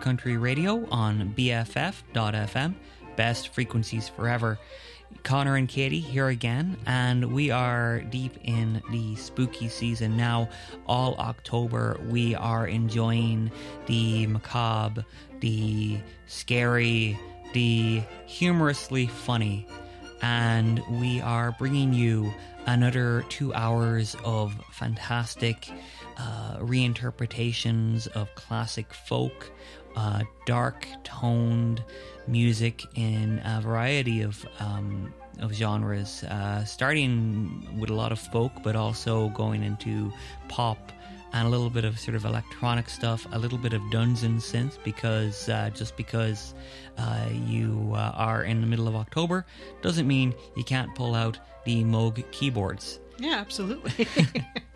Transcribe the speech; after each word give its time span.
Country 0.00 0.36
Radio 0.36 0.86
on 0.90 1.34
BFF.FM, 1.36 2.74
best 3.16 3.48
frequencies 3.48 4.08
forever. 4.08 4.58
Conor 5.22 5.56
and 5.56 5.68
Katie 5.68 6.00
here 6.00 6.28
again, 6.28 6.76
and 6.86 7.32
we 7.32 7.50
are 7.50 8.00
deep 8.00 8.38
in 8.44 8.82
the 8.90 9.16
spooky 9.16 9.68
season 9.68 10.16
now. 10.16 10.48
All 10.86 11.16
October, 11.16 12.00
we 12.08 12.34
are 12.34 12.66
enjoying 12.66 13.50
the 13.86 14.26
macabre, 14.26 15.04
the 15.40 15.98
scary, 16.26 17.18
the 17.52 18.02
humorously 18.26 19.06
funny, 19.06 19.66
and 20.22 20.80
we 20.90 21.20
are 21.20 21.52
bringing 21.58 21.92
you 21.92 22.32
another 22.66 23.24
two 23.28 23.52
hours 23.54 24.16
of 24.24 24.54
fantastic 24.70 25.70
uh, 26.16 26.58
reinterpretations 26.58 28.06
of 28.08 28.34
classic 28.34 28.92
folk, 28.92 29.50
uh, 29.96 30.22
dark 30.46 30.86
toned 31.04 31.82
music 32.26 32.84
in 32.94 33.40
a 33.44 33.60
variety 33.60 34.22
of 34.22 34.44
um, 34.58 35.12
of 35.40 35.52
genres, 35.54 36.22
uh, 36.24 36.64
starting 36.64 37.66
with 37.78 37.90
a 37.90 37.94
lot 37.94 38.12
of 38.12 38.18
folk, 38.18 38.52
but 38.62 38.76
also 38.76 39.28
going 39.30 39.62
into 39.62 40.12
pop 40.48 40.92
and 41.32 41.46
a 41.46 41.50
little 41.50 41.70
bit 41.70 41.84
of 41.84 41.98
sort 41.98 42.14
of 42.14 42.24
electronic 42.24 42.88
stuff, 42.88 43.26
a 43.32 43.38
little 43.38 43.58
bit 43.58 43.72
of 43.72 43.80
Duns 43.90 44.22
and 44.22 44.38
synth, 44.38 44.82
because 44.84 45.48
uh, 45.48 45.70
just 45.72 45.96
because 45.96 46.54
uh, 46.98 47.26
you 47.46 47.92
uh, 47.94 48.12
are 48.14 48.42
in 48.44 48.60
the 48.60 48.66
middle 48.66 48.88
of 48.88 48.96
October 48.96 49.46
doesn't 49.82 50.06
mean 50.06 50.34
you 50.56 50.64
can't 50.64 50.94
pull 50.94 51.14
out 51.14 51.38
the 51.64 51.84
Moog 51.84 52.22
keyboards. 52.32 53.00
Yeah, 53.18 53.36
absolutely. 53.36 54.08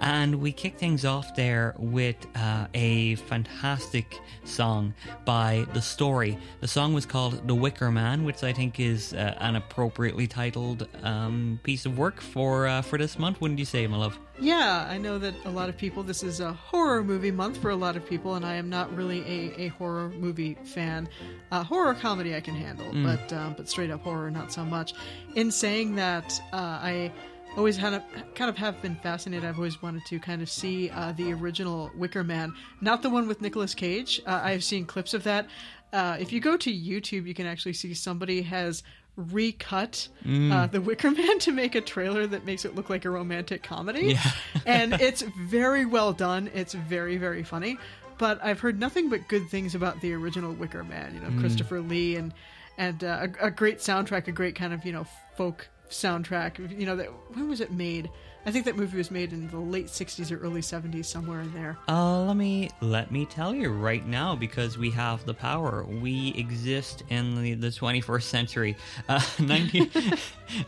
And 0.00 0.36
we 0.36 0.52
kick 0.52 0.78
things 0.78 1.04
off 1.04 1.34
there 1.34 1.74
with 1.78 2.16
uh, 2.34 2.66
a 2.74 3.14
fantastic 3.16 4.20
song 4.44 4.94
by 5.24 5.66
The 5.72 5.82
Story. 5.82 6.38
The 6.60 6.68
song 6.68 6.94
was 6.94 7.06
called 7.06 7.46
The 7.46 7.54
Wicker 7.54 7.90
Man, 7.90 8.24
which 8.24 8.42
I 8.42 8.52
think 8.52 8.80
is 8.80 9.12
uh, 9.14 9.36
an 9.38 9.56
appropriately 9.56 10.26
titled 10.26 10.88
um, 11.02 11.60
piece 11.62 11.86
of 11.86 11.98
work 11.98 12.20
for 12.20 12.66
uh, 12.66 12.82
for 12.82 12.98
this 12.98 13.18
month. 13.18 13.40
Wouldn't 13.40 13.58
you 13.58 13.64
say, 13.64 13.86
my 13.86 13.96
love? 13.96 14.18
yeah, 14.40 14.86
I 14.90 14.98
know 14.98 15.18
that 15.18 15.34
a 15.44 15.50
lot 15.50 15.68
of 15.68 15.76
people, 15.76 16.02
this 16.02 16.22
is 16.24 16.40
a 16.40 16.52
horror 16.52 17.04
movie 17.04 17.30
month 17.30 17.56
for 17.58 17.70
a 17.70 17.76
lot 17.76 17.96
of 17.96 18.04
people, 18.04 18.34
and 18.34 18.44
I 18.44 18.54
am 18.54 18.68
not 18.68 18.94
really 18.94 19.20
a, 19.20 19.62
a 19.62 19.68
horror 19.68 20.10
movie 20.10 20.56
fan. 20.64 21.08
Uh, 21.52 21.62
horror 21.62 21.94
comedy 21.94 22.34
I 22.34 22.40
can 22.40 22.54
handle, 22.54 22.90
but 23.04 23.32
um, 23.32 23.54
but 23.56 23.68
straight 23.68 23.90
up 23.90 24.02
horror, 24.02 24.30
not 24.30 24.52
so 24.52 24.64
much. 24.64 24.92
In 25.36 25.50
saying 25.50 25.94
that, 25.96 26.40
uh, 26.52 26.56
I 26.56 27.12
always 27.56 27.76
had 27.76 27.94
a, 27.94 28.04
kind 28.34 28.50
of 28.50 28.56
have 28.56 28.80
been 28.82 28.96
fascinated. 28.96 29.48
I've 29.48 29.56
always 29.56 29.80
wanted 29.82 30.04
to 30.06 30.18
kind 30.18 30.42
of 30.42 30.50
see 30.50 30.90
uh, 30.90 31.12
the 31.12 31.32
original 31.32 31.90
Wicker 31.96 32.24
Man, 32.24 32.52
not 32.80 33.02
the 33.02 33.10
one 33.10 33.28
with 33.28 33.40
Nicolas 33.40 33.74
Cage. 33.74 34.20
Uh, 34.26 34.40
I've 34.42 34.64
seen 34.64 34.84
clips 34.84 35.14
of 35.14 35.24
that. 35.24 35.46
Uh, 35.92 36.16
if 36.18 36.32
you 36.32 36.40
go 36.40 36.56
to 36.56 36.72
YouTube, 36.72 37.26
you 37.26 37.34
can 37.34 37.46
actually 37.46 37.74
see 37.74 37.94
somebody 37.94 38.42
has 38.42 38.82
recut 39.16 40.08
uh, 40.26 40.66
the 40.66 40.80
Wicker 40.80 41.10
Man 41.12 41.38
to 41.40 41.52
make 41.52 41.76
a 41.76 41.80
trailer 41.80 42.26
that 42.26 42.44
makes 42.44 42.64
it 42.64 42.74
look 42.74 42.90
like 42.90 43.04
a 43.04 43.10
romantic 43.10 43.62
comedy. 43.62 44.14
Yeah. 44.14 44.30
and 44.66 44.94
it's 44.94 45.22
very 45.22 45.86
well 45.86 46.12
done. 46.12 46.50
It's 46.52 46.74
very 46.74 47.16
very 47.16 47.44
funny. 47.44 47.78
But 48.18 48.42
I've 48.44 48.60
heard 48.60 48.78
nothing 48.78 49.08
but 49.08 49.26
good 49.28 49.48
things 49.48 49.74
about 49.74 50.00
the 50.00 50.12
original 50.14 50.52
Wicker 50.52 50.84
Man. 50.84 51.14
You 51.14 51.20
know, 51.20 51.40
Christopher 51.40 51.80
Lee 51.80 52.16
and 52.16 52.32
and 52.78 53.04
uh, 53.04 53.28
a, 53.40 53.46
a 53.46 53.50
great 53.50 53.78
soundtrack, 53.78 54.26
a 54.28 54.32
great 54.32 54.56
kind 54.56 54.72
of 54.72 54.84
you 54.84 54.92
know 54.92 55.06
folk 55.36 55.68
soundtrack. 55.90 56.78
You 56.78 56.86
know, 56.86 56.96
that 56.96 57.08
when 57.34 57.48
was 57.48 57.60
it 57.60 57.72
made? 57.72 58.10
I 58.46 58.50
think 58.50 58.66
that 58.66 58.76
movie 58.76 58.98
was 58.98 59.10
made 59.10 59.32
in 59.32 59.48
the 59.48 59.58
late 59.58 59.86
'60s 59.86 60.30
or 60.30 60.38
early 60.38 60.60
'70s, 60.60 61.06
somewhere 61.06 61.40
in 61.40 61.52
there. 61.54 61.78
Uh, 61.88 62.24
let 62.24 62.36
me 62.36 62.70
let 62.80 63.10
me 63.10 63.24
tell 63.24 63.54
you 63.54 63.70
right 63.70 64.06
now 64.06 64.34
because 64.34 64.76
we 64.76 64.90
have 64.90 65.24
the 65.24 65.34
power. 65.34 65.84
We 65.84 66.34
exist 66.36 67.02
in 67.08 67.42
the, 67.42 67.54
the 67.54 67.68
21st 67.68 68.22
century, 68.22 68.76
uh, 69.08 69.24
19, 69.38 69.82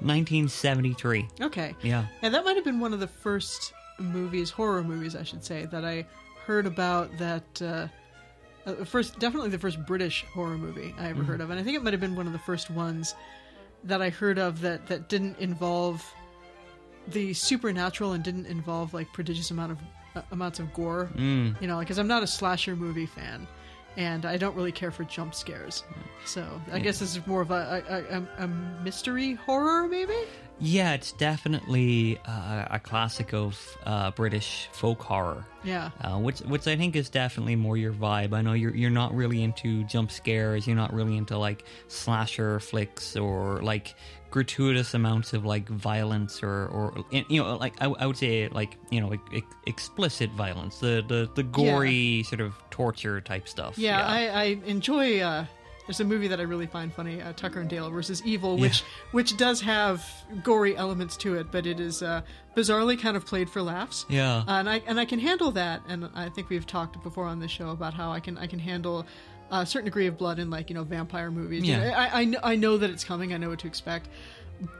1973. 0.00 1.28
Okay. 1.42 1.74
Yeah. 1.82 2.06
And 2.22 2.34
that 2.34 2.44
might 2.44 2.56
have 2.56 2.64
been 2.64 2.80
one 2.80 2.94
of 2.94 3.00
the 3.00 3.08
first 3.08 3.72
movies, 3.98 4.50
horror 4.50 4.82
movies, 4.82 5.14
I 5.14 5.22
should 5.22 5.44
say, 5.44 5.66
that 5.66 5.84
I 5.84 6.06
heard 6.46 6.66
about. 6.66 7.10
That 7.18 7.62
uh, 7.62 7.88
uh, 8.66 8.84
first, 8.84 9.18
definitely 9.18 9.50
the 9.50 9.58
first 9.58 9.84
British 9.86 10.24
horror 10.32 10.56
movie 10.56 10.94
I 10.98 11.08
ever 11.08 11.22
heard 11.22 11.40
of, 11.40 11.50
and 11.50 11.60
I 11.60 11.62
think 11.62 11.76
it 11.76 11.82
might 11.82 11.92
have 11.92 12.00
been 12.00 12.16
one 12.16 12.26
of 12.26 12.32
the 12.32 12.38
first 12.40 12.70
ones 12.70 13.14
that 13.84 14.02
I 14.02 14.10
heard 14.10 14.38
of 14.38 14.60
that 14.62 14.86
that 14.86 15.08
didn't 15.08 15.38
involve 15.38 16.04
the 17.08 17.32
supernatural 17.34 18.12
and 18.12 18.24
didn't 18.24 18.46
involve 18.46 18.92
like 18.94 19.12
prodigious 19.12 19.50
amount 19.50 19.72
of 19.72 19.78
uh, 20.16 20.22
amounts 20.32 20.58
of 20.58 20.72
gore. 20.72 21.10
Mm. 21.16 21.60
You 21.60 21.68
know, 21.68 21.78
because 21.78 21.98
I'm 21.98 22.08
not 22.08 22.22
a 22.22 22.26
slasher 22.26 22.76
movie 22.76 23.06
fan. 23.06 23.46
And 23.98 24.26
I 24.26 24.36
don't 24.36 24.54
really 24.54 24.72
care 24.72 24.90
for 24.90 25.04
jump 25.04 25.34
scares, 25.34 25.82
so 26.26 26.46
I 26.70 26.78
guess 26.80 26.98
this 26.98 27.16
is 27.16 27.26
more 27.26 27.40
of 27.40 27.50
a 27.50 27.82
a, 27.88 28.18
a, 28.18 28.44
a 28.44 28.46
mystery 28.84 29.36
horror, 29.36 29.88
maybe. 29.88 30.12
Yeah, 30.58 30.94
it's 30.94 31.12
definitely 31.12 32.18
uh, 32.26 32.66
a 32.70 32.80
classic 32.80 33.34
of 33.34 33.76
uh, 33.84 34.10
British 34.12 34.68
folk 34.72 35.02
horror. 35.02 35.44
Yeah. 35.64 35.90
Uh, 36.00 36.18
which 36.18 36.40
which 36.40 36.66
I 36.66 36.76
think 36.76 36.96
is 36.96 37.10
definitely 37.10 37.56
more 37.56 37.76
your 37.76 37.92
vibe. 37.92 38.32
I 38.32 38.40
know 38.40 38.54
you're 38.54 38.74
you're 38.74 38.90
not 38.90 39.14
really 39.14 39.42
into 39.42 39.84
jump 39.84 40.10
scares. 40.10 40.66
You're 40.66 40.76
not 40.76 40.94
really 40.94 41.16
into 41.16 41.36
like 41.36 41.64
slasher 41.88 42.60
flicks 42.60 43.16
or 43.16 43.60
like 43.62 43.94
gratuitous 44.30 44.94
amounts 44.94 45.32
of 45.32 45.44
like 45.44 45.68
violence 45.68 46.42
or 46.42 46.66
or 46.66 47.04
you 47.10 47.42
know 47.42 47.56
like 47.56 47.74
I, 47.82 47.86
I 47.86 48.06
would 48.06 48.16
say 48.16 48.48
like 48.48 48.76
you 48.90 49.00
know 49.00 49.12
ex- 49.34 49.46
explicit 49.66 50.30
violence, 50.30 50.78
the 50.78 51.04
the 51.06 51.28
the 51.34 51.42
gory 51.42 52.22
sort 52.22 52.40
of 52.40 52.54
torture 52.70 53.20
type 53.20 53.46
stuff. 53.48 53.76
Yeah, 53.76 54.06
I, 54.06 54.26
I 54.28 54.44
enjoy. 54.64 55.20
Uh, 55.20 55.46
there's 55.86 56.00
a 56.00 56.04
movie 56.04 56.28
that 56.28 56.40
I 56.40 56.42
really 56.42 56.66
find 56.66 56.92
funny, 56.92 57.22
uh, 57.22 57.32
Tucker 57.34 57.60
and 57.60 57.70
Dale 57.70 57.88
versus 57.90 58.22
Evil, 58.24 58.56
which 58.58 58.82
which 59.12 59.36
does 59.36 59.60
have 59.60 60.04
gory 60.42 60.76
elements 60.76 61.16
to 61.18 61.34
it, 61.36 61.50
but 61.52 61.66
it 61.66 61.78
is 61.80 62.02
uh, 62.02 62.22
bizarrely 62.56 62.98
kind 63.00 63.16
of 63.16 63.24
played 63.26 63.48
for 63.48 63.62
laughs. 63.62 64.04
Yeah. 64.08 64.38
Uh, 64.38 64.44
and 64.48 64.68
I 64.68 64.82
and 64.86 64.98
I 64.98 65.04
can 65.04 65.18
handle 65.18 65.50
that. 65.52 65.82
And 65.88 66.08
I 66.14 66.28
think 66.28 66.48
we've 66.50 66.66
talked 66.66 67.02
before 67.02 67.24
on 67.26 67.38
the 67.40 67.48
show 67.48 67.70
about 67.70 67.94
how 67.94 68.10
I 68.10 68.20
can 68.20 68.36
I 68.38 68.46
can 68.46 68.58
handle 68.58 69.06
a 69.50 69.64
certain 69.64 69.84
degree 69.84 70.08
of 70.08 70.18
blood 70.18 70.38
in 70.40 70.50
like 70.50 70.68
you 70.70 70.74
know 70.74 70.82
vampire 70.84 71.30
movies. 71.30 71.62
You 71.64 71.74
Yeah. 71.74 71.88
know, 71.90 71.94
I, 71.96 72.06
I 72.20 72.24
kn- 72.24 72.40
I 72.42 72.56
know 72.56 72.76
that 72.78 72.90
it's 72.90 73.04
coming. 73.04 73.32
I 73.32 73.36
know 73.36 73.48
what 73.50 73.60
to 73.60 73.66
expect. 73.68 74.08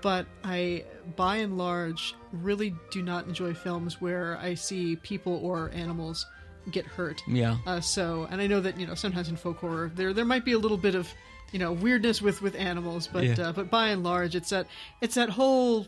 But 0.00 0.24
I, 0.42 0.84
by 1.16 1.36
and 1.36 1.58
large, 1.58 2.14
really 2.32 2.74
do 2.90 3.02
not 3.02 3.26
enjoy 3.26 3.52
films 3.52 4.00
where 4.00 4.38
I 4.38 4.54
see 4.54 4.96
people 4.96 5.38
or 5.44 5.70
animals 5.74 6.24
get 6.70 6.86
hurt. 6.86 7.22
yeah. 7.26 7.56
Uh, 7.66 7.80
so, 7.80 8.26
and 8.30 8.40
I 8.40 8.46
know 8.46 8.60
that 8.60 8.78
you 8.80 8.86
know 8.86 8.94
sometimes 8.94 9.28
in 9.28 9.36
folk 9.36 9.58
horror 9.58 9.90
there 9.94 10.12
there 10.12 10.24
might 10.24 10.44
be 10.44 10.52
a 10.52 10.58
little 10.58 10.76
bit 10.76 10.94
of 10.94 11.08
you 11.52 11.58
know 11.58 11.72
weirdness 11.72 12.20
with 12.22 12.42
with 12.42 12.54
animals, 12.56 13.08
but 13.12 13.24
Yeah. 13.24 13.48
uh, 13.48 13.52
but 13.52 13.70
by 13.70 13.88
and 13.88 14.02
large 14.02 14.34
it's 14.34 14.50
that 14.50 14.66
it's 15.00 15.14
that 15.14 15.28
whole 15.30 15.86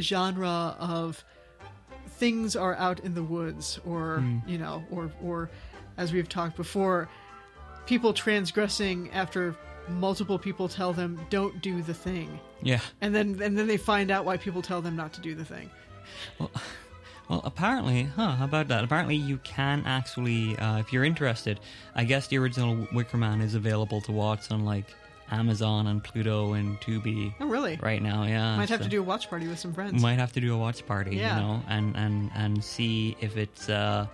genre 0.00 0.76
of 0.78 1.22
things 2.08 2.56
are 2.56 2.74
out 2.76 3.00
in 3.00 3.14
the 3.14 3.22
woods, 3.22 3.78
or 3.86 4.18
Hmm. 4.20 4.38
you 4.46 4.58
know, 4.58 4.84
or 4.90 5.10
or 5.22 5.50
as 5.96 6.12
we've 6.12 6.28
talked 6.28 6.56
before, 6.56 7.08
people 7.86 8.12
transgressing 8.12 9.10
after 9.12 9.54
multiple 9.88 10.38
people 10.38 10.68
tell 10.68 10.92
them 10.94 11.20
don't 11.28 11.60
do 11.60 11.82
the 11.82 11.92
thing, 11.94 12.40
yeah. 12.62 12.80
and 13.02 13.14
then 13.14 13.38
and 13.42 13.58
then 13.58 13.66
they 13.66 13.76
find 13.76 14.10
out 14.10 14.24
why 14.24 14.36
people 14.36 14.62
tell 14.62 14.80
them 14.80 14.96
not 14.96 15.12
to 15.12 15.20
do 15.20 15.34
the 15.34 15.44
thing. 15.44 15.70
Well, 16.38 16.50
apparently, 17.30 18.04
huh? 18.04 18.32
How 18.32 18.44
about 18.44 18.68
that? 18.68 18.84
Apparently, 18.84 19.16
you 19.16 19.38
can 19.38 19.82
actually, 19.86 20.56
uh, 20.58 20.78
if 20.78 20.92
you're 20.92 21.04
interested, 21.04 21.60
I 21.94 22.04
guess 22.04 22.26
the 22.28 22.38
original 22.38 22.86
Wicker 22.92 23.16
Man 23.16 23.40
is 23.40 23.54
available 23.54 24.00
to 24.02 24.12
watch 24.12 24.50
on 24.50 24.64
like 24.64 24.84
Amazon 25.30 25.86
and 25.86 26.04
Pluto 26.04 26.52
and 26.52 26.78
Tubi 26.80 27.34
Oh, 27.40 27.46
really? 27.46 27.76
right 27.82 28.02
now. 28.02 28.24
Yeah, 28.24 28.56
Might 28.56 28.68
have 28.68 28.80
so- 28.80 28.84
to 28.84 28.90
do 28.90 29.00
a 29.00 29.02
watch 29.02 29.30
party 29.30 29.48
with 29.48 29.58
some 29.58 29.72
friends. 29.72 30.00
Might 30.02 30.18
have 30.18 30.32
to 30.32 30.40
do 30.40 30.54
a 30.54 30.58
watch 30.58 30.86
party, 30.86 31.16
Yeah. 31.16 31.36
you 31.36 31.42
know, 31.42 31.62
and 31.68 31.96
and 31.96 32.30
and 32.34 32.62
see 32.62 33.16
if 33.20 33.36
it's 33.38 33.68
uh, 33.70 34.06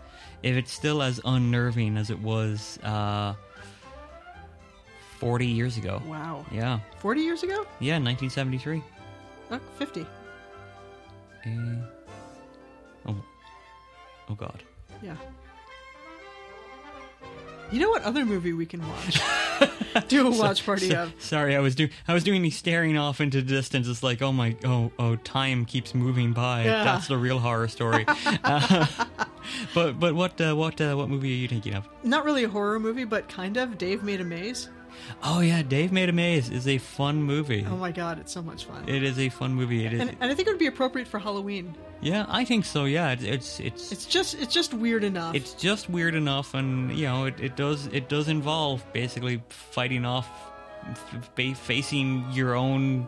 if 0.43 0.57
it's 0.57 0.73
still 0.73 1.03
as 1.03 1.21
unnerving 1.25 1.97
as 1.97 2.11
it 2.11 2.19
was 2.21 2.79
uh, 2.85 3.35
forty 5.19 5.47
years 5.47 5.77
ago. 5.77 6.01
Wow, 6.07 6.47
Yeah, 6.53 6.79
forty 6.99 7.23
years 7.23 7.43
ago? 7.43 7.67
yeah, 7.81 7.99
1973. 7.99 8.83
Oh, 9.51 9.59
50. 9.79 10.07
Eh, 11.45 11.49
oh, 11.49 11.83
oh 14.31 14.35
God. 14.35 14.63
Yeah. 15.03 15.17
You 17.71 17.79
know 17.79 17.91
what 17.91 18.03
other 18.03 18.25
movie 18.25 18.53
we 18.53 18.67
can 18.67 18.87
watch? 18.87 19.21
Do 20.09 20.27
a 20.27 20.31
watch 20.37 20.67
party 20.67 20.95
of. 20.95 21.13
Sorry, 21.21 21.55
I 21.55 21.61
was 21.61 21.77
doing 21.77 21.91
I 22.09 22.15
was 22.15 22.25
doing 22.25 22.43
these 22.43 22.57
staring 22.57 22.97
off 22.97 23.21
into 23.21 23.43
the 23.43 23.47
distance. 23.47 23.87
It's 23.87 24.03
like, 24.03 24.23
oh 24.23 24.33
my, 24.33 24.57
oh 24.65 24.91
oh, 24.99 25.17
time 25.17 25.65
keeps 25.65 25.95
moving 25.95 26.33
by. 26.33 26.65
Yeah. 26.65 26.83
That's 26.83 27.07
the 27.07 27.17
real 27.17 27.39
horror 27.39 27.69
story. 27.69 28.05
Uh, 28.09 28.87
but 29.75 30.01
but 30.01 30.15
what 30.15 30.41
uh, 30.41 30.55
what 30.55 30.81
uh, 30.81 30.95
what 30.95 31.09
movie 31.09 31.33
are 31.33 31.37
you 31.37 31.49
thinking 31.49 31.75
of? 31.75 31.89
Not 32.03 32.25
really 32.25 32.43
a 32.43 32.49
horror 32.49 32.81
movie, 32.81 33.05
but 33.05 33.29
kind 33.29 33.57
of. 33.57 33.79
Dave 33.79 34.03
Made 34.03 34.21
a 34.21 34.25
Maze. 34.25 34.69
Oh 35.23 35.41
yeah, 35.41 35.63
Dave 35.63 35.93
Made 35.93 36.09
a 36.09 36.13
Maze 36.13 36.51
is 36.51 36.67
a 36.69 36.79
fun 36.79 37.23
movie. 37.23 37.67
Oh 37.69 37.77
my 37.77 37.93
god, 37.93 38.19
it's 38.19 38.33
so 38.33 38.43
much 38.43 38.65
fun. 38.65 38.89
It 38.89 39.03
is 39.03 39.19
a 39.19 39.29
fun 39.29 39.55
movie. 39.55 39.85
It 39.85 39.93
is. 39.93 40.01
and, 40.01 40.17
and 40.21 40.31
I 40.31 40.35
think 40.35 40.49
it 40.49 40.51
would 40.51 40.59
be 40.59 40.67
appropriate 40.67 41.09
for 41.09 41.19
Halloween. 41.19 41.75
yeah, 42.01 42.27
I 42.29 42.45
think 42.45 42.65
so. 42.65 42.85
Yeah, 42.85 43.11
it's 43.13 43.25
it's 43.25 43.61
it's 43.61 43.93
It's 43.93 44.07
just 44.07 44.35
it's 44.41 44.53
just 44.55 44.73
weird 44.75 45.05
enough. 45.05 45.35
it's 45.35 45.53
just 45.55 45.89
weird 45.91 46.15
enough, 46.15 46.55
and 46.55 46.91
you 46.97 47.07
know, 47.07 47.25
it, 47.27 47.41
it 47.41 47.57
does 47.57 47.87
it 47.87 48.09
does 48.09 48.29
involve 48.29 48.83
basically 48.93 49.43
fighting 49.49 50.05
off, 50.05 50.29
f- 50.89 51.57
facing 51.59 52.25
your 52.33 52.55
own 52.55 53.07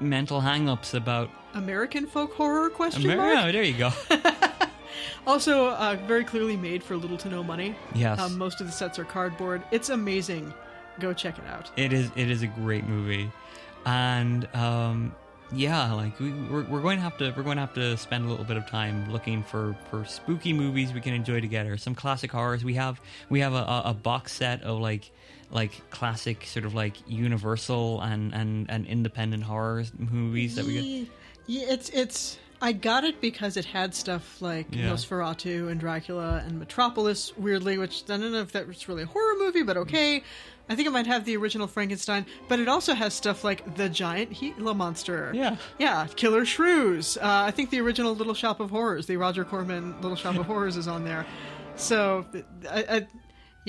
mental 0.00 0.40
hang-ups 0.40 0.94
about 0.94 1.28
American 1.54 2.06
folk 2.06 2.32
horror 2.34 2.70
question 2.70 3.10
Amer- 3.10 3.16
mark. 3.16 3.38
oh, 3.46 3.52
there 3.52 3.62
you 3.64 3.76
go. 3.76 3.90
Also, 5.26 5.68
uh, 5.68 5.96
very 6.06 6.24
clearly 6.24 6.56
made 6.56 6.82
for 6.82 6.96
little 6.96 7.18
to 7.18 7.28
no 7.28 7.42
money. 7.42 7.74
Yes. 7.94 8.18
Um, 8.18 8.38
most 8.38 8.60
of 8.60 8.66
the 8.66 8.72
sets 8.72 8.98
are 8.98 9.04
cardboard. 9.04 9.62
It's 9.70 9.90
amazing. 9.90 10.52
Go 11.00 11.12
check 11.12 11.38
it 11.38 11.44
out. 11.46 11.70
It 11.76 11.92
is 11.92 12.10
it 12.16 12.30
is 12.30 12.42
a 12.42 12.48
great 12.48 12.86
movie, 12.86 13.30
and 13.86 14.52
um, 14.54 15.14
yeah, 15.52 15.92
like 15.92 16.18
we, 16.20 16.32
we're, 16.32 16.64
we're 16.64 16.82
going 16.82 16.98
to 16.98 17.02
have 17.02 17.16
to 17.18 17.32
we're 17.36 17.42
going 17.42 17.56
to 17.56 17.62
have 17.62 17.74
to 17.74 17.96
spend 17.96 18.26
a 18.26 18.28
little 18.28 18.44
bit 18.44 18.56
of 18.56 18.66
time 18.66 19.10
looking 19.10 19.42
for, 19.42 19.74
for 19.90 20.04
spooky 20.04 20.52
movies 20.52 20.92
we 20.92 21.00
can 21.00 21.14
enjoy 21.14 21.40
together. 21.40 21.76
Some 21.76 21.94
classic 21.94 22.30
horrors. 22.32 22.64
We 22.64 22.74
have 22.74 23.00
we 23.30 23.40
have 23.40 23.54
a, 23.54 23.82
a, 23.86 23.94
box 23.94 24.32
set 24.32 24.62
of 24.62 24.78
like 24.80 25.10
like 25.50 25.88
classic 25.90 26.44
sort 26.44 26.66
of 26.66 26.74
like 26.74 26.96
Universal 27.08 28.02
and 28.02 28.34
and, 28.34 28.70
and 28.70 28.86
independent 28.86 29.44
horror 29.44 29.84
movies 29.96 30.56
that 30.56 30.66
we 30.66 30.74
get. 30.74 30.84
Yeah, 30.84 31.04
yeah, 31.46 31.72
it's 31.72 31.88
it's. 31.90 32.38
I 32.60 32.72
got 32.72 33.04
it 33.04 33.20
because 33.20 33.56
it 33.56 33.64
had 33.66 33.94
stuff 33.94 34.42
like 34.42 34.66
Yeah. 34.74 34.90
Nosferatu 34.90 35.70
and 35.70 35.78
Dracula 35.78 36.42
and 36.44 36.58
Metropolis, 36.58 37.36
weirdly, 37.36 37.78
which 37.78 38.02
I 38.08 38.16
don't 38.16 38.32
know 38.32 38.40
if 38.40 38.52
that 38.52 38.66
was 38.66 38.88
really 38.88 39.04
a 39.04 39.06
horror 39.06 39.34
movie, 39.38 39.62
but 39.62 39.76
okay. 39.76 40.22
I 40.70 40.74
think 40.74 40.86
it 40.86 40.90
might 40.90 41.06
have 41.06 41.24
the 41.24 41.34
original 41.36 41.66
Frankenstein, 41.66 42.26
but 42.48 42.58
it 42.58 42.68
also 42.68 42.92
has 42.94 43.14
stuff 43.14 43.42
like 43.42 43.76
the 43.76 43.88
giant 43.88 44.38
Gila 44.38 44.74
monster. 44.74 45.30
Yeah. 45.34 45.56
yeah, 45.78 46.06
Killer 46.16 46.44
Shrews. 46.44 47.16
Uh, 47.16 47.20
I 47.22 47.52
think 47.52 47.70
the 47.70 47.80
original 47.80 48.14
Little 48.14 48.34
Shop 48.34 48.60
of 48.60 48.70
Horrors, 48.70 49.06
the 49.06 49.16
Roger 49.16 49.44
Corman 49.44 49.98
Little 50.02 50.16
Shop 50.16 50.36
of 50.36 50.44
Horrors, 50.44 50.76
is 50.76 50.86
on 50.86 51.04
there. 51.04 51.24
So, 51.76 52.26
I, 52.68 52.84
I, 52.96 53.06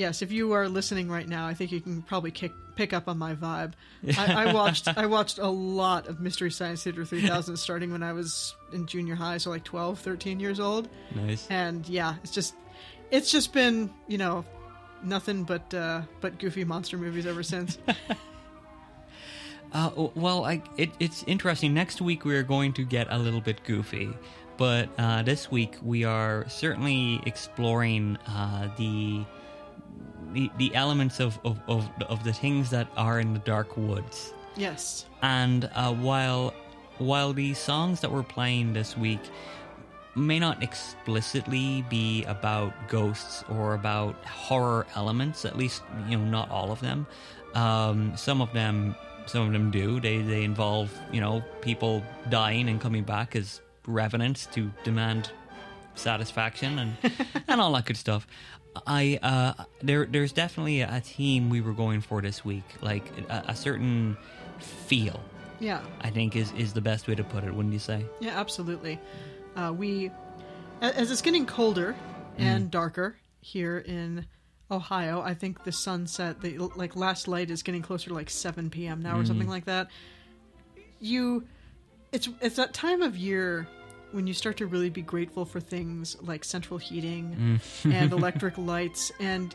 yes, 0.00 0.22
if 0.22 0.32
you 0.32 0.52
are 0.52 0.68
listening 0.68 1.10
right 1.10 1.28
now, 1.28 1.46
I 1.46 1.54
think 1.54 1.70
you 1.70 1.80
can 1.80 2.02
probably 2.02 2.30
kick, 2.30 2.52
pick 2.74 2.92
up 2.92 3.06
on 3.06 3.18
my 3.18 3.34
vibe. 3.34 3.74
I, 4.16 4.46
I 4.48 4.52
watched 4.52 4.88
I 4.88 5.06
watched 5.16 5.38
a 5.38 5.48
lot 5.48 6.08
of 6.08 6.20
Mystery 6.20 6.50
Science 6.50 6.82
Theater 6.82 7.04
3000 7.04 7.56
starting 7.56 7.92
when 7.92 8.02
I 8.02 8.14
was 8.14 8.56
in 8.72 8.86
junior 8.86 9.14
high, 9.14 9.36
so 9.36 9.50
like 9.50 9.62
12, 9.62 10.00
13 10.00 10.40
years 10.40 10.58
old. 10.58 10.88
Nice. 11.14 11.46
And 11.50 11.86
yeah, 11.88 12.16
it's 12.24 12.32
just 12.32 12.54
it's 13.10 13.30
just 13.30 13.52
been 13.52 13.90
you 14.08 14.18
know 14.18 14.44
nothing 15.04 15.44
but 15.44 15.72
uh, 15.74 16.02
but 16.20 16.38
goofy 16.38 16.64
monster 16.64 16.96
movies 16.96 17.26
ever 17.26 17.42
since. 17.42 17.78
Uh, 19.72 20.08
well, 20.16 20.44
I, 20.44 20.62
it, 20.76 20.90
it's 20.98 21.22
interesting. 21.28 21.72
Next 21.72 22.00
week 22.00 22.24
we 22.24 22.34
are 22.34 22.42
going 22.42 22.72
to 22.72 22.84
get 22.84 23.06
a 23.08 23.16
little 23.16 23.40
bit 23.40 23.62
goofy, 23.62 24.10
but 24.56 24.88
uh, 24.98 25.22
this 25.22 25.48
week 25.48 25.76
we 25.80 26.02
are 26.02 26.44
certainly 26.48 27.22
exploring 27.24 28.18
uh, 28.26 28.68
the, 28.76 29.24
the 30.32 30.50
the 30.58 30.74
elements 30.74 31.20
of, 31.20 31.38
of, 31.44 31.60
of, 31.68 31.88
of 32.08 32.24
the 32.24 32.32
things 32.32 32.70
that 32.70 32.88
are 32.96 33.20
in 33.20 33.32
the 33.32 33.40
dark 33.40 33.76
woods. 33.76 34.34
yes. 34.56 35.06
And 35.22 35.70
uh, 35.74 35.92
while 35.92 36.54
while 36.98 37.32
the 37.32 37.54
songs 37.54 38.00
that 38.00 38.12
we're 38.12 38.22
playing 38.22 38.72
this 38.72 38.96
week 38.96 39.20
may 40.14 40.38
not 40.38 40.62
explicitly 40.62 41.82
be 41.88 42.24
about 42.24 42.72
ghosts 42.88 43.44
or 43.48 43.74
about 43.74 44.14
horror 44.24 44.86
elements, 44.96 45.44
at 45.44 45.56
least 45.56 45.82
you 46.08 46.18
know 46.18 46.24
not 46.24 46.50
all 46.50 46.72
of 46.72 46.80
them. 46.80 47.06
Um, 47.54 48.16
some 48.16 48.40
of 48.40 48.52
them, 48.52 48.94
some 49.26 49.46
of 49.46 49.52
them 49.52 49.70
do. 49.70 50.00
They 50.00 50.18
they 50.18 50.44
involve 50.44 50.92
you 51.12 51.20
know 51.20 51.42
people 51.60 52.02
dying 52.28 52.68
and 52.68 52.80
coming 52.80 53.04
back 53.04 53.36
as 53.36 53.60
revenants 53.86 54.46
to 54.46 54.70
demand 54.84 55.30
satisfaction 55.94 56.78
and 56.78 56.96
and 57.48 57.60
all 57.60 57.72
that 57.72 57.86
good 57.86 57.96
stuff. 57.96 58.26
I 58.86 59.18
uh, 59.22 59.64
there 59.82 60.06
there's 60.06 60.32
definitely 60.32 60.82
a 60.82 61.00
team 61.00 61.50
we 61.50 61.60
were 61.60 61.72
going 61.72 62.00
for 62.00 62.22
this 62.22 62.44
week, 62.44 62.64
like 62.80 63.04
a, 63.28 63.44
a 63.48 63.56
certain 63.56 64.16
feel. 64.58 65.20
Yeah. 65.58 65.82
I 66.00 66.10
think 66.10 66.36
is 66.36 66.52
is 66.52 66.72
the 66.72 66.80
best 66.80 67.08
way 67.08 67.14
to 67.14 67.24
put 67.24 67.44
it. 67.44 67.52
Wouldn't 67.52 67.72
you 67.72 67.80
say? 67.80 68.06
Yeah, 68.20 68.38
absolutely. 68.38 68.98
Uh, 69.56 69.74
we, 69.76 70.10
as 70.80 71.10
it's 71.10 71.22
getting 71.22 71.46
colder 71.46 71.96
and 72.38 72.70
darker 72.70 73.16
here 73.40 73.78
in 73.78 74.26
Ohio, 74.70 75.20
I 75.20 75.34
think 75.34 75.64
the 75.64 75.72
sunset, 75.72 76.40
the 76.40 76.56
like 76.76 76.94
last 76.94 77.28
light, 77.28 77.50
is 77.50 77.62
getting 77.62 77.82
closer 77.82 78.08
to 78.08 78.14
like 78.14 78.30
seven 78.30 78.70
p.m. 78.70 79.02
now 79.02 79.18
or 79.18 79.24
something 79.26 79.48
like 79.48 79.64
that. 79.64 79.88
You, 81.00 81.46
it's 82.12 82.28
it's 82.40 82.56
that 82.56 82.72
time 82.72 83.02
of 83.02 83.16
year 83.16 83.66
when 84.12 84.26
you 84.26 84.34
start 84.34 84.56
to 84.58 84.66
really 84.66 84.90
be 84.90 85.02
grateful 85.02 85.44
for 85.44 85.60
things 85.60 86.16
like 86.22 86.44
central 86.44 86.78
heating 86.78 87.60
and 87.84 88.12
electric 88.12 88.58
lights 88.72 89.12
and 89.20 89.54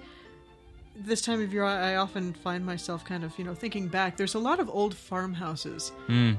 this 0.97 1.21
time 1.21 1.41
of 1.41 1.51
year, 1.51 1.63
I, 1.63 1.95
often 1.95 2.33
find 2.33 2.65
myself 2.65 3.03
kind 3.03 3.23
of, 3.23 3.37
you 3.37 3.43
know, 3.43 3.53
thinking 3.53 3.87
back. 3.87 4.15
There's 4.15 4.35
a 4.35 4.39
lot 4.39 4.59
of 4.59 4.69
old 4.69 4.95
farmhouses 4.95 5.91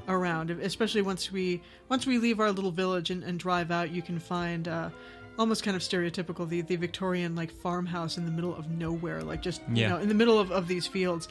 around, 0.08 0.50
especially 0.50 1.02
once 1.02 1.30
we 1.30 1.61
once 1.88 2.06
we 2.06 2.18
leave 2.18 2.40
our 2.40 2.50
little 2.50 2.70
village 2.70 3.11
and, 3.11 3.23
and 3.23 3.38
drive 3.38 3.70
out. 3.70 3.90
You 3.90 4.00
can 4.00 4.18
find 4.18 4.66
uh, 4.66 4.90
almost 5.38 5.62
kind 5.62 5.76
of 5.76 5.82
stereotypical 5.82 6.49
the, 6.49 6.62
the 6.62 6.76
Victorian 6.76 7.35
like 7.37 7.50
farmhouse 7.50 8.16
in 8.16 8.25
the 8.25 8.30
middle 8.30 8.54
of 8.56 8.70
nowhere, 8.70 9.23
like 9.23 9.42
just 9.42 9.61
you 9.73 9.88
know 9.88 9.99
in 9.99 10.08
the 10.08 10.14
middle 10.14 10.38
of, 10.38 10.50
of 10.50 10.68
these 10.68 10.87
fields, 10.87 11.28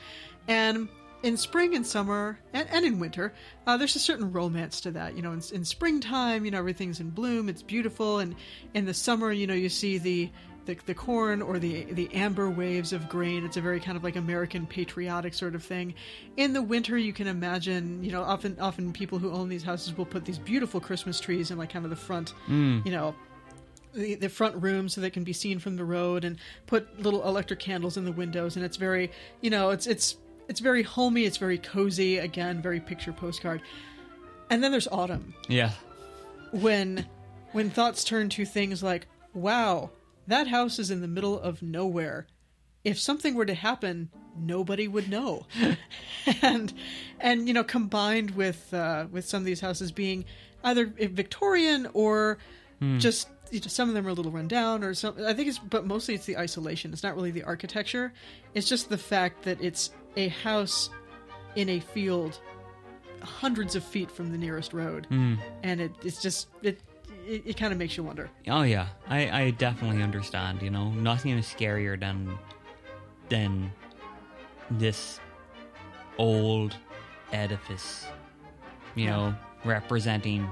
and. 0.48 0.88
In 1.26 1.38
spring 1.38 1.74
and 1.74 1.84
summer 1.84 2.38
and, 2.54 2.70
and 2.70 2.86
in 2.86 3.00
winter, 3.00 3.34
uh, 3.66 3.78
there's 3.78 3.96
a 3.96 4.00
certain 4.00 4.32
romance 4.32 4.80
to 4.82 4.92
that. 4.92 5.16
You 5.16 5.24
know, 5.24 5.32
in, 5.32 5.42
in 5.52 5.66
springtime, 5.66 6.46
you 6.46 6.52
know 6.52 6.60
everything's 6.60 7.00
in 7.00 7.10
bloom, 7.10 7.50
it's 7.50 7.64
beautiful, 7.64 8.20
and 8.20 8.36
in 8.76 8.86
the 8.86 8.94
summer, 8.94 9.32
you 9.32 9.48
know, 9.48 9.56
you 9.56 9.68
see 9.68 9.98
the 9.98 10.30
the, 10.68 10.78
the 10.86 10.94
corn 10.94 11.42
or 11.42 11.58
the 11.58 11.86
the 11.86 12.14
amber 12.14 12.48
waves 12.48 12.94
of 12.94 13.10
grain. 13.10 13.44
It's 13.44 13.58
a 13.58 13.62
very 13.62 13.80
kind 13.80 13.98
of 13.98 14.04
like 14.04 14.18
American 14.18 14.68
patriotic 14.68 15.34
sort 15.34 15.56
of 15.56 15.64
thing. 15.64 15.96
In 16.38 16.54
the 16.54 16.62
winter, 16.62 16.96
you 16.96 17.12
can 17.12 17.26
imagine, 17.26 18.04
you 18.04 18.12
know, 18.12 18.22
often 18.22 18.60
often 18.60 18.94
people 18.94 19.18
who 19.18 19.32
own 19.32 19.50
these 19.50 19.64
houses 19.64 19.98
will 19.98 20.06
put 20.06 20.26
these 20.26 20.38
beautiful 20.38 20.80
Christmas 20.80 21.20
trees 21.20 21.50
in 21.50 21.58
like 21.58 21.72
kind 21.72 21.86
of 21.86 21.90
the 21.90 21.98
front, 21.98 22.36
you 22.86 22.92
know, 22.92 23.16
the, 23.96 24.16
the 24.16 24.30
front 24.30 24.62
room 24.62 24.90
so 24.90 25.02
they 25.02 25.10
can 25.10 25.24
be 25.24 25.34
seen 25.34 25.58
from 25.58 25.76
the 25.76 25.86
road 25.86 26.24
and 26.24 26.38
put 26.68 27.00
little 27.00 27.28
electric 27.28 27.60
candles 27.60 27.98
in 27.98 28.06
the 28.06 28.12
windows 28.12 28.56
and 28.56 28.66
it's 28.66 28.78
very 28.78 29.10
you 29.42 29.50
know 29.50 29.70
it's 29.70 29.88
it's 29.88 30.18
it's 30.48 30.60
very 30.60 30.84
homey 30.84 31.26
it's 31.26 31.38
very 31.38 31.58
cozy 31.58 32.18
again 32.18 32.62
very 32.62 32.80
picture 32.80 33.14
postcard. 33.14 33.62
And 34.50 34.64
then 34.64 34.72
there's 34.72 34.88
autumn. 34.88 35.34
Yeah. 35.48 35.72
when 36.52 37.06
when 37.52 37.70
thoughts 37.70 38.04
turn 38.04 38.30
to 38.30 38.46
things 38.46 38.84
like 38.84 39.08
wow 39.34 39.92
that 40.28 40.48
house 40.48 40.80
is 40.80 40.92
in 40.92 41.02
the 41.02 41.08
middle 41.08 41.40
of 41.40 41.62
nowhere. 41.62 42.28
If 42.84 43.00
something 43.00 43.36
were 43.36 43.46
to 43.46 43.54
happen 43.56 44.10
nobody 44.38 44.88
would 44.88 45.10
know. 45.10 45.46
And 46.42 46.74
and 47.20 47.48
you 47.48 47.54
know 47.54 47.64
combined 47.64 48.32
with 48.32 48.74
uh, 48.74 49.06
with 49.12 49.28
some 49.28 49.44
of 49.44 49.46
these 49.46 49.62
houses 49.62 49.92
being 49.92 50.26
either 50.64 50.88
victorian 50.88 51.88
or 51.94 52.40
just 52.98 53.30
you 53.52 53.60
know, 53.60 53.68
some 53.68 53.90
of 53.90 53.96
them 53.96 54.08
are 54.08 54.10
a 54.10 54.14
little 54.14 54.32
run 54.32 54.48
down 54.48 54.84
or 54.84 54.96
some 54.96 55.16
i 55.24 55.34
think 55.34 55.48
it's 55.48 55.60
but 55.60 55.86
mostly 55.86 56.16
it's 56.16 56.26
the 56.26 56.38
isolation. 56.38 56.92
It's 56.94 57.04
not 57.04 57.16
really 57.16 57.30
the 57.30 57.44
architecture. 57.44 58.12
It's 58.56 58.68
just 58.68 58.90
the 58.90 58.98
fact 58.98 59.44
that 59.44 59.62
it's 59.62 59.92
a 60.18 60.28
house 60.30 60.90
in 61.56 61.70
a 61.70 61.80
field 61.80 62.40
hundreds 63.22 63.76
of 63.76 63.84
feet 63.84 64.12
from 64.12 64.32
the 64.32 64.38
nearest 64.38 64.72
road 64.74 65.08
and 65.10 65.82
it, 65.82 65.92
it's 66.04 66.22
just 66.22 66.48
it 66.62 66.80
it, 67.28 67.42
it 67.46 67.58
kind 67.58 67.72
of 67.74 67.80
makes 67.80 67.98
you 67.98 68.04
wonder 68.04 68.30
Oh 68.48 68.62
yeah, 68.62 68.88
I, 69.08 69.42
I 69.42 69.50
definitely 69.52 70.04
understand. 70.04 70.62
You 70.62 70.70
know, 70.70 70.92
nothing 70.92 71.32
is 71.38 71.46
scarier 71.48 72.00
than 72.00 72.38
than 73.30 73.72
this 74.70 75.20
old 76.20 76.76
edifice. 77.34 78.06
You 78.94 79.08
know, 79.08 79.36
representing 79.64 80.48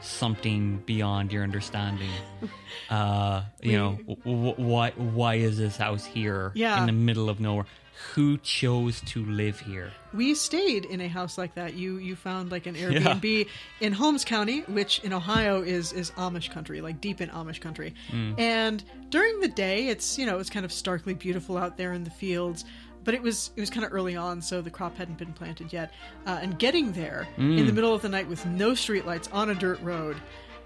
something 0.00 0.82
beyond 0.86 1.32
your 1.32 1.42
understanding. 1.42 2.10
Uh, 2.90 3.42
you 3.60 3.72
know, 3.76 3.98
w- 4.08 4.16
w- 4.24 4.54
why 4.68 4.90
why 4.92 5.34
is 5.34 5.58
this 5.58 5.76
house 5.76 6.06
here 6.06 6.52
Yeah. 6.54 6.80
in 6.80 6.86
the 6.86 6.92
middle 6.92 7.28
of 7.28 7.38
nowhere? 7.38 7.66
Who 8.14 8.38
chose 8.38 9.00
to 9.06 9.24
live 9.24 9.60
here? 9.60 9.92
we 10.14 10.34
stayed 10.34 10.86
in 10.86 11.00
a 11.02 11.08
house 11.08 11.36
like 11.36 11.54
that. 11.54 11.74
You 11.74 11.98
you 11.98 12.16
found 12.16 12.50
like 12.50 12.66
an 12.66 12.74
airbnb 12.74 13.46
in 13.80 13.92
holmes 13.92 14.24
county 14.24 14.60
which 14.60 15.00
in 15.00 15.12
ohio 15.12 15.60
is 15.62 15.92
is 15.92 16.10
amish 16.12 16.50
country 16.50 16.80
like 16.80 17.00
deep 17.00 17.20
in 17.20 17.28
amish 17.30 17.60
country. 17.60 17.94
And 18.38 18.82
during 19.10 19.40
the 19.40 19.48
day 19.48 19.88
it's 19.88 20.18
you 20.18 20.26
know 20.26 20.38
it's 20.38 20.48
kind 20.50 20.64
of 20.64 20.72
starkly 20.72 21.14
beautiful 21.14 21.58
out 21.58 21.76
there 21.76 21.92
in 21.92 22.04
the 22.04 22.10
fields 22.10 22.64
but 23.04 23.14
it 23.14 23.22
was 23.22 23.50
it 23.56 23.60
was 23.60 23.70
kind 23.70 23.84
of 23.84 23.92
early 23.92 24.16
on 24.16 24.40
so 24.42 24.62
the 24.62 24.70
crop 24.70 24.96
hadn't 24.96 25.18
been 25.18 25.32
planted 25.32 25.72
yet. 25.72 25.92
Uh, 26.26 26.38
and 26.40 26.58
getting 26.58 26.92
there 26.92 27.26
in 27.36 27.66
the 27.66 27.72
middle 27.72 27.94
of 27.94 28.00
the 28.02 28.08
night 28.08 28.28
with 28.28 28.44
no 28.46 28.70
streetlights 28.72 29.28
on 29.34 29.50
a 29.50 29.54
dirt 29.54 29.80
road 29.82 30.16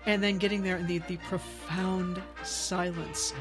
and 0.07 0.23
then 0.23 0.37
getting 0.39 0.63
there 0.63 0.77
in 0.77 0.87
the, 0.87 0.99
the 1.09 1.17
profound 1.19 2.21
silence 2.43 3.33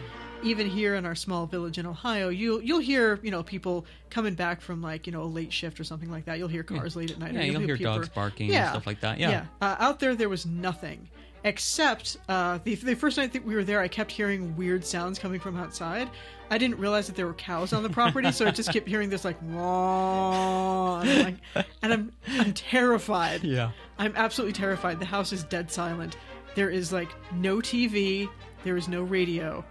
even 0.43 0.67
here 0.67 0.95
in 0.95 1.05
our 1.05 1.15
small 1.15 1.45
village 1.45 1.77
in 1.77 1.85
Ohio, 1.85 2.29
you'll 2.29 2.61
you'll 2.61 2.79
hear 2.79 3.19
you 3.21 3.31
know 3.31 3.43
people 3.43 3.85
coming 4.09 4.33
back 4.35 4.61
from 4.61 4.81
like 4.81 5.05
you 5.07 5.13
know 5.13 5.23
a 5.23 5.25
late 5.25 5.51
shift 5.53 5.79
or 5.79 5.83
something 5.83 6.09
like 6.11 6.25
that. 6.25 6.37
You'll 6.37 6.47
hear 6.47 6.63
cars 6.63 6.95
late 6.95 7.11
at 7.11 7.19
night. 7.19 7.33
Yeah, 7.33 7.43
you'll 7.43 7.61
hear 7.61 7.77
people- 7.77 7.95
dogs 7.95 8.09
barking 8.09 8.53
and 8.53 8.69
stuff 8.69 8.87
like 8.87 9.01
that. 9.01 9.19
Yeah. 9.19 9.45
Uh, 9.61 9.75
out 9.79 9.99
there, 9.99 10.15
there 10.15 10.29
was 10.29 10.45
nothing 10.45 11.09
except 11.43 12.17
uh, 12.29 12.59
the 12.63 12.75
the 12.75 12.95
first 12.95 13.17
night 13.17 13.33
that 13.33 13.43
we 13.45 13.55
were 13.55 13.63
there. 13.63 13.79
I 13.81 13.87
kept 13.87 14.11
hearing 14.11 14.55
weird 14.55 14.85
sounds 14.85 15.17
coming 15.19 15.39
from 15.39 15.57
outside. 15.57 16.09
I 16.49 16.57
didn't 16.57 16.77
realize 16.79 17.07
that 17.07 17.15
there 17.15 17.25
were 17.27 17.33
cows 17.33 17.71
on 17.73 17.81
the 17.81 17.89
property, 17.89 18.31
so 18.31 18.45
I 18.45 18.51
just 18.51 18.71
kept 18.73 18.87
hearing 18.87 19.09
this 19.09 19.23
like 19.25 19.37
"Wah," 19.41 20.99
and 21.01 21.09
I'm, 21.09 21.23
like, 21.55 21.65
and 21.81 21.93
I'm 21.93 22.11
I'm 22.39 22.53
terrified. 22.53 23.43
Yeah. 23.43 23.71
I'm 23.97 24.13
absolutely 24.15 24.53
terrified. 24.53 24.99
The 24.99 25.05
house 25.05 25.31
is 25.31 25.43
dead 25.43 25.71
silent. 25.71 26.17
There 26.55 26.69
is 26.69 26.91
like 26.91 27.09
no 27.33 27.57
TV. 27.57 28.29
There 28.63 28.77
is 28.77 28.87
no 28.87 29.03
radio. 29.03 29.63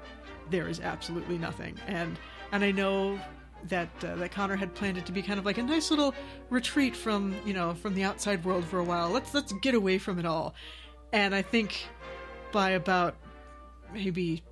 There 0.50 0.68
is 0.68 0.80
absolutely 0.80 1.38
nothing. 1.38 1.76
And 1.86 2.18
and 2.52 2.64
I 2.64 2.70
know 2.72 3.18
that 3.68 3.88
uh, 4.04 4.16
that 4.16 4.32
Conor 4.32 4.56
had 4.56 4.74
planned 4.74 4.96
it 4.98 5.06
to 5.06 5.12
be 5.12 5.22
kind 5.22 5.38
of 5.38 5.44
like 5.44 5.58
a 5.58 5.62
nice 5.62 5.90
little 5.90 6.14
retreat 6.48 6.96
from 6.96 7.34
you 7.44 7.52
know 7.52 7.74
from 7.74 7.94
the 7.94 8.02
outside 8.04 8.44
world 8.44 8.64
for 8.64 8.78
a 8.78 8.84
while. 8.84 9.10
Let's 9.10 9.32
let's 9.34 9.52
get 9.54 9.74
away 9.74 9.98
from 9.98 10.18
it 10.18 10.26
all. 10.26 10.54
And 11.12 11.34
I 11.34 11.42
think 11.42 11.86
by 12.52 12.70
about 12.70 13.14
maybe 13.92 14.42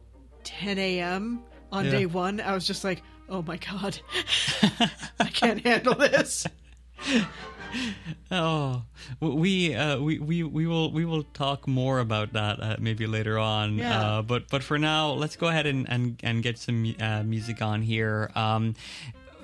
10 0.45 0.79
a.m. 0.79 1.43
on 1.73 1.85
Yeah. 1.87 1.91
day 1.93 2.07
one, 2.07 2.41
I 2.41 2.53
was 2.55 2.67
just 2.67 2.85
like, 2.85 3.03
oh 3.29 3.43
my 3.43 3.57
god, 3.57 3.99
I 5.21 5.29
can't 5.33 5.61
handle 5.65 5.95
this. 5.95 6.47
Oh, 8.31 8.83
we 9.21 9.75
uh, 9.75 9.99
we 9.99 10.19
we 10.19 10.43
we 10.43 10.67
will 10.67 10.93
we 10.93 11.07
will 11.07 11.23
talk 11.23 11.67
more 11.67 12.01
about 12.01 12.35
that 12.35 12.63
uh, 12.63 12.77
maybe 12.79 13.07
later 13.07 13.39
on. 13.39 13.79
Yeah. 13.79 14.01
Uh, 14.01 14.23
but 14.23 14.49
but 14.51 14.63
for 14.63 14.79
now, 14.79 15.13
let's 15.13 15.35
go 15.37 15.49
ahead 15.49 15.67
and 15.67 15.89
and, 15.89 16.21
and 16.23 16.43
get 16.43 16.59
some 16.59 16.95
uh, 17.01 17.23
music 17.23 17.63
on 17.63 17.81
here. 17.81 18.31
Um, 18.35 18.75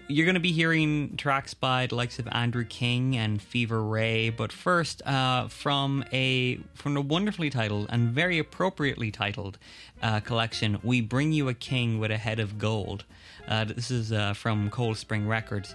you're 0.07 0.27
going 0.27 0.35
to 0.35 0.41
be 0.41 0.53
hearing 0.53 1.17
tracks 1.17 1.55
by 1.55 1.87
the 1.87 1.95
likes 1.95 2.19
of 2.19 2.29
Andrew 2.31 2.65
King 2.65 3.17
and 3.17 3.41
Fever 3.41 3.83
Ray, 3.83 4.29
but 4.29 4.53
first, 4.53 5.01
uh, 5.07 5.49
from 5.49 6.05
a 6.13 6.57
from 6.75 6.95
the 6.95 7.01
wonderfully 7.01 7.49
titled 7.49 7.87
and 7.89 8.11
very 8.11 8.39
appropriately 8.39 9.11
titled 9.11 9.57
uh, 10.03 10.21
collection, 10.21 10.79
"We 10.83 11.01
Bring 11.01 11.33
You 11.33 11.49
a 11.49 11.55
King 11.55 11.99
with 11.99 12.11
a 12.11 12.19
Head 12.19 12.39
of 12.39 12.59
Gold." 12.59 13.05
Uh, 13.49 13.65
this 13.65 13.91
is 13.91 14.13
uh, 14.13 14.35
from 14.35 14.69
Cold 14.71 14.99
Spring 14.99 15.27
Records. 15.27 15.75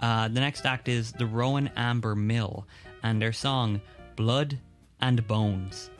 Uh, 0.00 0.28
the 0.28 0.40
next 0.40 0.64
act 0.64 0.88
is 0.88 1.12
the 1.12 1.26
Rowan 1.26 1.70
Amber 1.76 2.14
Mill 2.14 2.66
and 3.02 3.20
their 3.20 3.32
song 3.32 3.80
Blood 4.16 4.58
and 5.00 5.26
Bones. 5.26 5.90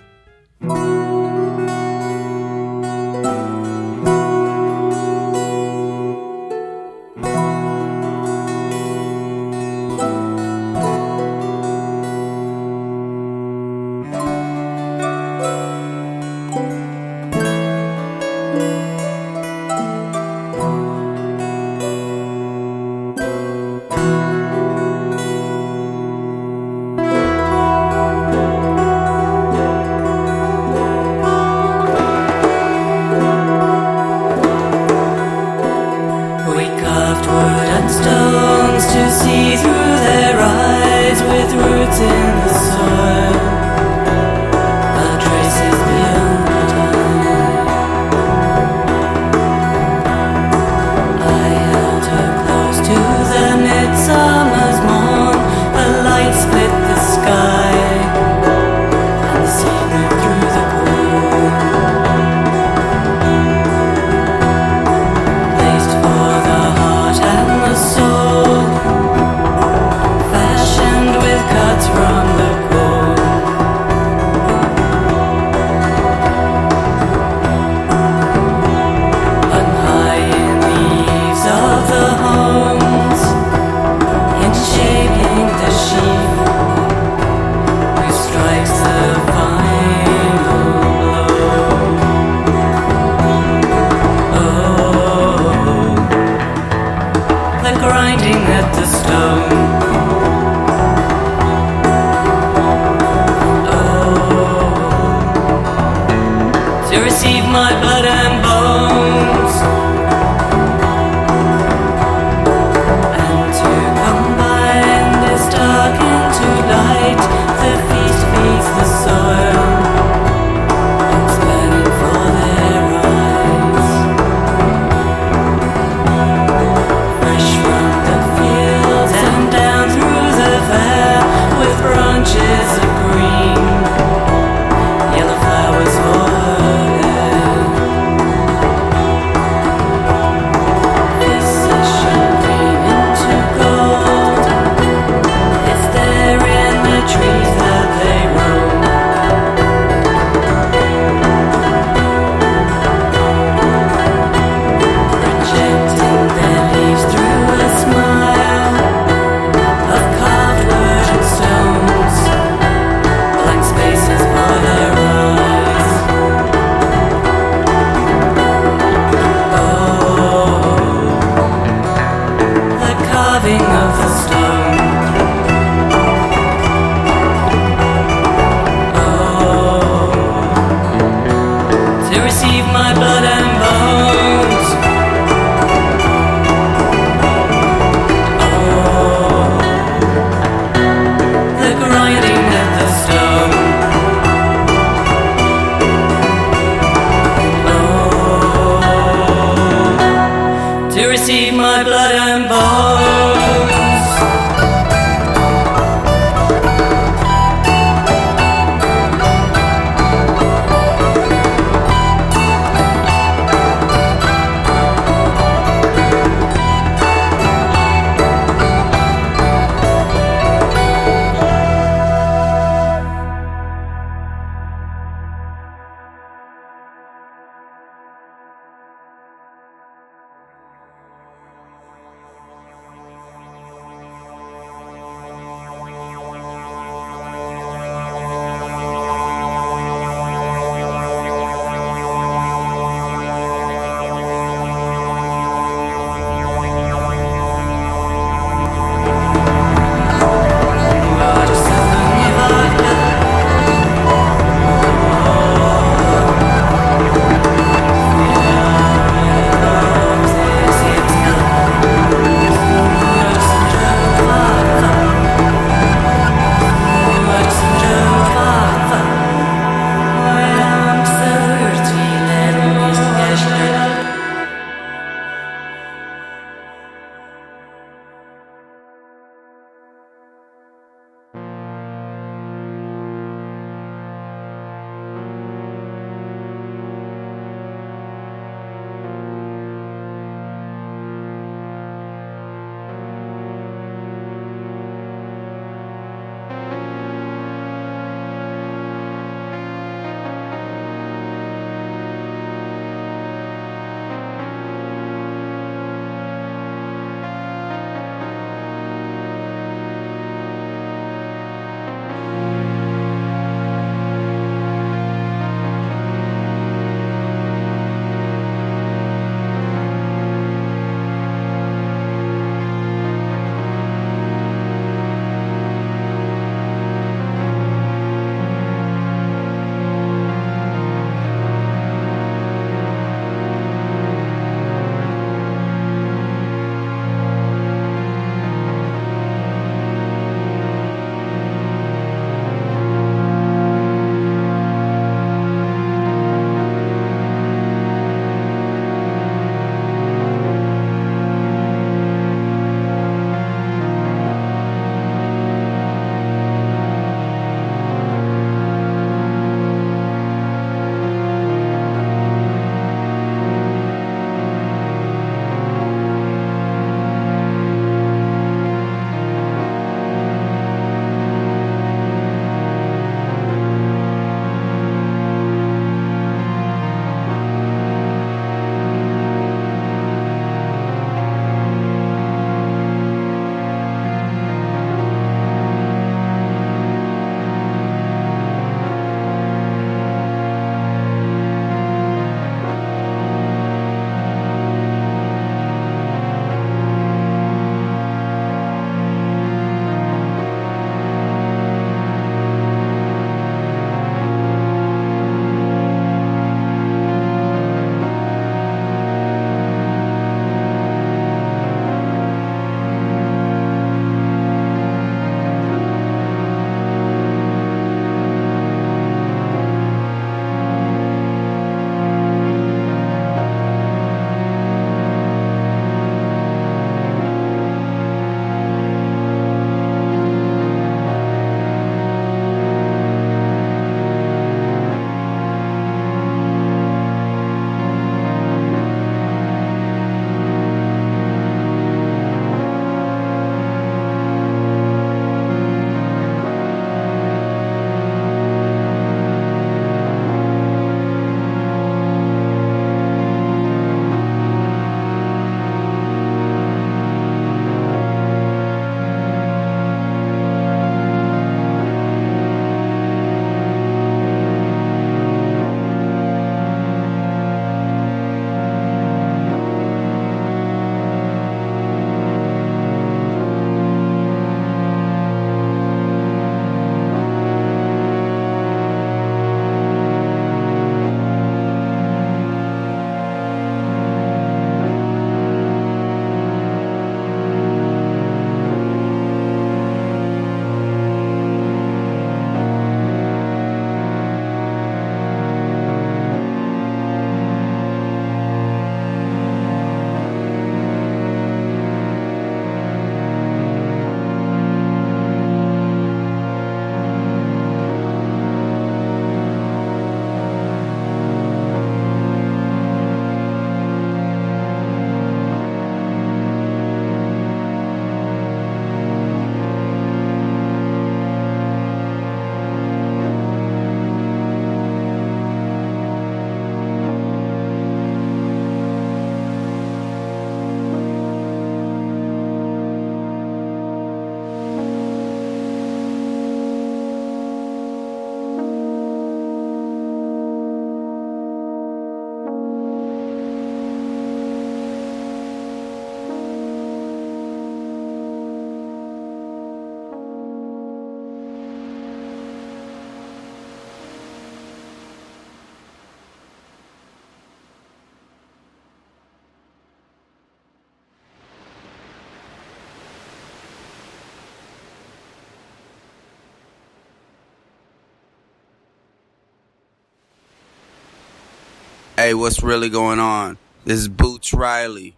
Hey, 572.19 572.35
what's 572.35 572.65
really 572.65 572.89
going 572.89 573.21
on? 573.21 573.59
This 573.85 574.01
is 574.01 574.09
Boots 574.09 574.53
Riley. 574.53 575.15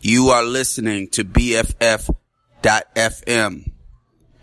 You 0.00 0.28
are 0.28 0.44
listening 0.44 1.08
to 1.08 1.24
BFF.FM. 1.24 2.12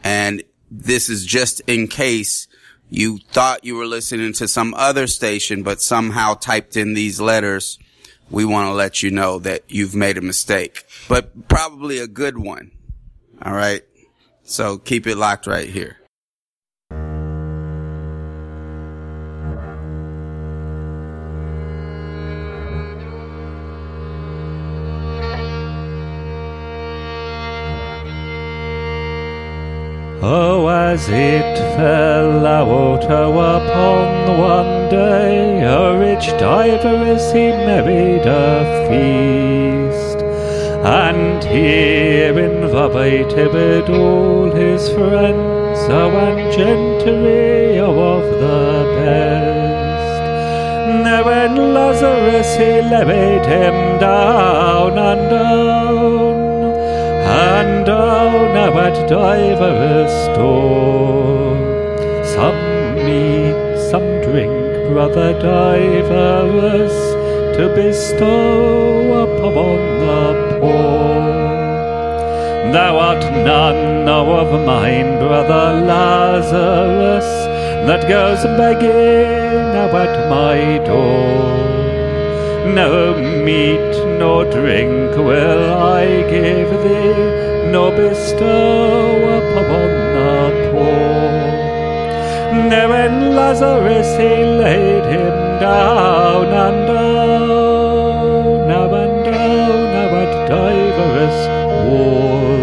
And 0.04 0.44
this 0.70 1.10
is 1.10 1.26
just 1.26 1.62
in 1.62 1.88
case 1.88 2.50
you 2.90 3.20
thought 3.32 3.64
you 3.64 3.76
were 3.78 3.86
listening 3.86 4.34
to 4.34 4.50
some 4.50 4.74
other 4.74 5.08
station, 5.08 5.64
but 5.64 5.82
somehow 5.82 6.34
typed 6.34 6.76
in 6.76 6.94
these 6.94 7.22
letters. 7.22 7.80
We 8.30 8.44
want 8.44 8.68
to 8.68 8.74
let 8.74 9.02
you 9.02 9.10
know 9.10 9.40
that 9.40 9.64
you've 9.70 9.96
made 9.96 10.18
a 10.18 10.22
mistake, 10.22 10.84
but 11.08 11.48
probably 11.48 12.00
a 12.00 12.08
good 12.08 12.38
one. 12.38 12.72
All 13.42 13.54
right. 13.54 13.86
So 14.44 14.78
keep 14.78 15.08
it 15.08 15.16
locked 15.16 15.48
right 15.48 15.70
here. 15.70 15.96
As 30.98 31.10
it 31.10 31.58
fell 31.76 32.44
out 32.48 33.04
upon 33.04 34.40
one 34.40 34.90
day, 34.90 35.62
a 35.62 35.96
rich 36.00 36.26
diveress 36.40 37.32
he 37.34 37.50
married 37.70 38.26
a 38.26 38.56
feast, 38.88 40.20
and 40.84 41.44
here 41.44 42.40
invited 42.40 43.90
all 43.92 44.50
his 44.50 44.90
friends, 44.90 45.80
oh, 46.02 46.18
and 46.26 46.52
gentry 46.58 47.78
of 47.78 48.24
the 48.44 48.66
best. 48.98 50.20
Now 51.06 51.22
when 51.30 51.54
Lazarus 51.76 52.50
he 52.60 52.72
levied 52.94 53.46
him 53.46 54.00
down 54.00 54.98
and 54.98 55.30
at 58.88 59.10
divers 59.10 60.14
store. 60.28 61.58
Some 62.36 62.62
meat, 63.06 63.60
some 63.92 64.10
drink, 64.26 64.56
brother 64.92 65.34
divers, 65.42 66.96
to 67.58 67.64
bestow 67.76 69.26
upon 69.26 69.78
the 70.06 70.26
poor. 70.60 71.18
Thou 72.76 72.94
art 73.10 73.24
none 73.50 74.08
of 74.08 74.48
mine, 74.66 75.12
brother 75.20 75.66
Lazarus, 75.92 77.30
that 77.88 78.08
goes 78.08 78.42
begging 78.62 79.74
now 79.76 79.98
at 80.06 80.14
my 80.30 80.58
door. 80.86 81.58
No 82.82 82.92
meat 83.44 83.94
nor 84.20 84.46
drink 84.46 85.12
will 85.18 85.74
I 85.74 86.06
give 86.36 86.72
thee, 86.86 87.57
nor 87.72 87.92
bestow 87.92 89.16
upon 89.40 89.90
the 90.16 90.36
poor. 90.72 91.48
Now 92.70 92.90
when 92.90 93.36
Lazarus 93.36 94.10
he 94.18 94.34
laid 94.64 95.06
him 95.06 95.36
down 95.60 96.46
and 96.66 96.88
down, 96.88 98.68
now 98.68 98.94
and 99.04 99.26
down, 99.26 99.78
now 99.96 100.16
at 100.24 100.34
divers 100.50 101.40
wall. 101.90 102.58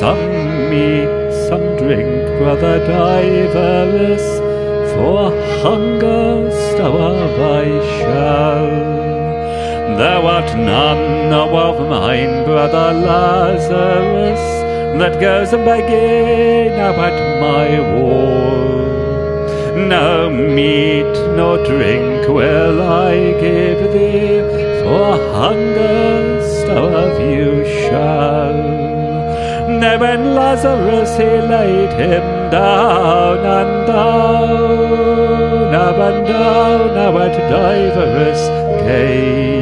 Some 0.00 0.24
meat, 0.70 1.32
some 1.48 1.66
drink, 1.76 2.12
brother 2.38 2.78
divers, 2.86 4.24
for 4.94 5.30
hunger 5.62 6.50
starve 6.50 7.40
I 7.40 7.66
shall. 7.98 9.01
Thou 9.98 10.26
art 10.26 10.56
none 10.56 11.32
of 11.32 11.88
mine, 11.88 12.44
brother 12.44 12.92
Lazarus, 12.92 14.44
that 14.98 15.20
goes 15.20 15.50
begging 15.50 16.76
now 16.76 16.92
at 17.08 17.18
my 17.40 17.68
wall. 17.94 18.72
No 19.76 20.30
meat 20.30 21.14
nor 21.36 21.56
drink 21.64 22.28
will 22.28 22.82
I 22.82 23.32
give 23.40 23.92
thee, 23.92 24.40
for 24.82 25.16
hunger 25.34 26.42
starve 26.42 27.20
you 27.20 27.64
shall. 27.64 28.58
Now 29.80 29.98
when 29.98 30.34
Lazarus 30.34 31.16
he 31.16 31.24
laid 31.24 31.92
him 31.92 32.50
down 32.50 33.38
and 33.38 33.86
down, 33.86 35.74
up 35.74 35.96
and 35.96 36.26
down, 36.26 36.94
now 36.94 37.18
at 37.18 37.36
divers 37.50 38.42
gate. 38.86 39.61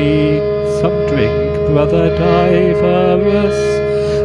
Some 0.00 0.80
some 0.80 1.06
drink, 1.08 1.54
brother 1.68 2.08
divers, 2.16 3.58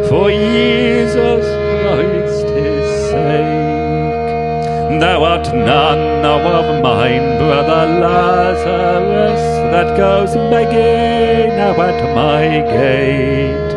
for 0.08 0.30
Jesus 0.30 1.44
Christ 1.82 2.48
his 2.48 2.86
sake. 3.10 5.00
Thou 5.02 5.24
art 5.24 5.48
none 5.54 6.24
of 6.24 6.82
mine, 6.82 7.38
brother 7.40 7.84
Lazarus, 8.00 9.44
that 9.74 9.98
goes 9.98 10.34
begging 10.50 11.58
now 11.58 11.82
at 11.82 12.16
my 12.16 12.48
gate. 12.72 13.72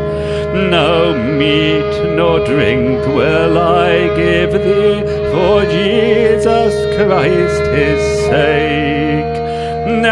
No 0.71 1.17
meat 1.39 2.15
nor 2.17 2.39
drink 2.47 3.05
will 3.07 3.59
I 3.59 4.07
give 4.15 4.53
thee, 4.53 5.03
for 5.33 5.65
Jesus 5.65 6.73
Christ 6.97 7.63
his 7.73 8.01
sake. 8.29 8.68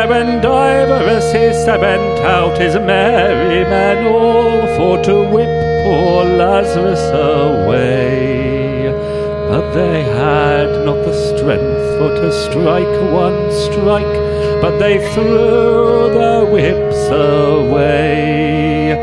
When 0.08 0.40
divers 0.40 1.32
he 1.32 1.52
sent 1.52 2.20
out 2.20 2.56
his 2.58 2.74
merry 2.76 3.64
men 3.68 4.06
all 4.06 4.60
for 4.76 5.02
to 5.02 5.28
whip 5.28 5.48
poor 5.84 6.24
Lazarus 6.24 7.02
away. 7.10 8.92
But 9.50 9.72
they 9.72 10.04
had 10.04 10.84
not 10.86 11.04
the 11.04 11.12
strength 11.12 11.98
for 11.98 12.10
to 12.20 12.30
strike 12.32 12.96
one 13.12 13.50
strike, 13.50 14.16
but 14.62 14.78
they 14.78 14.98
threw 15.12 16.14
their 16.14 16.44
whips 16.44 17.08
away. 17.08 18.94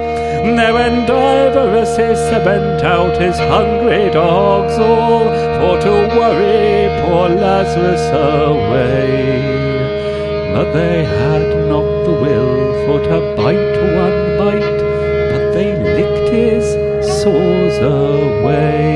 Now 0.55 0.73
when 0.73 1.05
divers 1.05 1.97
he 1.97 2.15
sent 2.15 2.81
out 2.81 3.21
his 3.21 3.37
hungry 3.37 4.09
dogs 4.09 4.77
all 4.79 5.25
for 5.59 5.81
to 5.81 5.91
worry 6.17 6.87
poor 7.01 7.27
Lazarus 7.27 8.05
away. 8.13 9.62
But 10.53 10.71
they 10.71 11.03
had 11.03 11.67
not 11.67 11.87
the 12.05 12.11
will 12.11 12.85
for 12.85 12.99
to 13.09 13.35
bite 13.35 13.75
one 14.03 14.37
bite, 14.37 14.79
but 15.31 15.51
they 15.51 15.75
licked 15.97 16.31
his 16.31 16.63
sores 17.21 17.77
away. 17.79 18.92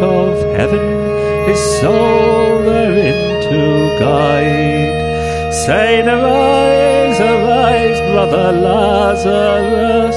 Of 0.00 0.34
heaven, 0.56 0.86
his 1.48 1.60
soul 1.80 2.62
therein 2.62 3.42
to 3.48 3.98
guide. 3.98 5.52
Saying, 5.52 6.08
Arise, 6.08 7.20
arise, 7.20 8.00
brother 8.12 8.52
Lazarus, 8.52 10.16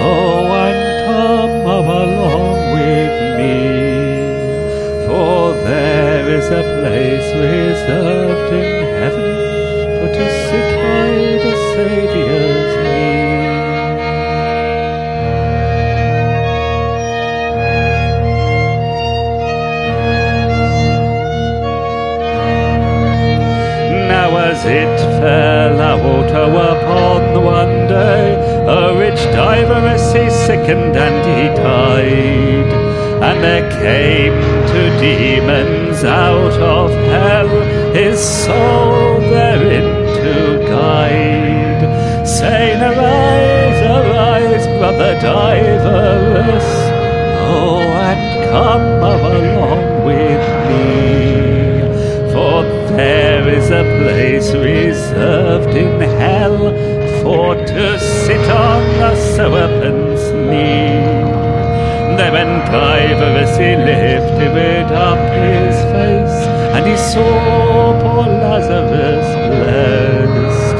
oh, 0.00 0.46
and 0.66 0.80
come 1.06 1.66
along 1.66 2.58
with 2.74 3.14
me. 3.38 3.58
For 5.06 5.54
there 5.64 6.28
is 6.28 6.46
a 6.46 6.62
place 6.80 7.28
reserved 7.34 8.52
in 8.52 8.84
heaven 9.00 9.32
for 9.98 10.08
to 10.14 10.24
sit 10.46 10.68
by 10.82 11.10
the 11.44 11.54
Saviour's 11.74 12.74
knee. 12.82 13.21
So 24.62 24.68
oh, 24.68 26.22
upon 26.78 27.42
one 27.42 27.88
day, 27.88 28.36
a 28.68 28.94
rich 28.96 29.18
diver 29.34 29.88
as 29.88 30.12
he 30.12 30.30
sickened 30.30 30.96
and 30.96 31.24
he 31.26 31.48
died. 31.60 32.72
And 33.24 33.42
there 33.42 33.68
came 33.72 34.40
two 34.68 34.90
demons 35.00 36.04
out 36.04 36.52
of 36.60 36.92
hell, 37.10 37.48
his 37.92 38.20
soul 38.20 39.18
therein 39.20 40.06
to 40.20 40.58
guide. 40.68 41.82
Saying, 42.24 42.80
Arise, 42.80 43.82
arise, 43.82 44.66
brother 44.78 45.18
diveress, 45.20 46.68
oh, 47.50 47.80
and 47.80 48.44
come 48.48 49.02
along 49.02 50.04
with 50.04 50.46
me. 50.68 51.51
For 52.32 52.62
there 52.96 53.46
is 53.46 53.70
a 53.70 53.84
place 54.00 54.54
reserved 54.54 55.76
in 55.76 56.00
hell 56.00 56.58
for 57.22 57.54
to 57.54 57.98
sit 58.00 58.50
on 58.50 58.82
the 59.00 59.14
serpent's 59.36 60.24
knee. 60.30 60.96
Then 62.16 62.32
when 62.32 62.50
diverous 62.72 63.56
he 63.58 63.76
lifted 63.76 64.92
up 64.92 65.18
his 65.44 65.76
face, 65.92 66.40
and 66.74 66.86
he 66.86 66.96
saw 66.96 68.00
poor 68.00 68.26
Lazarus 68.26 69.28
blessed. 69.52 70.78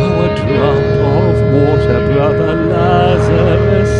Oh, 0.00 0.24
a 0.24 0.30
drop 0.40 0.86
of 1.22 1.34
water, 1.54 2.00
brother 2.12 2.54
Lazarus, 2.74 3.94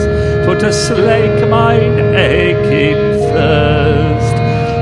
for 0.45 0.57
to 0.59 0.73
slake 0.73 1.49
mine 1.49 2.15
aching 2.17 3.03
thirst. 3.31 4.08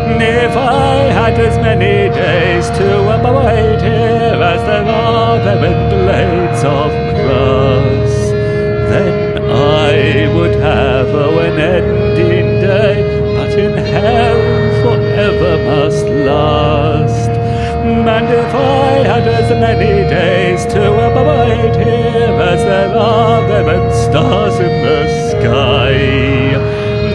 If 0.09 0.57
I 0.57 0.97
had 1.19 1.35
as 1.41 1.59
many 1.59 2.09
days 2.15 2.71
to 2.79 2.87
abide 3.15 3.83
here 3.83 4.41
as 4.41 4.63
there 4.63 4.85
are 4.85 5.39
there 5.45 5.91
blades 5.91 6.63
of 6.63 6.91
grass, 7.19 8.15
then 8.91 9.43
I 9.51 10.33
would 10.35 10.55
have 10.55 11.09
oh, 11.09 11.39
an 11.41 11.59
ending 11.59 12.61
day, 12.61 13.03
but 13.37 13.59
in 13.59 13.77
hell 13.77 14.43
forever 14.85 15.55
must 15.65 16.07
last. 16.07 17.31
And 17.87 18.29
if 18.29 18.55
I 18.55 19.03
had 19.11 19.27
as 19.27 19.51
many 19.51 20.09
days 20.09 20.65
to 20.67 20.83
abide 21.11 21.77
here 21.77 22.41
as 22.53 22.63
there 22.65 22.97
are 22.97 23.47
there 23.49 23.91
stars 23.93 24.55
in 24.61 24.85
the 24.87 25.31
sky, 25.31 25.93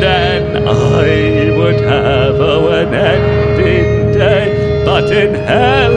then 0.01 0.67
I 0.67 1.31
would 1.62 1.80
have 1.82 2.39
an 2.39 2.91
ending 2.91 4.12
day, 4.13 4.84
but 4.84 5.12
in 5.12 5.36
hell 5.36 5.93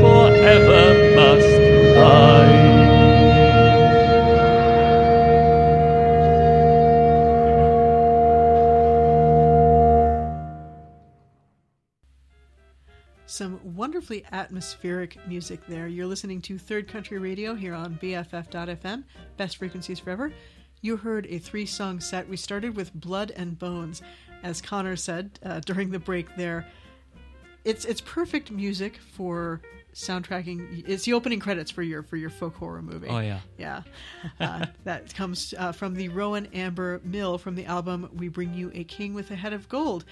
forever 0.00 1.14
must 1.14 1.96
lie. 1.96 2.66
Some 13.26 13.60
wonderfully 13.76 14.24
atmospheric 14.32 15.24
music 15.28 15.64
there. 15.68 15.86
You're 15.86 16.06
listening 16.06 16.40
to 16.42 16.58
Third 16.58 16.88
Country 16.88 17.18
Radio 17.18 17.54
here 17.54 17.74
on 17.74 17.96
BFF.FM, 18.02 19.04
best 19.36 19.58
frequencies 19.58 20.00
forever. 20.00 20.32
You 20.82 20.96
heard 20.96 21.26
a 21.30 21.38
three 21.38 21.66
song 21.66 22.00
set. 22.00 22.28
We 22.28 22.36
started 22.36 22.76
with 22.76 22.92
Blood 22.94 23.32
and 23.36 23.58
Bones, 23.58 24.02
as 24.42 24.60
Conor 24.60 24.96
said 24.96 25.38
uh, 25.44 25.60
during 25.60 25.90
the 25.90 25.98
break 25.98 26.34
there. 26.36 26.66
It's 27.64 27.84
it's 27.84 28.00
perfect 28.00 28.50
music 28.50 28.98
for 28.98 29.60
soundtracking. 29.92 30.84
It's 30.86 31.04
the 31.04 31.14
opening 31.14 31.40
credits 31.40 31.70
for 31.70 31.82
your 31.82 32.02
for 32.02 32.16
your 32.16 32.30
folk 32.30 32.54
horror 32.54 32.82
movie. 32.82 33.08
Oh, 33.08 33.18
yeah. 33.18 33.40
yeah. 33.58 33.82
Uh, 34.38 34.66
that 34.84 35.12
comes 35.14 35.54
uh, 35.58 35.72
from 35.72 35.94
the 35.94 36.08
Rowan 36.10 36.46
Amber 36.52 37.00
Mill 37.02 37.38
from 37.38 37.56
the 37.56 37.64
album 37.64 38.08
"We 38.14 38.28
Bring 38.28 38.54
You 38.54 38.70
a 38.74 38.84
King 38.84 39.14
with 39.14 39.30
a 39.32 39.34
Head 39.34 39.52
of 39.52 39.68
Gold." 39.68 40.04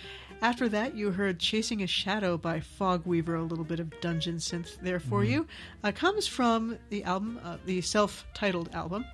After 0.42 0.68
that, 0.70 0.96
you 0.96 1.12
heard 1.12 1.38
"Chasing 1.38 1.82
a 1.82 1.86
Shadow" 1.86 2.36
by 2.36 2.60
Fogweaver, 2.60 3.38
a 3.38 3.42
little 3.42 3.64
bit 3.64 3.78
of 3.78 4.00
dungeon 4.00 4.38
synth 4.38 4.80
there 4.80 4.98
for 4.98 5.22
you. 5.22 5.46
Uh, 5.84 5.92
comes 5.92 6.26
from 6.26 6.76
the 6.88 7.04
album, 7.04 7.38
uh, 7.44 7.58
the 7.66 7.80
self-titled 7.82 8.70
album. 8.74 9.04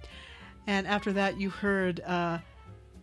And 0.66 0.87
after 0.87 1.12
that, 1.12 1.40
you 1.40 1.51
heard, 1.51 2.01
uh, 2.01 2.38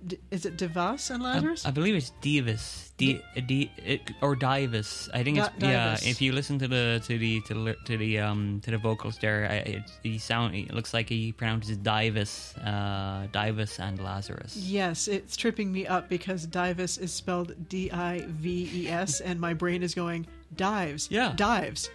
D- 0.07 0.19
is 0.31 0.45
it 0.45 0.57
Devas 0.57 1.09
and 1.09 1.21
Lazarus? 1.21 1.65
I 1.65 1.71
believe 1.71 1.95
it's 1.95 2.11
Divas, 2.21 2.91
D, 2.97 3.21
D, 3.45 3.71
it, 3.77 4.11
or 4.21 4.35
Divas. 4.35 5.09
I 5.13 5.23
think 5.23 5.37
it's 5.37 5.49
Di- 5.59 5.71
yeah. 5.71 5.93
Divas. 5.95 6.07
If 6.07 6.21
you 6.21 6.31
listen 6.31 6.57
to 6.59 6.67
the 6.67 7.01
to 7.05 7.17
the 7.17 7.41
to 7.41 7.53
the 7.53 7.75
to 7.85 7.97
the 7.97 8.19
um 8.19 8.61
to 8.63 8.71
the 8.71 8.77
vocals 8.77 9.17
there, 9.19 9.47
I, 9.49 9.55
it, 9.55 9.91
he 10.03 10.17
sound 10.17 10.55
it 10.55 10.73
looks 10.73 10.93
like 10.93 11.09
he 11.09 11.31
pronounces 11.31 11.77
Divas, 11.77 12.55
uh, 12.63 13.27
Divas 13.27 13.79
and 13.79 13.99
Lazarus. 13.99 14.55
Yes, 14.55 15.07
it's 15.07 15.35
tripping 15.35 15.71
me 15.71 15.85
up 15.85 16.09
because 16.09 16.45
Dives 16.45 16.97
is 16.97 17.11
spelled 17.11 17.69
D 17.69 17.91
I 17.91 18.25
V 18.27 18.69
E 18.73 18.87
S, 18.89 19.19
and 19.19 19.39
my 19.39 19.53
brain 19.53 19.83
is 19.83 19.93
going 19.93 20.25
dives. 20.55 21.09
Yeah. 21.11 21.33
dives. 21.35 21.89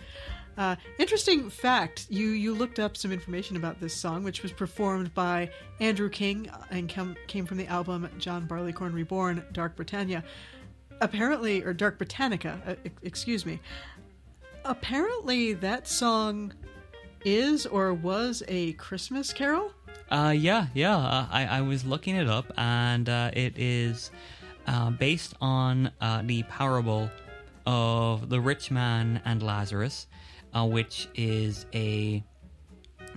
Uh, 0.57 0.77
interesting 0.99 1.49
fact: 1.49 2.07
you 2.11 2.29
you 2.29 2.55
looked 2.55 2.79
up 2.79 2.97
some 2.97 3.13
information 3.13 3.57
about 3.57 3.81
this 3.81 3.95
song, 3.95 4.23
which 4.25 4.43
was 4.43 4.53
performed 4.53 5.15
by 5.15 5.51
Andrew 5.81 6.11
King 6.11 6.51
and 6.71 6.89
come, 6.89 7.17
came 7.27 7.47
from 7.47 7.57
the 7.57 7.67
album 7.67 8.09
John 8.19 8.47
Barleycorn 8.47 8.93
Reborn, 8.93 9.45
Dark 9.53 9.77
Britannia. 9.77 10.23
Apparently, 11.01 11.63
or 11.65 11.73
Dark 11.73 11.99
Britannica, 11.99 12.61
uh, 12.67 12.75
excuse 13.03 13.45
me. 13.45 13.61
Apparently, 14.65 15.55
that 15.55 15.89
song 15.89 16.53
is 17.25 17.67
or 17.67 17.93
was 17.93 18.43
a 18.47 18.73
Christmas 18.75 19.33
carol. 19.33 19.73
Uh, 20.11 20.35
yeah, 20.37 20.67
yeah. 20.75 20.97
Uh, 20.97 21.27
I, 21.31 21.47
I 21.47 21.61
was 21.63 21.85
looking 21.85 22.17
it 22.17 22.29
up, 22.29 22.53
and 22.57 23.09
uh, 23.09 23.31
it 23.33 23.59
is 23.59 24.11
uh, 24.67 24.91
based 24.91 25.35
on 25.41 25.91
uh, 26.01 26.23
the 26.25 26.43
parable 26.45 27.11
of 27.67 28.29
the 28.29 28.41
rich 28.41 28.71
man 28.71 29.21
and 29.25 29.43
Lazarus, 29.43 30.07
uh, 30.55 30.67
which 30.67 31.09
is 31.15 31.67
a 31.75 32.23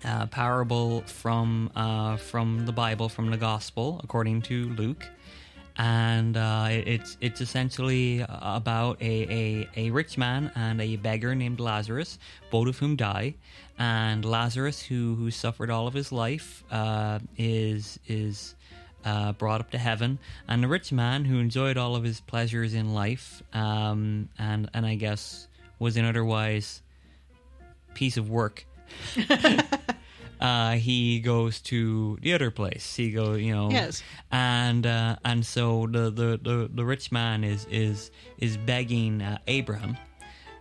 uh, 0.04 0.26
parable 0.28 1.02
from 1.02 1.71
uh, 1.76 2.17
from 2.17 2.65
the 2.65 2.71
Bible, 2.71 3.10
from 3.10 3.30
the 3.32 3.38
Gospel, 3.38 4.02
according 4.04 4.41
to 4.43 4.69
Luke. 4.69 5.06
And 5.78 6.38
uh, 6.38 6.67
it- 6.69 6.88
it's 6.88 7.17
it's 7.21 7.41
essentially 7.41 8.26
about 8.30 9.02
a, 9.02 9.67
a, 9.76 9.88
a 9.88 9.89
rich 9.91 10.17
man 10.17 10.52
and 10.56 10.80
a 10.82 10.95
beggar 10.95 11.36
named 11.36 11.60
Lazarus, 11.60 12.17
both 12.50 12.67
of 12.67 12.78
whom 12.80 12.95
die. 12.95 13.36
And 13.78 14.24
Lazarus, 14.24 14.82
who 14.82 15.15
who 15.15 15.32
suffered 15.32 15.69
all 15.69 15.86
of 15.88 15.93
his 15.93 16.12
life, 16.13 16.63
uh, 16.71 17.19
is 17.38 18.00
is 18.08 18.56
uh, 19.04 19.34
brought 19.34 19.60
up 19.60 19.71
to 19.71 19.78
heaven, 19.78 20.17
and 20.48 20.63
the 20.63 20.67
rich 20.69 20.91
man 20.93 21.26
who 21.26 21.39
enjoyed 21.39 21.78
all 21.78 21.95
of 21.95 22.04
his 22.04 22.21
pleasures 22.21 22.74
in 22.74 22.93
life, 22.93 23.43
um, 23.54 24.30
and 24.39 24.69
and 24.74 24.86
I 24.86 24.95
guess 24.95 25.48
was 25.78 25.98
in 25.98 26.06
otherwise 26.06 26.82
piece 27.95 28.17
of 28.17 28.29
work. 28.29 28.65
uh, 30.39 30.73
he 30.73 31.19
goes 31.19 31.60
to 31.62 32.17
the 32.21 32.34
other 32.34 32.51
place. 32.51 32.95
He 32.95 33.12
goes, 33.12 33.41
you 33.41 33.53
know, 33.53 33.71
Yes. 33.71 34.03
and 34.31 34.86
uh, 34.86 35.15
and 35.25 35.45
so 35.45 35.88
the, 35.89 36.12
the, 36.12 36.39
the, 36.41 36.69
the 36.73 36.86
rich 36.86 37.12
man 37.12 37.43
is 37.43 37.65
is 37.71 38.12
is 38.38 38.58
begging 38.58 39.21
uh, 39.21 39.38
Abraham 39.47 39.97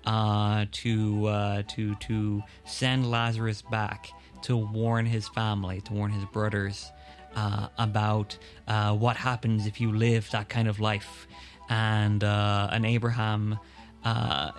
uh, 0.07 0.66
to 0.70 1.27
uh, 1.27 1.62
to 1.68 1.94
to 1.97 2.42
send 2.64 3.11
Lazarus 3.11 3.62
back 3.62 4.11
to 4.42 4.57
warn 4.57 5.07
his 5.07 5.29
family, 5.29 5.81
to 5.83 5.92
warn 5.92 6.11
his 6.12 6.25
brothers 6.27 6.90
uh, 7.37 7.68
about 7.79 8.37
uh, 8.68 8.94
what 8.94 9.16
happens 9.16 9.66
if 9.66 9.81
you 9.81 9.92
live 9.92 10.31
that 10.31 10.49
kind 10.49 10.68
of 10.68 10.81
life, 10.81 11.27
and 11.68 12.23
uh, 12.23 12.68
and 12.73 12.87
Abraham 12.87 13.59
uh, 14.05 14.53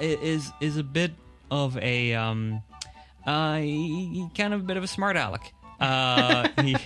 is 0.00 0.52
is 0.60 0.76
a 0.78 0.82
bit 0.84 1.12
of 1.50 1.76
a 1.78 2.14
um, 2.14 2.62
uh, 3.26 3.58
he, 3.58 4.28
kind 4.36 4.54
of 4.54 4.60
a 4.60 4.64
bit 4.64 4.76
of 4.76 4.84
a 4.84 4.88
smart 4.88 5.16
aleck. 5.16 5.52
Uh, 5.80 6.48
he, 6.62 6.76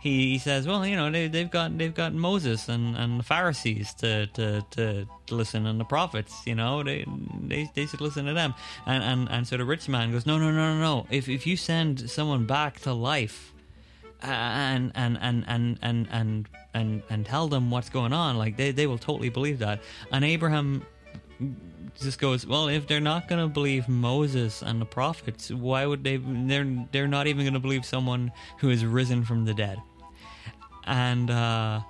he 0.00 0.38
says, 0.38 0.66
well, 0.66 0.84
you 0.84 0.96
know, 0.96 1.10
they, 1.10 1.28
they've 1.28 1.50
got 1.50 1.76
they've 1.78 1.94
got 1.94 2.12
Moses 2.12 2.68
and, 2.68 2.96
and 2.96 3.20
the 3.20 3.24
Pharisees 3.24 3.94
to, 3.94 4.26
to, 4.28 4.64
to, 4.72 5.06
to 5.26 5.34
listen, 5.34 5.66
and 5.66 5.78
the 5.78 5.84
prophets. 5.84 6.34
You 6.46 6.54
know, 6.54 6.82
they 6.82 7.06
they, 7.40 7.70
they 7.74 7.86
should 7.86 8.00
listen 8.00 8.26
to 8.26 8.34
them. 8.34 8.54
And, 8.86 9.04
and 9.04 9.30
and 9.30 9.46
so 9.46 9.56
the 9.56 9.64
rich 9.64 9.88
man 9.88 10.10
goes, 10.12 10.26
no, 10.26 10.38
no, 10.38 10.50
no, 10.50 10.74
no, 10.74 10.80
no. 10.80 11.06
If 11.10 11.28
if 11.28 11.46
you 11.46 11.56
send 11.56 12.10
someone 12.10 12.46
back 12.46 12.80
to 12.80 12.92
life, 12.92 13.52
and 14.22 14.92
and 14.94 15.18
and 15.20 15.44
and 15.46 15.78
and 15.82 16.08
and 16.10 16.48
and, 16.74 17.02
and 17.10 17.26
tell 17.26 17.48
them 17.48 17.70
what's 17.70 17.90
going 17.90 18.12
on, 18.12 18.38
like 18.38 18.56
they, 18.56 18.70
they 18.70 18.86
will 18.86 18.98
totally 18.98 19.28
believe 19.28 19.58
that. 19.58 19.82
And 20.10 20.24
Abraham 20.24 20.86
just 22.00 22.18
goes, 22.18 22.46
well, 22.46 22.68
if 22.68 22.86
they're 22.86 23.00
not 23.00 23.28
going 23.28 23.40
to 23.40 23.48
believe 23.48 23.88
Moses 23.88 24.62
and 24.62 24.80
the 24.80 24.86
prophets, 24.86 25.50
why 25.50 25.86
would 25.86 26.04
they? 26.04 26.16
They're 26.16 26.86
they're 26.90 27.08
not 27.08 27.26
even 27.26 27.44
going 27.44 27.54
to 27.54 27.60
believe 27.60 27.84
someone 27.84 28.32
who 28.58 28.68
has 28.68 28.84
risen 28.84 29.24
from 29.24 29.44
the 29.44 29.54
dead. 29.54 29.78
And 30.84 31.30
uh, 31.30 31.80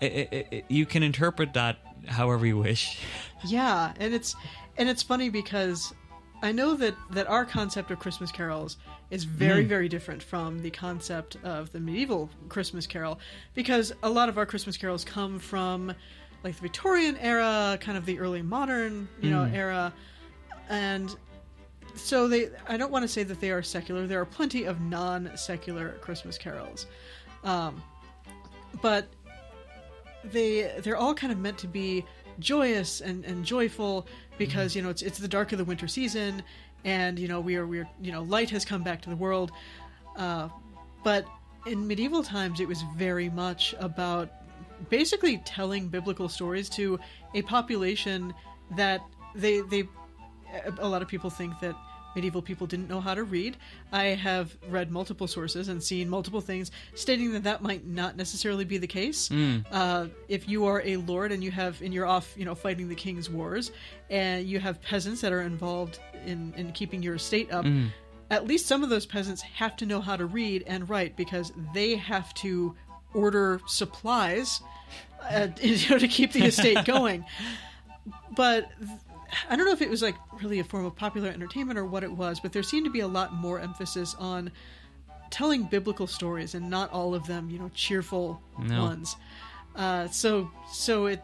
it, 0.00 0.28
it, 0.32 0.46
it, 0.50 0.64
you 0.68 0.86
can 0.86 1.02
interpret 1.02 1.54
that 1.54 1.78
however 2.06 2.46
you 2.46 2.58
wish. 2.58 3.00
Yeah, 3.46 3.92
and 4.00 4.12
it's 4.12 4.34
and 4.78 4.88
it's 4.88 5.04
funny 5.04 5.28
because 5.28 5.94
I 6.42 6.50
know 6.50 6.74
that 6.74 6.96
that 7.12 7.28
our 7.28 7.44
concept 7.44 7.92
of 7.92 8.00
Christmas 8.00 8.32
carols 8.32 8.78
is 9.12 9.22
very 9.22 9.64
very 9.64 9.88
different 9.88 10.24
from 10.24 10.60
the 10.60 10.70
concept 10.70 11.36
of 11.44 11.70
the 11.70 11.78
medieval 11.78 12.30
Christmas 12.48 12.84
carol 12.84 13.20
because 13.54 13.92
a 14.02 14.10
lot 14.10 14.28
of 14.28 14.38
our 14.38 14.44
Christmas 14.44 14.76
carols 14.76 15.04
come 15.04 15.38
from 15.38 15.94
like 16.44 16.54
the 16.54 16.62
Victorian 16.62 17.16
era, 17.18 17.78
kind 17.80 17.98
of 17.98 18.06
the 18.06 18.18
early 18.18 18.42
modern, 18.42 19.08
you 19.20 19.30
know, 19.30 19.44
era 19.52 19.92
and 20.68 21.16
so 21.94 22.28
they 22.28 22.50
I 22.68 22.76
don't 22.76 22.92
want 22.92 23.02
to 23.02 23.08
say 23.08 23.22
that 23.24 23.40
they 23.40 23.50
are 23.50 23.62
secular. 23.62 24.06
There 24.06 24.20
are 24.20 24.26
plenty 24.26 24.64
of 24.64 24.80
non-secular 24.80 25.96
Christmas 26.00 26.38
carols. 26.38 26.86
Um, 27.44 27.82
but 28.82 29.08
they 30.24 30.72
they're 30.82 30.96
all 30.96 31.14
kind 31.14 31.32
of 31.32 31.38
meant 31.38 31.58
to 31.58 31.66
be 31.66 32.04
joyous 32.38 33.00
and, 33.00 33.24
and 33.24 33.44
joyful 33.44 34.06
because 34.36 34.76
you 34.76 34.82
know 34.82 34.90
it's 34.90 35.02
it's 35.02 35.18
the 35.18 35.28
dark 35.28 35.52
of 35.52 35.58
the 35.58 35.64
winter 35.64 35.88
season 35.88 36.42
and 36.84 37.18
you 37.18 37.26
know 37.26 37.40
we 37.40 37.56
are 37.56 37.66
we're 37.66 37.88
you 38.00 38.12
know 38.12 38.22
light 38.22 38.50
has 38.50 38.64
come 38.64 38.82
back 38.82 39.00
to 39.02 39.10
the 39.10 39.16
world 39.16 39.50
uh, 40.16 40.48
but 41.02 41.26
in 41.66 41.86
medieval 41.86 42.22
times 42.22 42.60
it 42.60 42.68
was 42.68 42.82
very 42.96 43.28
much 43.30 43.74
about 43.80 44.30
basically 44.88 45.38
telling 45.38 45.88
biblical 45.88 46.28
stories 46.28 46.68
to 46.70 46.98
a 47.34 47.42
population 47.42 48.34
that 48.76 49.00
they 49.34 49.60
they 49.62 49.88
a 50.78 50.88
lot 50.88 51.02
of 51.02 51.08
people 51.08 51.30
think 51.30 51.58
that 51.60 51.74
medieval 52.14 52.40
people 52.42 52.66
didn't 52.66 52.88
know 52.88 53.00
how 53.00 53.14
to 53.14 53.22
read. 53.22 53.56
I 53.92 54.06
have 54.06 54.56
read 54.68 54.90
multiple 54.90 55.26
sources 55.28 55.68
and 55.68 55.80
seen 55.82 56.08
multiple 56.08 56.40
things 56.40 56.70
stating 56.94 57.32
that 57.32 57.44
that 57.44 57.62
might 57.62 57.86
not 57.86 58.16
necessarily 58.16 58.64
be 58.64 58.78
the 58.78 58.86
case. 58.86 59.30
Uh, 59.70 60.06
if 60.26 60.48
you 60.48 60.64
are 60.66 60.82
a 60.84 60.96
lord 60.96 61.32
and 61.32 61.44
you 61.44 61.50
have 61.50 61.80
and 61.82 61.92
you're 61.92 62.06
off, 62.06 62.34
you 62.36 62.44
know, 62.44 62.54
fighting 62.54 62.88
the 62.88 62.94
king's 62.94 63.28
wars, 63.30 63.70
and 64.10 64.46
you 64.46 64.58
have 64.58 64.80
peasants 64.82 65.20
that 65.20 65.32
are 65.32 65.42
involved 65.42 66.00
in 66.26 66.54
in 66.56 66.72
keeping 66.72 67.02
your 67.02 67.16
estate 67.16 67.52
up. 67.52 67.64
At 68.30 68.46
least 68.46 68.66
some 68.66 68.82
of 68.82 68.90
those 68.90 69.06
peasants 69.06 69.40
have 69.42 69.76
to 69.76 69.86
know 69.86 70.00
how 70.00 70.16
to 70.16 70.26
read 70.26 70.64
and 70.66 70.88
write 70.88 71.16
because 71.16 71.52
they 71.72 71.96
have 71.96 72.34
to 72.34 72.74
order 73.18 73.60
supplies 73.66 74.60
uh, 75.30 75.48
you 75.60 75.88
know, 75.90 75.98
to 75.98 76.08
keep 76.08 76.32
the 76.32 76.44
estate 76.44 76.84
going. 76.84 77.24
But 78.36 78.70
I 79.50 79.56
don't 79.56 79.66
know 79.66 79.72
if 79.72 79.82
it 79.82 79.90
was 79.90 80.02
like 80.02 80.14
really 80.42 80.60
a 80.60 80.64
form 80.64 80.84
of 80.84 80.94
popular 80.96 81.28
entertainment 81.28 81.78
or 81.78 81.84
what 81.84 82.02
it 82.04 82.12
was, 82.12 82.40
but 82.40 82.52
there 82.52 82.62
seemed 82.62 82.84
to 82.86 82.90
be 82.92 83.00
a 83.00 83.08
lot 83.08 83.34
more 83.34 83.58
emphasis 83.60 84.14
on 84.18 84.50
telling 85.30 85.64
biblical 85.64 86.06
stories 86.06 86.54
and 86.54 86.70
not 86.70 86.90
all 86.92 87.14
of 87.14 87.26
them, 87.26 87.50
you 87.50 87.58
know, 87.58 87.70
cheerful 87.74 88.40
No. 88.58 88.82
ones. 88.82 89.16
Uh, 89.76 90.08
so 90.08 90.50
so 90.72 91.06
it 91.06 91.22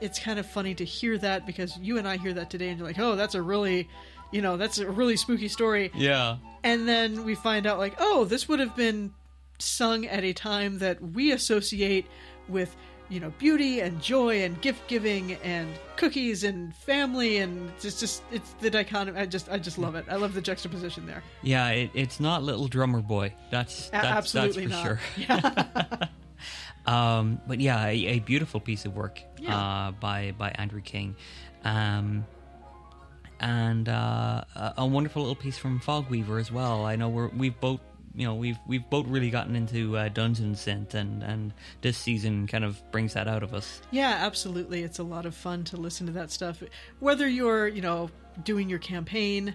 it's 0.00 0.18
kind 0.18 0.38
of 0.38 0.46
funny 0.46 0.74
to 0.74 0.84
hear 0.84 1.16
that 1.18 1.46
because 1.46 1.76
you 1.78 1.96
and 1.98 2.06
I 2.08 2.16
hear 2.16 2.32
that 2.34 2.50
today 2.50 2.68
and 2.68 2.78
you're 2.78 2.86
like, 2.86 2.98
oh, 2.98 3.14
that's 3.16 3.34
a 3.36 3.42
really, 3.42 3.88
you 4.32 4.42
know, 4.42 4.56
that's 4.56 4.78
a 4.78 4.90
really 4.90 5.16
spooky 5.16 5.46
story. 5.48 5.90
Yeah. 5.94 6.36
And 6.64 6.88
then 6.88 7.24
we 7.24 7.34
find 7.36 7.66
out, 7.66 7.78
like, 7.78 7.94
oh, 7.98 8.24
this 8.24 8.48
would 8.48 8.58
have 8.60 8.74
been 8.76 9.12
sung 9.62 10.06
at 10.06 10.24
a 10.24 10.32
time 10.32 10.78
that 10.78 11.00
we 11.00 11.32
associate 11.32 12.06
with, 12.48 12.74
you 13.08 13.20
know, 13.20 13.32
beauty 13.38 13.80
and 13.80 14.00
joy 14.02 14.42
and 14.42 14.60
gift 14.60 14.86
giving 14.88 15.34
and 15.44 15.68
cookies 15.96 16.44
and 16.44 16.74
family 16.74 17.38
and 17.38 17.70
it's 17.82 18.00
just 18.00 18.22
it's 18.32 18.52
the 18.60 18.70
dichotomy. 18.70 19.18
I 19.20 19.26
just 19.26 19.48
I 19.50 19.58
just 19.58 19.78
love 19.78 19.94
it. 19.94 20.04
I 20.10 20.16
love 20.16 20.34
the 20.34 20.40
juxtaposition 20.40 21.06
there. 21.06 21.22
Yeah, 21.42 21.68
it, 21.70 21.90
it's 21.94 22.18
not 22.20 22.42
Little 22.42 22.68
Drummer 22.68 23.00
Boy. 23.00 23.34
That's 23.50 23.90
that's, 23.90 24.06
absolutely 24.06 24.66
that's 24.66 24.82
for 24.82 25.00
not. 25.28 25.98
sure. 25.98 26.08
um, 26.94 27.40
but 27.46 27.60
yeah, 27.60 27.86
a, 27.86 27.90
a 28.06 28.18
beautiful 28.20 28.60
piece 28.60 28.84
of 28.84 28.94
work 28.96 29.20
Yeah. 29.38 29.56
uh, 29.56 29.90
by 29.92 30.32
by 30.36 30.50
Andrew 30.56 30.80
King, 30.80 31.14
um, 31.64 32.26
and 33.40 33.88
uh, 33.88 34.44
a, 34.54 34.74
a 34.78 34.86
wonderful 34.86 35.22
little 35.22 35.36
piece 35.36 35.58
from 35.58 35.80
Fogweaver 35.80 36.40
as 36.40 36.50
well. 36.50 36.84
I 36.84 36.96
know 36.96 37.08
we're 37.08 37.28
we've 37.28 37.58
both. 37.60 37.80
You 38.14 38.26
know, 38.26 38.34
we've 38.34 38.58
we've 38.66 38.88
both 38.90 39.06
really 39.06 39.30
gotten 39.30 39.56
into 39.56 39.96
uh, 39.96 40.08
Dungeon 40.08 40.54
Synth, 40.54 40.94
and 40.94 41.22
and 41.22 41.52
this 41.80 41.96
season 41.96 42.46
kind 42.46 42.64
of 42.64 42.80
brings 42.92 43.14
that 43.14 43.28
out 43.28 43.42
of 43.42 43.54
us. 43.54 43.80
Yeah, 43.90 44.18
absolutely. 44.20 44.82
It's 44.82 44.98
a 44.98 45.04
lot 45.04 45.26
of 45.26 45.34
fun 45.34 45.64
to 45.64 45.76
listen 45.76 46.06
to 46.06 46.12
that 46.12 46.30
stuff. 46.30 46.62
Whether 47.00 47.28
you're, 47.28 47.68
you 47.68 47.80
know, 47.80 48.10
doing 48.44 48.68
your 48.68 48.78
campaign, 48.78 49.54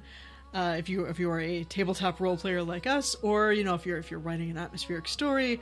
uh, 0.53 0.75
if 0.77 0.89
you 0.89 1.05
if 1.05 1.19
you 1.19 1.29
are 1.29 1.39
a 1.39 1.63
tabletop 1.65 2.19
role 2.19 2.37
player 2.37 2.63
like 2.63 2.87
us, 2.87 3.15
or 3.21 3.51
you 3.51 3.63
know 3.63 3.75
if 3.75 3.85
you're 3.85 3.97
if 3.97 4.09
you're 4.09 4.19
writing 4.19 4.49
an 4.49 4.57
atmospheric 4.57 5.07
story, 5.07 5.59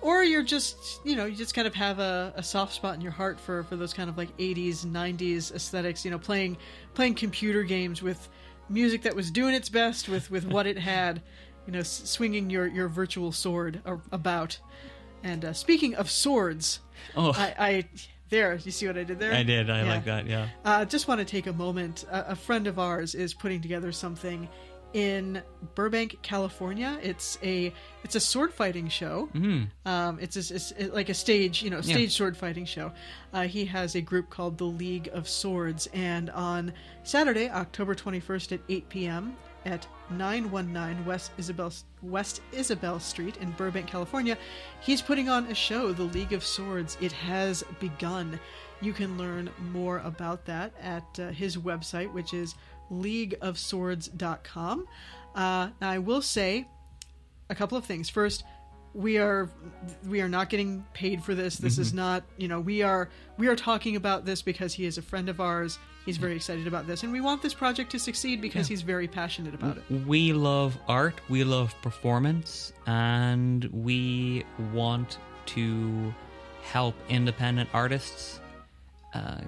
or 0.00 0.22
you're 0.22 0.42
just 0.42 1.00
you 1.04 1.16
know 1.16 1.26
you 1.26 1.36
just 1.36 1.54
kind 1.54 1.66
of 1.66 1.74
have 1.74 1.98
a, 1.98 2.32
a 2.36 2.42
soft 2.42 2.72
spot 2.74 2.94
in 2.94 3.00
your 3.00 3.12
heart 3.12 3.38
for 3.38 3.62
for 3.64 3.76
those 3.76 3.92
kind 3.92 4.08
of 4.08 4.16
like 4.16 4.34
80s 4.38 4.86
90s 4.86 5.52
aesthetics. 5.54 6.04
You 6.04 6.12
know, 6.12 6.18
playing 6.18 6.56
playing 6.94 7.14
computer 7.14 7.62
games 7.62 8.02
with 8.02 8.28
music 8.68 9.02
that 9.02 9.14
was 9.14 9.30
doing 9.30 9.54
its 9.54 9.68
best 9.68 10.08
with 10.08 10.30
with 10.30 10.46
what 10.46 10.66
it 10.66 10.78
had. 10.78 11.22
You 11.68 11.72
know, 11.72 11.80
s- 11.80 12.00
swinging 12.08 12.48
your 12.48 12.66
your 12.66 12.88
virtual 12.88 13.30
sword 13.30 13.82
a- 13.84 13.98
about. 14.10 14.58
And 15.22 15.44
uh, 15.44 15.52
speaking 15.52 15.94
of 15.96 16.10
swords, 16.10 16.80
Oh, 17.14 17.32
I, 17.36 17.54
I 17.58 17.84
there. 18.30 18.54
You 18.54 18.70
see 18.70 18.86
what 18.86 18.96
I 18.96 19.04
did 19.04 19.18
there? 19.18 19.34
I 19.34 19.42
did. 19.42 19.68
I 19.68 19.82
Yeah. 19.82 19.88
like 19.88 20.04
that. 20.06 20.26
Yeah. 20.26 20.48
Uh, 20.64 20.86
just 20.86 21.08
want 21.08 21.18
to 21.18 21.26
take 21.26 21.46
a 21.46 21.52
moment. 21.52 22.06
A, 22.10 22.30
a 22.30 22.36
friend 22.36 22.66
of 22.66 22.78
ours 22.78 23.14
is 23.14 23.34
putting 23.34 23.60
together 23.60 23.92
something 23.92 24.48
in 24.94 25.42
Burbank, 25.74 26.16
California. 26.22 26.98
It's 27.02 27.36
a 27.42 27.70
it's 28.02 28.14
a 28.14 28.20
sword 28.20 28.54
fighting 28.54 28.88
show. 28.88 29.28
Mm-hmm. 29.34 29.64
Um, 29.86 30.18
it's, 30.22 30.36
a, 30.36 30.54
it's 30.54 30.72
like 30.94 31.10
a 31.10 31.14
stage, 31.14 31.62
you 31.62 31.68
know, 31.68 31.76
Yeah. 31.82 31.94
stage 31.96 32.16
sword 32.16 32.34
fighting 32.34 32.64
show. 32.64 32.92
Uh, 33.34 33.42
he 33.42 33.66
has 33.66 33.94
a 33.94 34.00
group 34.00 34.30
called 34.30 34.56
the 34.56 34.64
League 34.64 35.10
of 35.12 35.28
Swords, 35.28 35.86
and 35.92 36.30
on 36.30 36.72
Saturday, 37.02 37.50
October 37.50 37.94
twenty 37.94 38.20
first 38.20 38.52
at 38.52 38.60
eight 38.70 38.88
p.m. 38.88 39.36
at 39.68 39.86
919 40.10 41.04
West 41.04 41.32
Isabel 41.36 41.70
West 42.02 42.40
Isabel 42.52 42.98
Street 42.98 43.36
in 43.36 43.50
Burbank, 43.52 43.86
California, 43.86 44.38
he's 44.80 45.02
putting 45.02 45.28
on 45.28 45.44
a 45.46 45.54
show, 45.54 45.92
The 45.92 46.04
League 46.04 46.32
of 46.32 46.42
Swords. 46.42 46.96
It 47.00 47.12
has 47.12 47.62
begun. 47.78 48.40
You 48.80 48.94
can 48.94 49.18
learn 49.18 49.50
more 49.72 49.98
about 49.98 50.46
that 50.46 50.72
at 50.80 51.04
uh, 51.18 51.28
his 51.28 51.58
website, 51.58 52.10
which 52.12 52.32
is 52.32 52.54
leagueofswords.com. 52.90 54.86
Uh, 55.34 55.68
now, 55.80 55.90
I 55.90 55.98
will 55.98 56.22
say 56.22 56.66
a 57.50 57.54
couple 57.54 57.76
of 57.76 57.84
things. 57.84 58.08
First, 58.08 58.44
we 58.94 59.18
are 59.18 59.50
we 60.08 60.22
are 60.22 60.28
not 60.28 60.48
getting 60.48 60.86
paid 60.94 61.22
for 61.22 61.34
this. 61.34 61.56
This 61.56 61.76
is 61.76 61.92
not, 61.92 62.24
you 62.38 62.48
know, 62.48 62.60
we 62.60 62.82
are 62.82 63.10
we 63.36 63.48
are 63.48 63.56
talking 63.56 63.96
about 63.96 64.24
this 64.24 64.40
because 64.40 64.72
he 64.72 64.86
is 64.86 64.96
a 64.96 65.02
friend 65.02 65.28
of 65.28 65.40
ours. 65.40 65.78
He's 66.08 66.16
very 66.16 66.36
excited 66.36 66.66
about 66.66 66.86
this, 66.86 67.02
and 67.02 67.12
we 67.12 67.20
want 67.20 67.42
this 67.42 67.52
project 67.52 67.90
to 67.90 67.98
succeed 67.98 68.40
because 68.40 68.66
he's 68.66 68.80
very 68.80 69.06
passionate 69.06 69.52
about 69.52 69.76
it. 69.76 69.84
we 70.06 70.32
love 70.32 70.78
art, 70.88 71.20
we 71.28 71.44
love 71.44 71.74
performance, 71.82 72.72
and 72.86 73.66
we 73.66 74.46
want 74.72 75.18
to 75.48 76.14
help 76.62 76.94
independent 77.10 77.68
artists 77.74 78.40
uh, 79.12 79.42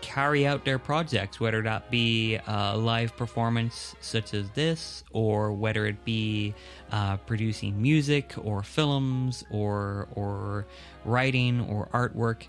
carry 0.00 0.46
out 0.46 0.64
their 0.64 0.78
projects, 0.78 1.40
whether 1.40 1.60
that 1.62 1.90
be 1.90 2.38
a 2.46 2.76
live 2.78 3.16
performance 3.16 3.96
such 4.00 4.32
as 4.32 4.48
this, 4.50 5.02
or 5.10 5.50
whether 5.50 5.86
it 5.86 6.04
be 6.04 6.54
uh, 6.92 7.16
producing 7.16 7.82
music 7.82 8.32
or 8.44 8.62
films 8.62 9.42
or 9.50 10.06
or 10.14 10.66
writing 11.04 11.62
or 11.62 11.88
artwork. 11.92 12.44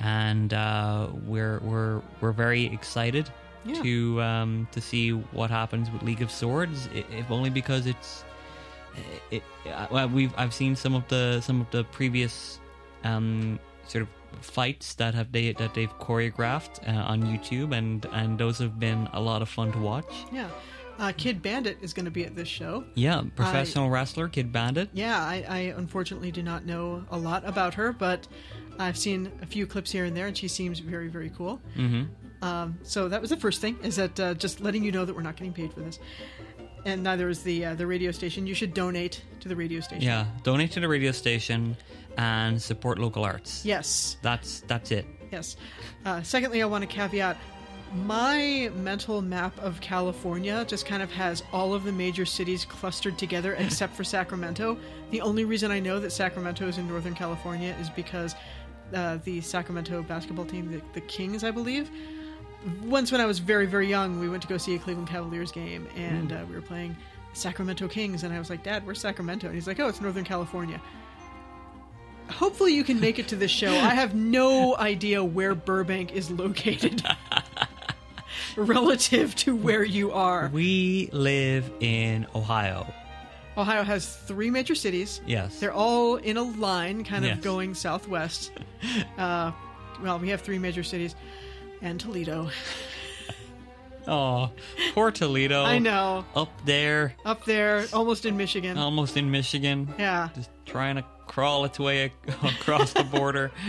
And 0.00 0.54
uh, 0.54 1.08
we're 1.26 1.58
we're 1.60 2.00
we're 2.20 2.32
very 2.32 2.66
excited 2.66 3.30
Yeah. 3.64 3.82
to 3.82 4.22
um, 4.22 4.68
to 4.72 4.80
see 4.80 5.10
what 5.10 5.50
happens 5.50 5.90
with 5.90 6.02
League 6.02 6.22
of 6.22 6.30
Swords, 6.30 6.88
if 6.94 7.30
only 7.30 7.50
because 7.50 7.86
it's 7.86 8.24
it, 9.30 9.42
uh, 9.66 9.86
well, 9.90 10.08
we've 10.08 10.32
I've 10.36 10.54
seen 10.54 10.76
some 10.76 10.94
of 10.94 11.06
the 11.08 11.40
some 11.40 11.60
of 11.60 11.70
the 11.70 11.84
previous 11.84 12.60
um, 13.04 13.58
sort 13.86 14.02
of 14.02 14.08
fights 14.40 14.94
that 14.94 15.14
have 15.14 15.32
they 15.32 15.52
that 15.52 15.74
they've 15.74 15.92
choreographed 15.98 16.86
uh, 16.88 17.02
on 17.12 17.22
YouTube, 17.22 17.76
and 17.76 18.06
and 18.12 18.38
those 18.38 18.58
have 18.58 18.78
been 18.78 19.08
a 19.12 19.20
lot 19.20 19.42
of 19.42 19.48
fun 19.48 19.72
to 19.72 19.78
watch. 19.78 20.12
Yeah. 20.32 20.48
Uh, 20.98 21.12
Kidd 21.16 21.40
Bandit 21.42 21.78
is 21.80 21.92
going 21.92 22.06
to 22.06 22.10
be 22.10 22.24
at 22.24 22.34
this 22.34 22.48
show. 22.48 22.84
Yeah, 22.94 23.22
professional 23.36 23.88
wrestler 23.88 24.28
Kidd 24.28 24.52
Bandit. 24.52 24.90
Yeah, 24.92 25.18
I, 25.18 25.44
I 25.48 25.58
unfortunately 25.76 26.32
do 26.32 26.42
not 26.42 26.66
know 26.66 27.04
a 27.10 27.18
lot 27.18 27.46
about 27.46 27.74
her, 27.74 27.92
but 27.92 28.26
I've 28.78 28.98
seen 28.98 29.30
a 29.40 29.46
few 29.46 29.66
clips 29.66 29.92
here 29.92 30.04
and 30.04 30.16
there, 30.16 30.26
and 30.26 30.36
she 30.36 30.48
seems 30.48 30.80
very, 30.80 31.08
very 31.08 31.30
cool. 31.30 31.60
Mm-hmm. 31.76 32.44
Um, 32.44 32.78
so 32.82 33.08
that 33.08 33.20
was 33.20 33.30
the 33.30 33.36
first 33.36 33.60
thing, 33.60 33.78
is 33.82 33.96
that 33.96 34.18
uh, 34.18 34.34
just 34.34 34.60
letting 34.60 34.82
you 34.82 34.92
know 34.92 35.04
that 35.04 35.14
we're 35.14 35.22
not 35.22 35.36
getting 35.36 35.52
paid 35.52 35.72
for 35.72 35.80
this, 35.80 35.98
and 36.84 37.02
neither 37.02 37.28
is 37.28 37.42
the 37.42 37.64
uh, 37.64 37.74
the 37.74 37.86
radio 37.86 38.10
station. 38.10 38.46
You 38.46 38.54
should 38.54 38.74
donate 38.74 39.22
to 39.40 39.48
the 39.48 39.56
radio 39.56 39.80
station. 39.80 40.04
Yeah, 40.04 40.26
donate 40.42 40.72
to 40.72 40.80
the 40.80 40.88
radio 40.88 41.12
station 41.12 41.76
and 42.16 42.60
support 42.60 42.98
local 42.98 43.24
arts. 43.24 43.64
Yes. 43.64 44.16
That's 44.22 44.60
that's 44.66 44.90
it. 44.90 45.06
Yes. 45.32 45.56
Uh, 46.04 46.22
secondly, 46.22 46.62
I 46.62 46.66
want 46.66 46.82
to 46.82 46.88
caveat 46.88 47.36
my 47.94 48.70
mental 48.74 49.22
map 49.22 49.58
of 49.60 49.80
California 49.80 50.64
just 50.66 50.86
kind 50.86 51.02
of 51.02 51.10
has 51.12 51.42
all 51.52 51.74
of 51.74 51.84
the 51.84 51.92
major 51.92 52.26
cities 52.26 52.64
clustered 52.64 53.18
together 53.18 53.54
except 53.58 53.94
for 53.94 54.04
Sacramento. 54.04 54.78
The 55.10 55.20
only 55.20 55.44
reason 55.44 55.70
I 55.70 55.80
know 55.80 55.98
that 56.00 56.10
Sacramento 56.10 56.66
is 56.66 56.78
in 56.78 56.88
Northern 56.88 57.14
California 57.14 57.74
is 57.80 57.90
because 57.90 58.34
uh, 58.94 59.18
the 59.24 59.40
Sacramento 59.40 60.02
basketball 60.02 60.46
team, 60.46 60.70
the, 60.70 60.82
the 60.94 61.00
Kings, 61.02 61.44
I 61.44 61.50
believe, 61.50 61.90
once 62.82 63.12
when 63.12 63.20
I 63.20 63.26
was 63.26 63.38
very 63.38 63.66
very 63.66 63.88
young, 63.88 64.18
we 64.18 64.28
went 64.28 64.42
to 64.42 64.48
go 64.48 64.56
see 64.56 64.74
a 64.74 64.78
Cleveland 64.78 65.08
Cavaliers 65.08 65.52
game, 65.52 65.86
and 65.96 66.32
uh, 66.32 66.44
we 66.48 66.54
were 66.54 66.62
playing 66.62 66.96
Sacramento 67.32 67.88
Kings, 67.88 68.24
and 68.24 68.32
I 68.32 68.38
was 68.38 68.50
like, 68.50 68.62
"Dad, 68.62 68.84
where's 68.84 69.00
Sacramento?" 69.00 69.46
And 69.46 69.54
he's 69.54 69.66
like, 69.66 69.78
"Oh, 69.80 69.88
it's 69.88 70.00
Northern 70.00 70.24
California." 70.24 70.80
Hopefully, 72.30 72.74
you 72.74 72.84
can 72.84 73.00
make 73.00 73.18
it 73.18 73.28
to 73.28 73.36
this 73.36 73.50
show. 73.50 73.70
I 73.70 73.94
have 73.94 74.14
no 74.14 74.76
idea 74.78 75.22
where 75.24 75.54
Burbank 75.54 76.12
is 76.12 76.30
located 76.30 77.02
relative 78.64 79.34
to 79.36 79.54
where 79.56 79.84
you 79.84 80.12
are. 80.12 80.48
We 80.52 81.08
live 81.12 81.70
in 81.80 82.26
Ohio. 82.34 82.86
Ohio 83.56 83.82
has 83.82 84.14
three 84.14 84.50
major 84.50 84.74
cities. 84.74 85.20
Yes. 85.26 85.58
They're 85.58 85.72
all 85.72 86.16
in 86.16 86.36
a 86.36 86.42
line, 86.42 87.02
kind 87.04 87.24
of 87.24 87.30
Yes. 87.36 87.40
going 87.40 87.74
southwest. 87.74 88.50
Uh, 89.18 89.50
well, 90.00 90.20
we 90.20 90.28
have 90.28 90.40
three 90.42 90.58
major 90.60 90.84
cities 90.84 91.16
and 91.82 91.98
Toledo. 91.98 92.48
Oh, 94.06 94.50
poor 94.94 95.10
Toledo. 95.10 95.64
I 95.64 95.78
know. 95.78 96.24
Up 96.34 96.50
there, 96.64 97.14
Up 97.24 97.44
there, 97.44 97.86
almost 97.92 98.24
in 98.24 98.36
Michigan. 98.36 98.78
almost 98.78 99.16
in 99.16 99.30
Michigan. 99.30 99.92
yeah. 99.98 100.28
Just 100.34 100.50
trying 100.64 100.96
to 100.96 101.04
crawl 101.26 101.66
its 101.66 101.78
way 101.78 102.10
across 102.42 102.92
the 102.94 103.04
border. 103.04 103.50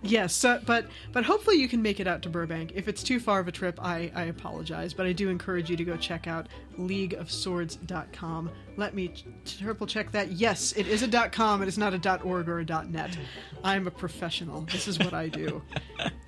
Yes. 0.00 0.32
So, 0.32 0.60
but 0.64 0.86
but 1.12 1.24
hopefully 1.24 1.56
you 1.56 1.66
can 1.68 1.82
make 1.82 1.98
it 1.98 2.06
out 2.06 2.22
to 2.22 2.28
Burbank. 2.28 2.70
If 2.76 2.86
it's 2.86 3.02
too 3.02 3.18
far 3.18 3.40
of 3.40 3.48
a 3.48 3.52
trip, 3.52 3.80
I, 3.82 4.12
I 4.14 4.22
apologize. 4.26 4.94
But 4.94 5.06
I 5.06 5.12
do 5.12 5.28
encourage 5.28 5.68
you 5.68 5.76
to 5.76 5.84
go 5.84 5.96
check 5.96 6.28
out 6.28 6.46
leagueofswords.com. 6.78 8.50
Let 8.76 8.94
me 8.94 9.12
triple 9.44 9.86
check 9.88 10.12
that. 10.12 10.30
Yes, 10.32 10.72
it 10.76 10.86
is 10.86 11.02
a 11.02 11.28
.com. 11.30 11.62
It 11.62 11.68
is 11.68 11.78
not 11.78 11.94
a 11.94 12.22
.org 12.22 12.48
or 12.48 12.60
a 12.60 12.64
.net. 12.64 13.18
I'm 13.64 13.88
a 13.88 13.90
professional. 13.90 14.60
This 14.62 14.86
is 14.86 15.00
what 15.00 15.12
I 15.14 15.28
do. 15.28 15.62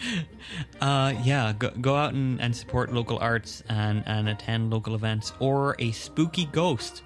Uh, 0.80 1.14
yeah, 1.24 1.52
go, 1.58 1.70
go 1.80 1.94
out 1.96 2.12
and, 2.12 2.40
and 2.40 2.54
support 2.54 2.92
local 2.92 3.18
arts 3.18 3.62
and, 3.68 4.02
and 4.06 4.28
attend 4.28 4.70
local 4.70 4.94
events, 4.94 5.32
or 5.40 5.74
a 5.78 5.90
spooky 5.90 6.44
ghost 6.46 7.02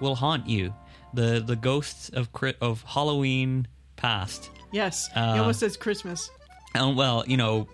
will 0.00 0.14
haunt 0.14 0.46
you. 0.46 0.72
The 1.14 1.42
the 1.44 1.56
ghosts 1.56 2.10
of 2.10 2.28
of 2.60 2.82
Halloween 2.82 3.66
past. 3.96 4.50
Yes. 4.72 5.08
Uh, 5.14 5.34
he 5.34 5.38
almost 5.40 5.60
says 5.60 5.76
Christmas. 5.76 6.30
And 6.74 6.96
well, 6.96 7.24
you 7.26 7.38
know, 7.38 7.66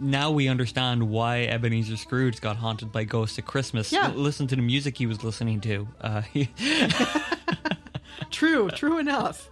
now 0.00 0.30
we 0.30 0.48
understand 0.48 1.08
why 1.08 1.42
Ebenezer 1.42 1.96
Scrooge 1.98 2.40
got 2.40 2.56
haunted 2.56 2.90
by 2.90 3.04
ghosts 3.04 3.38
at 3.38 3.44
Christmas. 3.44 3.92
Yeah. 3.92 4.08
Listen 4.14 4.46
to 4.46 4.56
the 4.56 4.62
music 4.62 4.96
he 4.96 5.06
was 5.06 5.22
listening 5.22 5.60
to. 5.60 5.86
Uh, 6.00 6.22
True, 8.30 8.70
true 8.70 8.98
enough. 8.98 9.48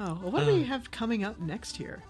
Oh, 0.00 0.16
well, 0.22 0.30
what 0.30 0.44
do 0.46 0.54
we 0.54 0.62
have 0.62 0.92
coming 0.92 1.24
up 1.24 1.40
next 1.40 1.76
here? 1.76 2.00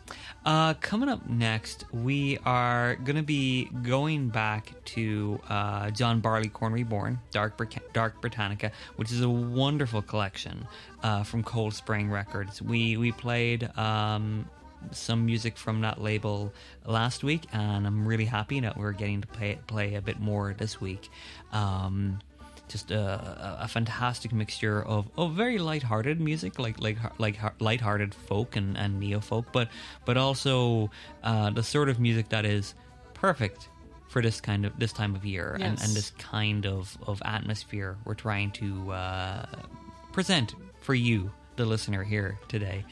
Uh, 0.44 0.74
coming 0.74 1.08
up 1.08 1.26
next, 1.28 1.86
we 1.90 2.36
are 2.44 2.96
going 2.96 3.16
to 3.16 3.22
be 3.22 3.70
going 3.82 4.28
back 4.28 4.72
to 4.86 5.40
uh, 5.48 5.90
John 5.92 6.20
Barleycorn 6.20 6.74
Reborn, 6.74 7.18
Dark, 7.30 7.56
Brit- 7.56 7.92
Dark 7.94 8.20
Britannica, 8.20 8.72
which 8.96 9.10
is 9.10 9.22
a 9.22 9.28
wonderful 9.28 10.02
collection 10.02 10.68
uh, 11.02 11.22
from 11.22 11.42
Cold 11.42 11.72
Spring 11.72 12.10
Records. 12.10 12.60
We 12.60 12.98
we 12.98 13.10
played 13.10 13.70
um, 13.78 14.46
some 14.90 15.24
music 15.24 15.56
from 15.56 15.80
that 15.80 16.00
label 16.00 16.52
last 16.84 17.24
week, 17.24 17.46
and 17.54 17.86
I'm 17.86 18.06
really 18.06 18.26
happy 18.26 18.60
that 18.60 18.76
we're 18.76 18.92
getting 18.92 19.22
to 19.22 19.26
play 19.26 19.58
play 19.66 19.94
a 19.94 20.02
bit 20.02 20.20
more 20.20 20.54
this 20.56 20.78
week. 20.78 21.08
Um, 21.52 22.18
just 22.68 22.90
a, 22.90 23.58
a, 23.60 23.68
fantastic 23.68 24.32
mixture 24.32 24.82
of, 24.82 25.08
of 25.16 25.32
very 25.32 25.58
light-hearted 25.58 26.20
music, 26.20 26.58
like 26.58 26.80
like 26.80 26.98
like 27.18 27.38
light-hearted 27.60 28.14
folk 28.14 28.56
and, 28.56 28.76
and 28.76 29.00
neo 29.00 29.20
folk, 29.20 29.46
but 29.52 29.68
but 30.04 30.16
also 30.16 30.90
uh, 31.22 31.50
the 31.50 31.62
sort 31.62 31.88
of 31.88 31.98
music 31.98 32.28
that 32.30 32.44
is 32.44 32.74
perfect 33.14 33.68
for 34.08 34.22
this 34.22 34.40
kind 34.40 34.64
of 34.64 34.78
this 34.78 34.92
time 34.92 35.14
of 35.14 35.24
year 35.24 35.54
and, 35.60 35.80
and 35.80 35.92
this 35.94 36.10
kind 36.18 36.66
of, 36.66 36.96
of 37.06 37.20
atmosphere 37.24 37.96
we're 38.04 38.14
trying 38.14 38.50
to 38.50 38.90
uh, 38.90 39.46
present 40.12 40.54
for 40.80 40.94
you, 40.94 41.30
the 41.56 41.64
listener 41.64 42.02
here 42.02 42.38
today. 42.48 42.84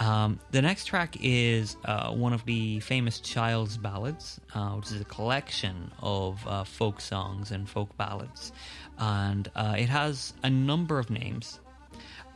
Um, 0.00 0.38
the 0.52 0.62
next 0.62 0.84
track 0.84 1.16
is 1.20 1.76
uh, 1.84 2.12
one 2.12 2.32
of 2.32 2.44
the 2.44 2.80
famous 2.80 3.18
Child's 3.18 3.76
Ballads, 3.76 4.40
uh, 4.54 4.70
which 4.70 4.92
is 4.92 5.00
a 5.00 5.04
collection 5.04 5.90
of 6.00 6.46
uh, 6.46 6.64
folk 6.64 7.00
songs 7.00 7.50
and 7.50 7.68
folk 7.68 7.96
ballads. 7.96 8.52
And 8.98 9.50
uh, 9.54 9.76
it 9.78 9.88
has 9.88 10.34
a 10.42 10.50
number 10.50 10.98
of 10.98 11.08
names, 11.10 11.60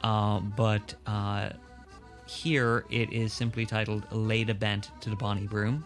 uh, 0.02 0.40
but 0.40 0.94
uh, 1.06 1.50
here 2.26 2.84
it 2.90 3.12
is 3.12 3.32
simply 3.32 3.66
titled 3.66 4.06
Lay 4.12 4.44
the 4.44 4.54
Bent 4.54 4.90
to 5.00 5.10
the 5.10 5.16
Bonny 5.16 5.46
Broom, 5.46 5.84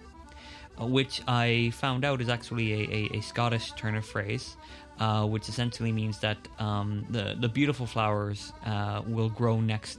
uh, 0.80 0.86
which 0.86 1.22
I 1.26 1.70
found 1.74 2.04
out 2.04 2.20
is 2.20 2.28
actually 2.28 2.72
a, 2.72 3.14
a, 3.14 3.18
a 3.18 3.20
Scottish 3.22 3.72
turn 3.72 3.96
of 3.96 4.04
phrase, 4.06 4.56
uh, 4.98 5.26
which 5.26 5.48
essentially 5.48 5.92
means 5.92 6.18
that 6.20 6.38
um, 6.58 7.04
the 7.10 7.36
the 7.38 7.48
beautiful 7.48 7.86
flowers 7.86 8.52
uh, 8.64 9.02
will 9.06 9.28
grow 9.28 9.60
next. 9.60 9.98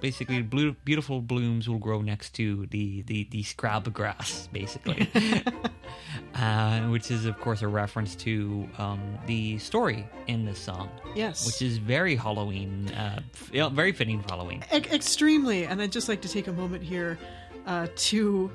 Basically, 0.00 0.42
blue, 0.42 0.72
beautiful 0.84 1.20
blooms 1.20 1.68
will 1.68 1.78
grow 1.78 2.00
next 2.00 2.34
to 2.36 2.66
the 2.66 3.02
the, 3.02 3.28
the 3.30 3.42
scrab 3.42 3.92
grass, 3.92 4.48
basically. 4.52 5.08
Uh, 6.34 6.80
which 6.88 7.12
is, 7.12 7.26
of 7.26 7.38
course, 7.38 7.62
a 7.62 7.68
reference 7.68 8.16
to 8.16 8.68
um, 8.78 9.00
the 9.26 9.56
story 9.58 10.04
in 10.26 10.44
this 10.44 10.58
song. 10.58 10.90
Yes. 11.14 11.46
Which 11.46 11.62
is 11.62 11.78
very 11.78 12.16
Halloween, 12.16 12.90
uh, 12.90 13.20
f- 13.54 13.70
very 13.72 13.92
fitting 13.92 14.20
for 14.20 14.30
Halloween. 14.30 14.64
E- 14.72 14.78
extremely, 14.92 15.64
and 15.64 15.80
I'd 15.80 15.92
just 15.92 16.08
like 16.08 16.22
to 16.22 16.28
take 16.28 16.48
a 16.48 16.52
moment 16.52 16.82
here 16.82 17.18
uh, 17.66 17.86
to 17.94 18.50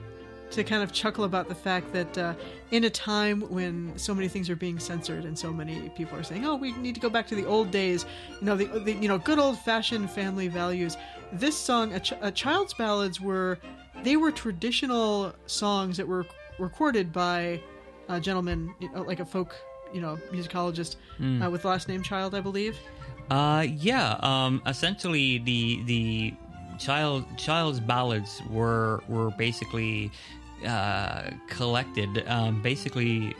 to 0.51 0.63
kind 0.63 0.81
of 0.81 0.91
chuckle 0.91 1.25
about 1.25 1.47
the 1.47 1.55
fact 1.55 1.93
that 1.93 2.17
uh, 2.17 2.33
in 2.71 2.83
a 2.85 2.89
time 2.89 3.41
when 3.41 3.97
so 3.97 4.15
many 4.15 4.27
things 4.27 4.49
are 4.49 4.55
being 4.55 4.79
censored 4.79 5.25
and 5.25 5.37
so 5.37 5.51
many 5.51 5.89
people 5.89 6.17
are 6.17 6.23
saying, 6.23 6.45
"Oh, 6.45 6.55
we 6.55 6.71
need 6.73 6.95
to 6.95 7.01
go 7.01 7.09
back 7.09 7.27
to 7.27 7.35
the 7.35 7.45
old 7.45 7.71
days," 7.71 8.05
you 8.39 8.45
know, 8.45 8.55
the, 8.55 8.65
the 8.65 8.93
you 8.93 9.07
know 9.07 9.17
good 9.17 9.39
old 9.39 9.59
fashioned 9.59 10.09
family 10.09 10.47
values. 10.47 10.97
This 11.31 11.55
song, 11.55 11.93
a, 11.93 11.99
ch- 11.99 12.13
a 12.21 12.31
child's 12.31 12.73
ballads, 12.73 13.21
were 13.21 13.59
they 14.03 14.17
were 14.17 14.31
traditional 14.31 15.33
songs 15.45 15.97
that 15.97 16.07
were 16.07 16.25
recorded 16.57 17.13
by 17.13 17.61
a 18.07 18.19
gentleman, 18.19 18.73
like 18.93 19.19
a 19.19 19.25
folk, 19.25 19.55
you 19.93 20.01
know, 20.01 20.17
musicologist 20.31 20.95
uh, 21.43 21.49
with 21.49 21.65
last 21.65 21.87
name 21.87 22.01
Child, 22.01 22.33
I 22.33 22.41
believe. 22.41 22.77
Uh, 23.29 23.65
yeah. 23.69 24.17
Um, 24.21 24.61
essentially, 24.65 25.37
the 25.37 25.83
the 25.83 26.33
child 26.79 27.25
child's 27.37 27.79
ballads 27.79 28.41
were 28.49 29.03
were 29.07 29.31
basically 29.31 30.11
uh, 30.65 31.31
collected. 31.47 32.23
Um, 32.27 32.61
basically, 32.61 33.35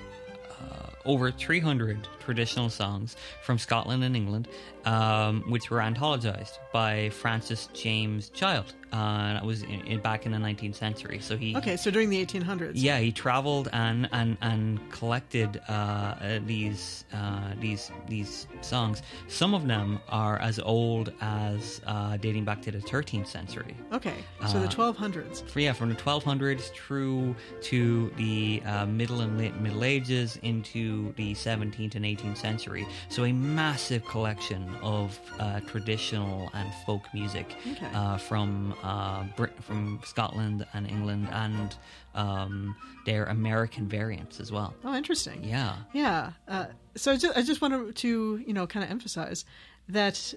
uh, 0.61 0.89
over 1.05 1.32
300 1.32 2.07
traditional 2.20 2.70
songs 2.70 3.15
from 3.43 3.57
Scotland 3.57 4.03
and 4.03 4.15
England, 4.15 4.47
um, 4.86 5.43
which 5.47 5.70
were 5.70 5.80
anthologized 5.80 6.57
by 6.72 7.09
Francis 7.09 7.67
James 7.74 8.30
Child. 8.30 8.74
Uh, 8.92 9.34
that 9.34 9.46
was 9.46 9.62
in, 9.64 9.82
in, 9.86 10.00
back 10.00 10.26
in 10.26 10.32
the 10.32 10.38
19th 10.38 10.76
century. 10.76 11.20
So 11.20 11.38
he 11.38 11.56
Okay, 11.58 11.78
so 11.78 11.92
during 11.92 12.10
the 12.10 12.26
1800s. 12.26 12.72
yeah, 12.76 12.98
he 13.00 13.12
traveled 13.12 13.70
and 13.72 14.10
and 14.12 14.38
and 14.42 14.80
collected 14.92 15.62
uh, 15.70 15.72
uh, 15.72 16.40
these 16.46 17.06
uh, 17.14 17.52
these 17.60 17.92
these 18.08 18.48
songs. 18.62 19.02
Some 19.28 19.54
of 19.54 19.68
them 19.68 20.00
are 20.10 20.40
as 20.40 20.60
old 20.60 21.14
as 21.22 21.82
uh, 21.86 22.18
dating 22.18 22.46
back 22.46 22.62
to 22.64 22.72
the 22.72 22.80
13th 22.80 23.28
century. 23.28 23.76
Okay, 23.94 24.16
so 24.48 24.60
the 24.60 24.68
1200s. 24.68 25.48
For, 25.50 25.60
yeah, 25.60 25.74
from 25.74 25.90
the 25.90 25.96
1200s 25.96 26.72
through 26.74 27.36
to 27.62 28.10
the 28.18 28.62
uh, 28.66 28.86
middle 28.88 29.22
and 29.22 29.38
late 29.38 29.56
Middle 29.58 29.84
Ages 29.84 30.40
into 30.42 31.14
the 31.14 31.34
17th 31.36 31.96
and 31.96 32.06
18th 32.06 32.38
century. 32.38 32.88
So 33.10 33.26
a 33.26 33.32
massive 33.34 34.04
collection 34.06 34.68
of 34.82 35.20
uh, 35.40 35.60
traditional 35.62 36.50
and 36.54 36.70
folk 36.86 37.04
music 37.14 37.56
Okay. 37.72 37.88
uh, 37.94 38.18
from 38.18 38.74
uh, 38.84 39.23
Brit- 39.36 39.61
from 39.63 39.99
Scotland 40.03 40.65
and 40.73 40.89
England 40.89 41.27
and 41.32 41.75
um, 42.15 42.75
their 43.05 43.25
American 43.25 43.88
variants 43.88 44.39
as 44.39 44.51
well. 44.51 44.73
Oh, 44.84 44.95
interesting. 44.95 45.43
Yeah. 45.43 45.75
Yeah. 45.93 46.32
Uh, 46.47 46.67
so 46.95 47.11
I 47.11 47.17
just, 47.17 47.38
I 47.38 47.41
just 47.41 47.61
wanted 47.61 47.95
to, 47.95 48.43
you 48.45 48.53
know, 48.53 48.67
kind 48.67 48.84
of 48.84 48.91
emphasize 48.91 49.45
that 49.89 50.34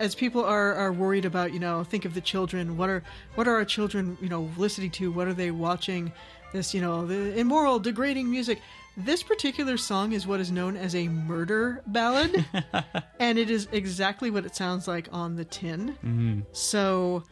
as 0.00 0.14
people 0.14 0.44
are, 0.44 0.74
are 0.74 0.92
worried 0.92 1.24
about, 1.24 1.52
you 1.52 1.58
know, 1.58 1.84
think 1.84 2.04
of 2.04 2.14
the 2.14 2.20
children. 2.20 2.76
What 2.76 2.88
are 2.88 3.02
what 3.34 3.48
are 3.48 3.54
our 3.56 3.64
children, 3.64 4.16
you 4.20 4.28
know, 4.28 4.50
listening 4.56 4.90
to? 4.92 5.10
What 5.10 5.28
are 5.28 5.34
they 5.34 5.50
watching? 5.50 6.12
This, 6.52 6.72
you 6.72 6.80
know, 6.80 7.06
the 7.06 7.38
immoral, 7.38 7.78
degrading 7.78 8.30
music. 8.30 8.60
This 8.96 9.22
particular 9.22 9.76
song 9.76 10.12
is 10.12 10.26
what 10.26 10.40
is 10.40 10.50
known 10.50 10.76
as 10.76 10.96
a 10.96 11.06
murder 11.08 11.82
ballad, 11.86 12.44
and 13.20 13.38
it 13.38 13.48
is 13.50 13.68
exactly 13.70 14.30
what 14.30 14.44
it 14.44 14.56
sounds 14.56 14.88
like 14.88 15.08
on 15.12 15.36
the 15.36 15.44
tin. 15.44 15.90
Mm-hmm. 16.04 16.40
So, 16.52 17.22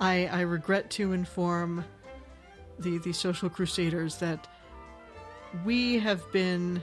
I 0.00 0.26
I 0.26 0.40
regret 0.42 0.90
to 0.92 1.12
inform 1.12 1.84
the 2.78 2.98
the 2.98 3.12
social 3.12 3.48
crusaders 3.48 4.16
that 4.18 4.48
we 5.64 5.98
have 5.98 6.30
been 6.32 6.82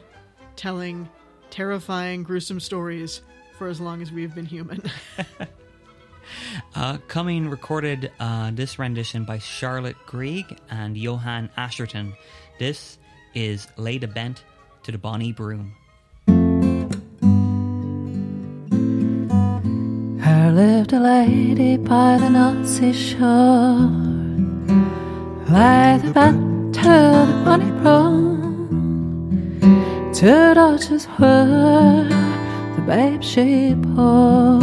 telling 0.56 1.10
terrifying, 1.50 2.24
gruesome 2.24 2.60
stories 2.60 3.22
for 3.58 3.68
as 3.68 3.82
long 3.82 4.02
as 4.02 4.12
we 4.12 4.22
have 4.24 4.36
been 4.36 4.46
human. 4.46 4.82
Uh, 6.76 6.98
coming 7.08 7.50
recorded 7.50 8.12
uh, 8.20 8.52
this 8.52 8.80
rendition 8.80 9.26
by 9.26 9.38
Charlotte 9.38 9.98
Greig 10.06 10.58
and 10.70 10.98
Johan 10.98 11.50
Asherton. 11.58 12.14
This 12.60 12.98
is 13.34 13.68
Laid 13.78 14.04
a 14.04 14.08
Bent 14.08 14.44
to 14.84 14.92
the 14.92 14.98
Bonny 14.98 15.32
Broom. 15.34 15.76
There 20.42 20.54
lived 20.54 20.92
a 20.92 21.00
lady 21.00 21.78
by 21.78 22.18
the 22.18 22.28
Nazi 22.28 22.94
shore, 22.94 23.78
laid 25.48 26.04
a 26.04 26.12
bent 26.12 26.74
to 26.78 26.82
the 26.82 27.42
Bonnie 27.46 27.70
Broom. 27.80 28.42
Two 30.12 30.56
daughters 30.56 31.08
were 31.20 32.08
the 32.76 32.82
babe 32.88 33.22
she 33.22 33.76
bore. 33.76 34.62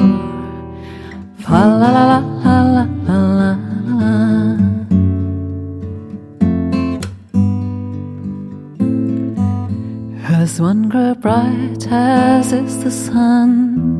La 1.48 1.64
la 1.82 1.90
la 1.92 2.18
la 2.18 2.62
la 2.74 2.84
la 3.06 3.20
la. 3.38 3.52
As 10.42 10.60
one 10.60 10.88
grew 10.88 11.14
bright 11.14 11.86
as 11.88 12.52
is 12.52 12.82
the 12.82 12.90
sun, 12.90 13.97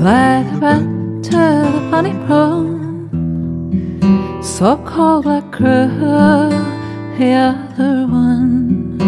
like 0.00 0.46
the 0.52 0.58
bed 0.60 0.84
to 1.24 1.30
the 1.30 1.88
bunny 1.90 2.12
broom, 2.26 3.10
so 4.42 4.76
cold 4.86 5.26
like 5.26 5.50
grew 5.50 5.88
the 7.18 7.32
other 7.32 8.06
one. 8.06 8.98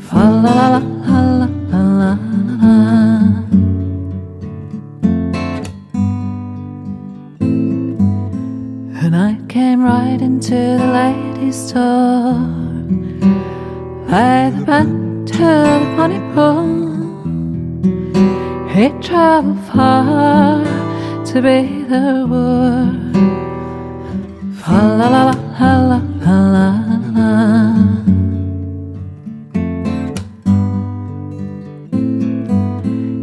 Fa 0.00 0.16
la 0.16 0.52
la 0.52 0.66
la 0.68 0.78
la 0.78 1.46
la 1.70 1.78
la 1.78 2.12
la. 2.62 2.74
The 9.00 9.08
night 9.10 9.48
came 9.48 9.80
right 9.84 10.20
into 10.20 10.54
the 10.54 10.86
lady's 10.98 11.70
door. 11.72 12.34
Lay 14.10 14.50
the 14.50 14.64
bed 14.66 14.88
to 15.28 15.38
the 15.38 15.94
bunny 15.96 16.18
broom. 16.34 17.03
He 18.74 18.88
traveled 19.00 19.60
far 19.70 20.64
to 21.26 21.40
be 21.40 21.84
the 21.84 22.26
word. 22.28 23.14
La 24.66 24.96
la 24.96 25.08
la 25.08 25.22
la 25.60 25.76
la 25.90 26.00
la 26.26 26.70
la. 27.14 27.30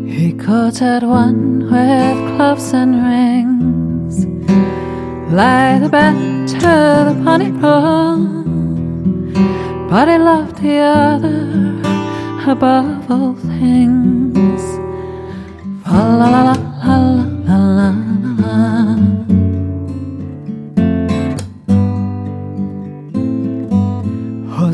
He 0.07 0.31
courted 0.31 1.03
one 1.03 1.69
with 1.69 2.17
gloves 2.29 2.71
and 2.73 2.95
rings. 3.03 4.25
Lay 5.33 5.79
the 5.83 5.89
bed 5.89 6.47
to 6.47 6.59
the 7.09 7.21
bunny 7.25 7.51
broom. 7.51 8.21
But 9.89 10.07
he 10.07 10.17
loved 10.17 10.61
the 10.63 10.77
other 10.77 11.41
above 12.49 13.11
all 13.11 13.33
things. 13.35 14.30
Oh, 15.93 16.21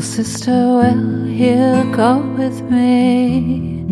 sister, 0.00 0.52
will 0.52 1.26
you 1.26 1.92
go 1.92 2.18
with 2.38 2.62
me? 2.70 3.84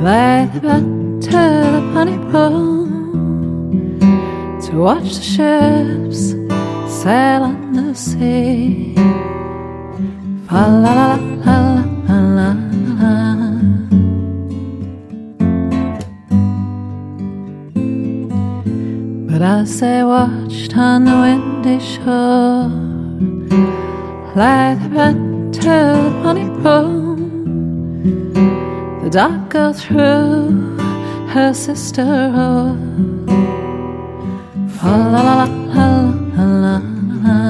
Lay 0.00 0.48
the 0.54 0.80
the 1.20 1.82
bunny 1.92 2.16
broom 2.30 3.98
to 4.62 4.72
watch 4.78 5.16
the 5.16 5.22
ships 5.22 6.30
sail 7.02 7.42
on 7.42 7.72
the 7.74 7.94
sea. 7.94 8.94
Fa 10.48 10.66
la 10.82 10.92
la 10.92 10.92
la 10.92 11.16
la 11.44 11.56
la 11.74 11.85
as 19.46 19.78
they 19.78 20.02
watched 20.02 20.76
on 20.76 21.04
the 21.04 21.16
windy 21.24 21.78
shore, 21.78 22.68
like 24.34 24.80
the 24.90 25.08
to 25.52 25.60
the 25.62 26.20
bunny 26.22 26.48
broom, 26.60 27.20
the 29.02 29.08
dark 29.08 29.48
girl 29.50 29.72
threw 29.72 30.50
her 31.28 31.54
sister. 31.54 32.10
Fa 34.76 34.90
la 35.12 35.20
la 35.28 35.34
la 35.40 35.48
la 35.76 35.88
la 36.62 36.76
la. 37.24 37.42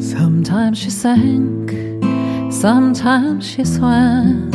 Sometimes 0.00 0.78
she 0.78 0.90
sank, 0.90 1.70
sometimes 2.50 3.46
she 3.48 3.64
swam, 3.64 4.50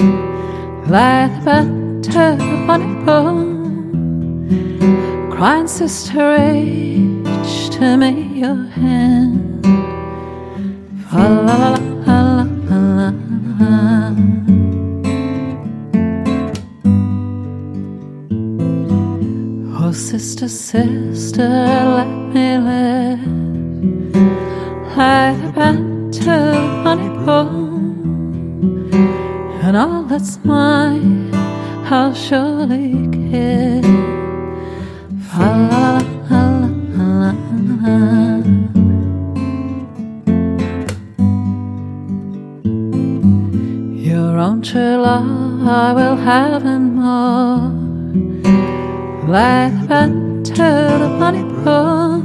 like 0.93 1.33
the 1.39 1.41
bed 1.43 2.03
to 2.03 2.23
the 2.37 2.63
bunny. 2.67 2.93
Crying 5.35 5.67
sister, 5.67 6.23
reach 6.37 7.69
to 7.71 7.97
me 7.97 8.11
your 8.41 8.61
hand. 8.77 9.65
La 11.11 11.27
la 11.47 11.55
la 11.65 11.73
la 12.05 12.19
la 12.69 13.09
la. 13.59 14.13
Oh, 19.79 19.91
sister, 19.91 20.47
sister, 20.47 21.49
let 21.97 22.11
me 22.33 22.47
live. 22.69 23.25
Like 24.95 25.42
that's 30.23 30.37
mine, 30.45 31.35
I'll 31.91 32.13
surely 32.13 32.93
give. 33.11 33.83
Fa 35.27 35.47
la 35.69 35.99
la 36.29 36.43
la 36.61 37.11
la 37.19 37.31
la. 37.81 37.97
Your 44.07 44.39
I 45.81 45.91
will 45.97 46.17
have 46.29 46.63
and 46.75 46.87
more. 46.95 47.67
Like 49.27 49.77
the 51.01 51.09
bunny 51.19 51.43
broom, 51.43 52.23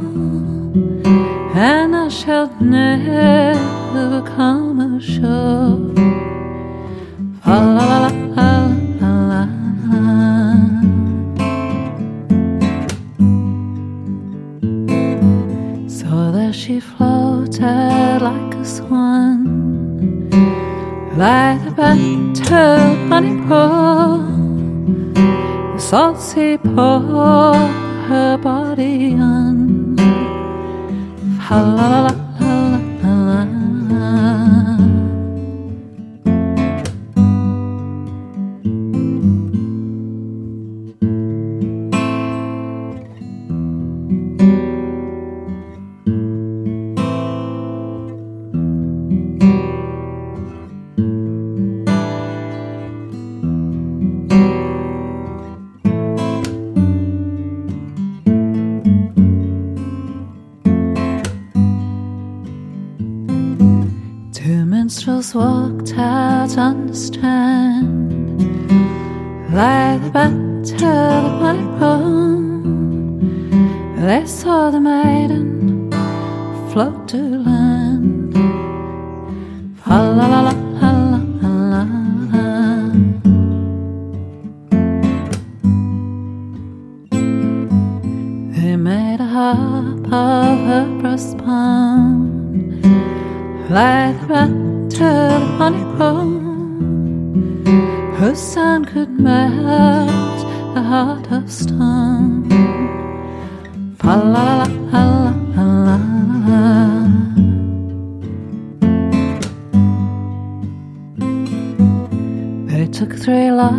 and 1.52 1.96
I 1.96 2.08
shall 2.08 2.48
never 2.60 4.22
come 4.36 4.78
ashore. 4.96 5.67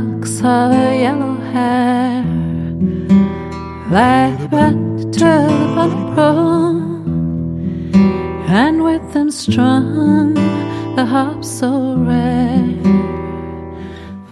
Locks 0.10 0.38
of 0.40 0.72
her 0.74 0.96
yellow 0.96 1.36
hair, 1.52 2.24
like 3.92 4.52
red 4.52 5.14
to 5.14 5.20
the 5.20 5.72
bunny 5.76 6.04
broom, 6.14 6.78
and 8.48 8.84
with 8.84 9.14
them 9.14 9.32
strung 9.32 10.34
the 10.96 11.06
harp 11.06 11.44
so 11.44 11.96
rare. 11.98 12.66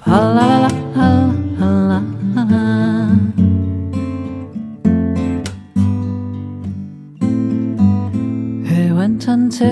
La 0.05 0.19
la 0.31 0.45
la 0.63 0.69
la 0.95 1.09
la 1.59 1.73
la. 1.79 2.01
He 8.65 8.91
went 8.91 9.27
unto 9.27 9.65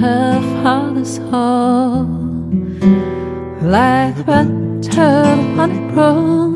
her 0.00 0.40
father's 0.62 1.18
hall, 1.30 2.04
like 3.62 4.26
went 4.26 4.65
to 4.82 4.90
the 4.90 5.54
bunny 5.56 5.78
broom 5.92 6.54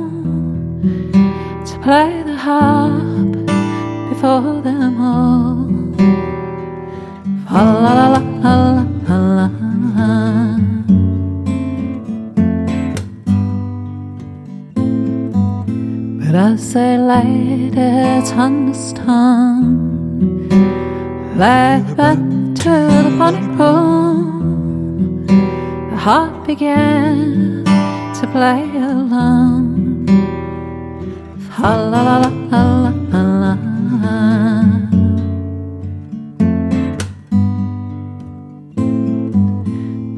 to 1.64 1.78
play 1.78 2.22
the 2.22 2.36
harp 2.36 3.32
before 4.10 4.60
them 4.62 5.00
all. 5.00 5.70
La 7.50 7.62
la 7.62 7.92
la 7.94 8.06
la 8.08 8.20
la 9.08 9.16
la. 9.36 9.48
But 16.18 16.34
it 17.76 18.28
on 18.36 18.66
the 18.66 18.74
stone, 18.74 20.48
like 21.36 21.96
back 21.96 22.18
to 22.62 22.72
the 23.04 23.12
broom, 23.56 25.26
the 25.26 25.96
harp 25.96 26.46
began 26.46 27.49
play 28.32 28.62
along. 28.76 30.06
Fa 31.50 31.70
la 31.92 32.00
la 32.08 32.16
la 32.24 32.30
la 32.52 32.62
la 33.12 33.22
la. 33.42 33.54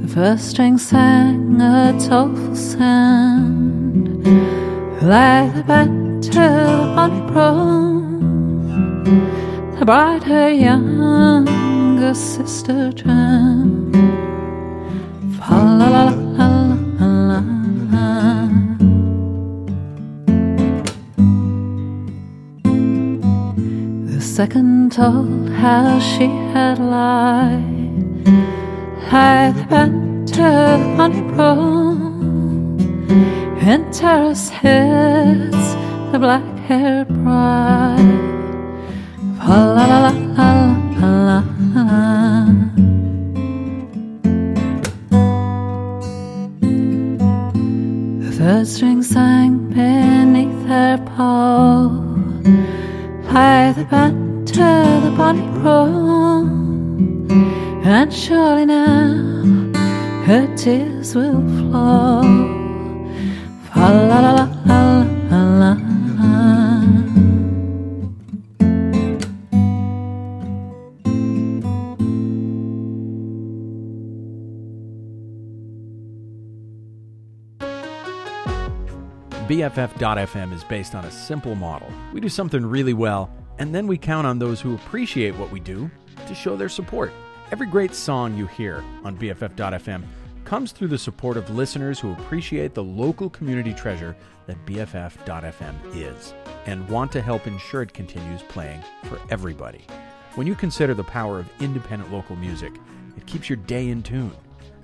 The 0.03 0.09
first 0.09 0.45
string 0.51 0.77
sang 0.79 1.61
a 1.61 1.93
doleful 2.07 2.55
sound, 2.55 4.19
like 5.03 5.55
the 5.55 5.65
bat 5.67 6.37
on 7.03 7.13
bunny. 7.33 8.73
The 9.79 9.85
bride 9.87 10.25
her 10.25 10.51
younger 10.51 12.15
sister 12.15 12.93
drowned. 12.93 13.72
Second 24.43 24.91
told 24.91 25.49
how 25.51 26.01
she 26.01 26.27
had 26.53 26.77
lied, 26.81 28.25
the 29.55 29.67
bat 29.71 29.93
to 30.27 30.49
the 30.83 30.95
bunny 30.97 31.23
broom. 31.31 32.77
And 33.71 33.85
terrace 33.95 34.49
hits 34.49 35.67
the 36.11 36.19
black 36.25 36.49
haired 36.67 37.07
bride. 37.23 38.19
La 39.47 39.61
la 39.77 39.85
la 39.93 39.99
la 40.07 40.13
la 40.39 40.53
la 41.23 41.23
la. 41.27 41.41
The 48.25 48.31
third 48.39 48.67
string 48.67 49.03
sang 49.05 49.53
beneath 49.69 50.67
her 50.67 50.99
paw, 51.15 51.87
like 53.33 53.77
the 53.77 53.85
band 53.93 54.22
to 54.53 55.01
the 55.03 55.11
bonny 55.17 55.47
broom. 55.59 57.31
And 57.85 58.13
surely 58.13 58.67
now 58.67 59.15
her 60.27 60.47
tears 60.57 61.15
will 61.15 61.41
flow. 61.41 62.63
BFF.FM 79.53 80.53
is 80.55 80.65
based 80.65 80.95
on 80.95 81.05
a 81.05 81.11
simple 81.11 81.55
model. 81.55 81.93
We 82.15 82.21
do 82.21 82.31
something 82.31 82.65
really 82.65 82.95
well, 82.95 83.31
and 83.59 83.75
then 83.75 83.87
we 83.87 83.99
count 83.99 84.27
on 84.27 84.39
those 84.39 84.61
who 84.61 84.75
appreciate 84.75 85.35
what 85.37 85.51
we 85.51 85.61
do 85.61 85.91
to 86.27 86.35
show 86.35 86.57
their 86.57 86.69
support. 86.69 87.13
Every 87.51 87.67
great 87.67 87.95
song 87.95 88.37
you 88.37 88.47
hear 88.47 88.83
on 89.05 89.17
BFF.FM 89.17 90.05
comes 90.45 90.73
through 90.73 90.89
the 90.89 90.99
support 90.99 91.37
of 91.37 91.51
listeners 91.51 92.01
who 92.01 92.13
appreciate 92.13 92.75
the 92.75 92.83
local 92.83 93.31
community 93.31 93.73
treasure 93.73 94.17
that 94.47 94.65
BFF.FM 94.67 95.75
is 95.95 96.35
and 96.67 96.89
want 96.89 97.13
to 97.13 97.23
help 97.23 97.47
ensure 97.47 97.83
it 97.83 97.93
continues 97.93 98.43
playing 98.43 98.83
for 99.05 99.21
everybody. 99.31 99.87
When 100.35 100.47
you 100.47 100.55
consider 100.55 100.95
the 100.95 101.05
power 101.05 101.39
of 101.39 101.51
independent 101.61 102.13
local 102.13 102.37
music, 102.37 102.73
it 103.17 103.27
keeps 103.27 103.49
your 103.49 103.59
day 103.59 103.89
in 103.89 104.03
tune. 104.03 104.33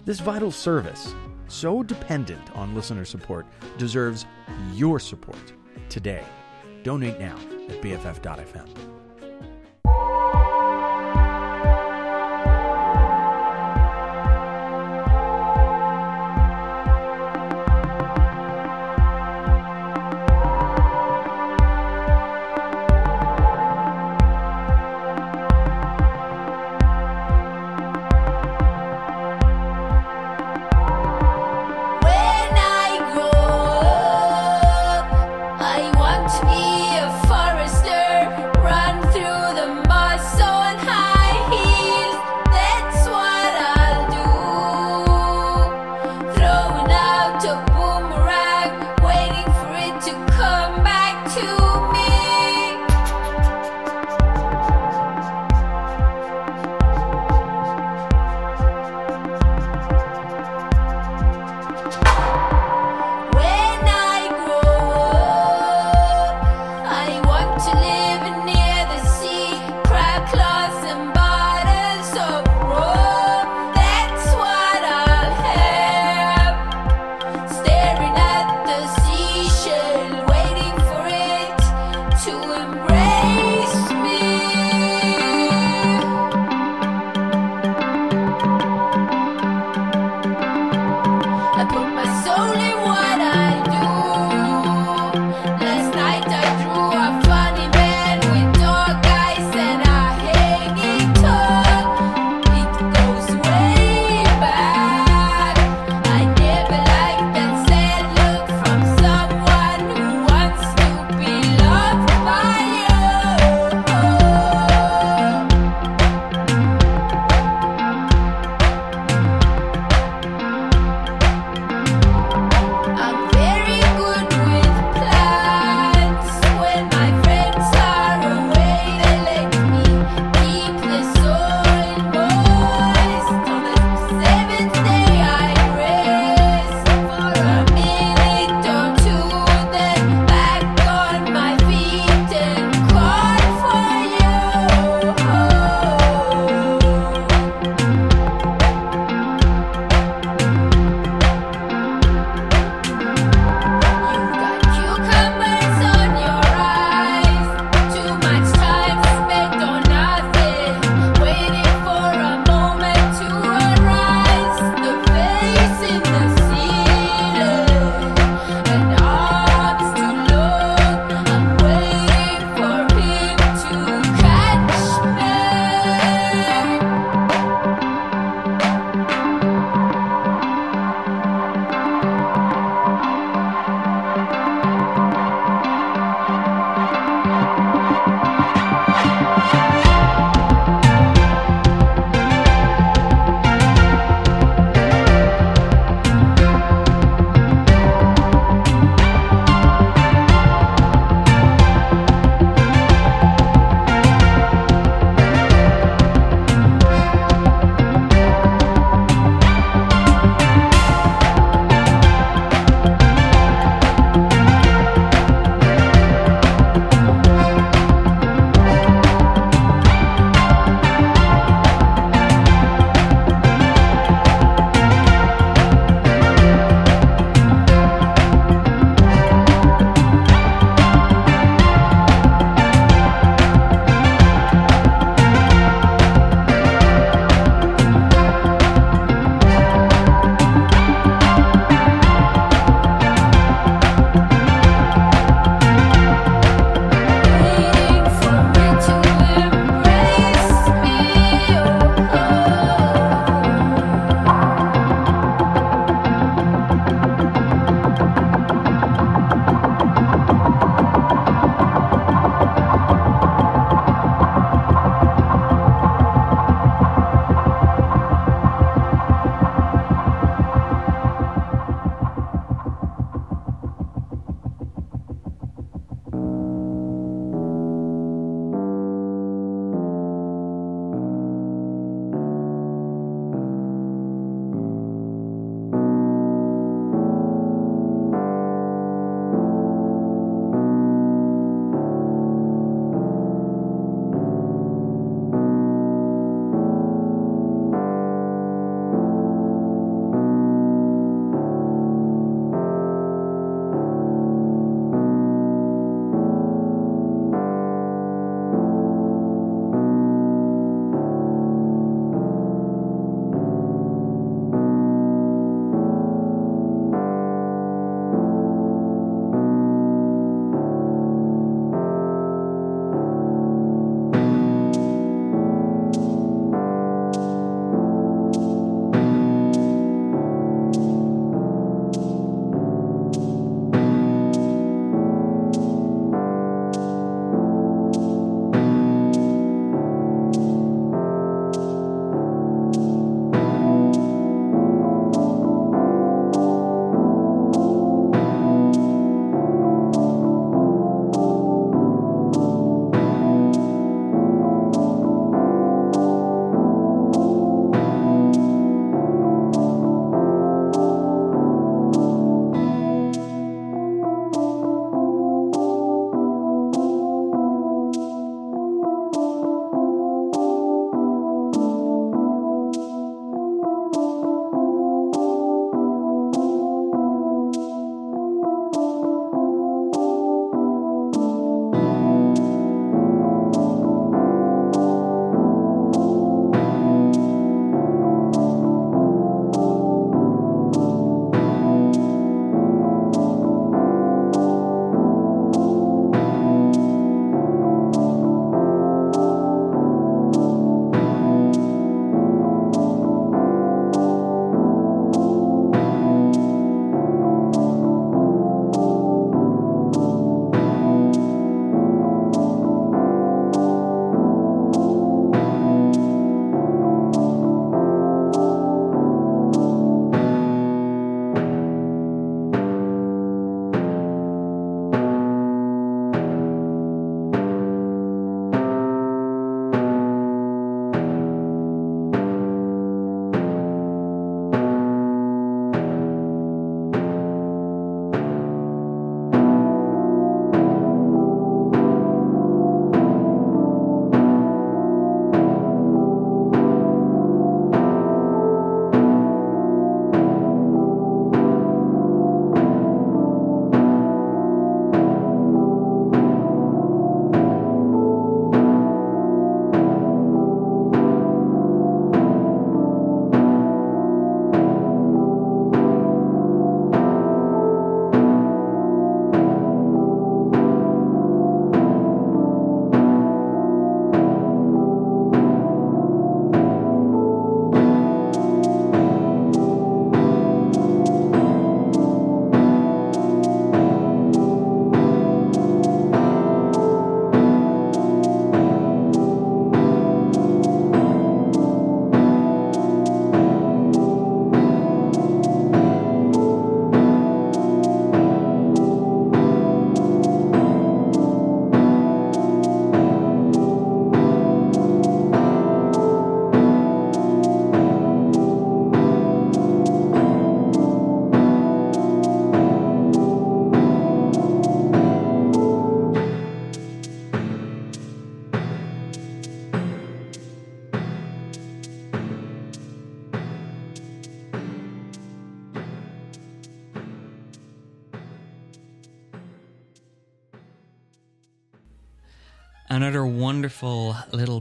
This 0.04 0.20
vital 0.20 0.50
service, 0.50 1.14
so 1.48 1.82
dependent 1.82 2.54
on 2.54 2.74
listener 2.74 3.04
support, 3.04 3.46
deserves 3.78 4.26
your 4.74 5.00
support 5.00 5.52
today. 5.88 6.24
Donate 6.82 7.18
now 7.18 7.36
at 7.68 7.80
BFF.FM. 7.82 8.97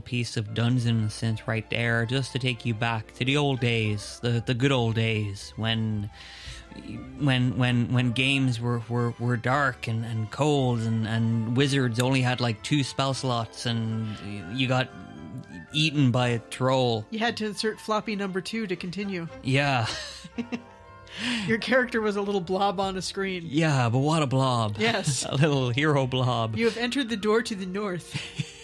piece 0.08 0.38
of 0.38 0.54
Dungeon 0.54 1.08
synth 1.08 1.46
right 1.46 1.68
there, 1.68 2.06
just 2.06 2.32
to 2.32 2.38
take 2.38 2.64
you 2.64 2.72
back 2.72 3.12
to 3.16 3.26
the 3.26 3.36
old 3.36 3.60
days, 3.60 4.18
the 4.22 4.42
the 4.44 4.54
good 4.54 4.72
old 4.72 4.94
days 4.94 5.52
when 5.56 6.08
when 7.18 7.58
when 7.58 7.92
when 7.92 8.12
games 8.12 8.58
were 8.58 8.80
were, 8.88 9.12
were 9.18 9.36
dark 9.36 9.86
and, 9.86 10.06
and 10.06 10.30
cold 10.30 10.80
and, 10.80 11.06
and 11.06 11.54
wizards 11.54 12.00
only 12.00 12.22
had 12.22 12.40
like 12.40 12.62
two 12.62 12.82
spell 12.82 13.12
slots 13.12 13.66
and 13.66 14.16
you 14.58 14.66
got 14.66 14.88
eaten 15.74 16.10
by 16.10 16.28
a 16.28 16.38
troll. 16.38 17.04
You 17.10 17.18
had 17.18 17.36
to 17.36 17.46
insert 17.46 17.78
floppy 17.78 18.16
number 18.16 18.40
two 18.40 18.66
to 18.66 18.76
continue. 18.76 19.28
Yeah. 19.42 19.86
Your 21.46 21.58
character 21.58 22.00
was 22.00 22.16
a 22.16 22.22
little 22.22 22.40
blob 22.40 22.80
on 22.80 22.96
a 22.96 23.02
screen. 23.02 23.42
Yeah, 23.46 23.90
but 23.90 23.98
what 23.98 24.22
a 24.22 24.26
blob. 24.26 24.76
Yes. 24.78 25.26
a 25.28 25.34
little 25.34 25.68
hero 25.68 26.06
blob. 26.06 26.56
You 26.56 26.64
have 26.64 26.78
entered 26.78 27.10
the 27.10 27.16
door 27.16 27.42
to 27.42 27.54
the 27.54 27.66
north. 27.66 28.54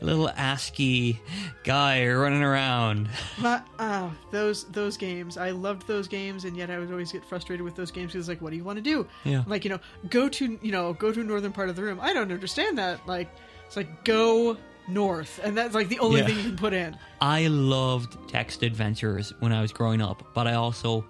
A 0.00 0.04
little 0.04 0.28
ASCII 0.30 1.20
guy 1.64 2.06
running 2.08 2.42
around. 2.42 3.08
My, 3.38 3.62
oh, 3.78 3.84
uh, 3.84 4.10
those 4.30 4.64
those 4.64 4.96
games. 4.96 5.36
I 5.36 5.50
loved 5.50 5.86
those 5.86 6.08
games, 6.08 6.44
and 6.44 6.56
yet 6.56 6.70
I 6.70 6.78
would 6.78 6.90
always 6.90 7.12
get 7.12 7.24
frustrated 7.24 7.64
with 7.64 7.74
those 7.76 7.90
games 7.90 8.12
because, 8.12 8.28
like, 8.28 8.40
what 8.40 8.50
do 8.50 8.56
you 8.56 8.64
want 8.64 8.76
to 8.76 8.82
do? 8.82 9.06
Yeah. 9.24 9.44
Like, 9.46 9.64
you 9.64 9.70
know, 9.70 9.80
go 10.10 10.28
to 10.28 10.58
you 10.62 10.72
know 10.72 10.92
go 10.92 11.12
to 11.12 11.20
a 11.20 11.24
northern 11.24 11.52
part 11.52 11.68
of 11.68 11.76
the 11.76 11.82
room. 11.82 11.98
I 12.00 12.12
don't 12.12 12.30
understand 12.32 12.78
that. 12.78 13.06
Like, 13.06 13.28
it's 13.66 13.76
like 13.76 14.04
go 14.04 14.56
north, 14.88 15.38
and 15.42 15.56
that's 15.56 15.74
like 15.74 15.88
the 15.88 15.98
only 15.98 16.20
Yeah. 16.20 16.26
thing 16.26 16.36
you 16.38 16.42
can 16.44 16.56
put 16.56 16.72
in. 16.72 16.96
I 17.20 17.46
loved 17.48 18.16
text 18.28 18.62
adventures 18.62 19.32
when 19.40 19.52
I 19.52 19.60
was 19.60 19.72
growing 19.72 20.00
up, 20.00 20.22
but 20.34 20.46
I 20.46 20.54
also 20.54 21.04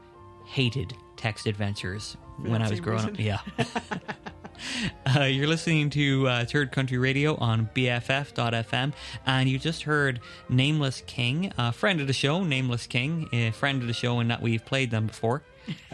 hated 0.47 0.95
text 1.17 1.47
adventures 1.47 2.17
when 2.39 2.63
I 2.63 2.69
was 2.71 2.81
growing 2.81 3.05
up. 3.05 3.19
Yeah. 3.19 3.39
uh, 5.17 5.23
you're 5.23 5.47
listening 5.47 5.91
to 5.91 6.29
uh, 6.29 6.45
Third 6.45 6.73
Country 6.73 6.99
Radio 6.99 7.37
on 7.37 7.69
BFF.fm, 7.75 8.93
and 9.27 9.49
you 9.49 9.59
just 9.59 9.83
heard 9.83 10.21
Nameless 10.49 11.03
King, 11.07 11.53
a 11.59 11.73
friend 11.73 12.01
of 12.01 12.07
the 12.07 12.13
show, 12.13 12.45
Nameless 12.45 12.87
King, 12.87 13.29
a 13.33 13.51
friend 13.51 13.83
of 13.83 13.89
the 13.89 13.95
show 13.95 14.21
in 14.21 14.29
that 14.29 14.43
we've 14.43 14.65
played 14.65 14.91
them 14.91 15.07
before. 15.07 15.43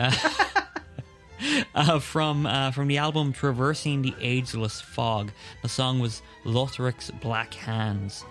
uh, 1.75 1.99
from 1.99 2.47
uh, 2.47 2.71
from 2.71 2.89
the 2.89 2.99
album 2.99 3.33
Traversing 3.33 4.03
the 4.03 4.15
Ageless 4.21 4.81
Fog. 4.81 5.33
The 5.63 5.69
song 5.69 5.99
was 5.99 6.23
Lothric's 6.45 7.11
Black 7.11 7.55
Hands. 7.55 8.25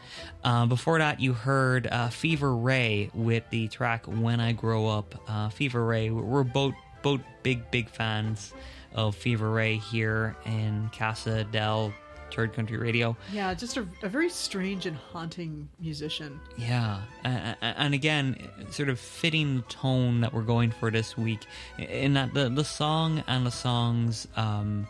Uh, 0.43 0.65
before 0.65 0.99
that, 0.99 1.19
you 1.19 1.33
heard 1.33 1.87
uh, 1.87 2.09
Fever 2.09 2.55
Ray 2.55 3.09
with 3.13 3.43
the 3.49 3.67
track 3.67 4.05
When 4.05 4.39
I 4.39 4.53
Grow 4.53 4.87
Up. 4.87 5.15
Uh, 5.27 5.49
Fever 5.49 5.85
Ray, 5.85 6.09
we're 6.09 6.43
both 6.43 6.73
both 7.01 7.21
big 7.43 7.69
big 7.71 7.89
fans 7.89 8.53
of 8.95 9.15
Fever 9.15 9.49
Ray 9.51 9.77
here 9.77 10.35
in 10.45 10.89
Casa 10.93 11.43
del 11.45 11.93
Third 12.33 12.53
Country 12.53 12.77
Radio. 12.77 13.15
Yeah, 13.31 13.53
just 13.53 13.77
a, 13.77 13.87
a 14.01 14.09
very 14.09 14.29
strange 14.29 14.85
and 14.85 14.97
haunting 14.97 15.69
musician. 15.79 16.39
Yeah, 16.57 17.01
uh, 17.23 17.53
and 17.61 17.93
again, 17.93 18.35
sort 18.71 18.89
of 18.89 18.99
fitting 18.99 19.57
the 19.57 19.61
tone 19.63 20.21
that 20.21 20.33
we're 20.33 20.41
going 20.41 20.71
for 20.71 20.89
this 20.89 21.17
week, 21.17 21.41
in 21.77 22.13
that 22.13 22.33
the 22.33 22.49
the 22.49 22.65
song 22.65 23.23
and 23.27 23.45
the 23.45 23.51
song's 23.51 24.27
um, 24.35 24.87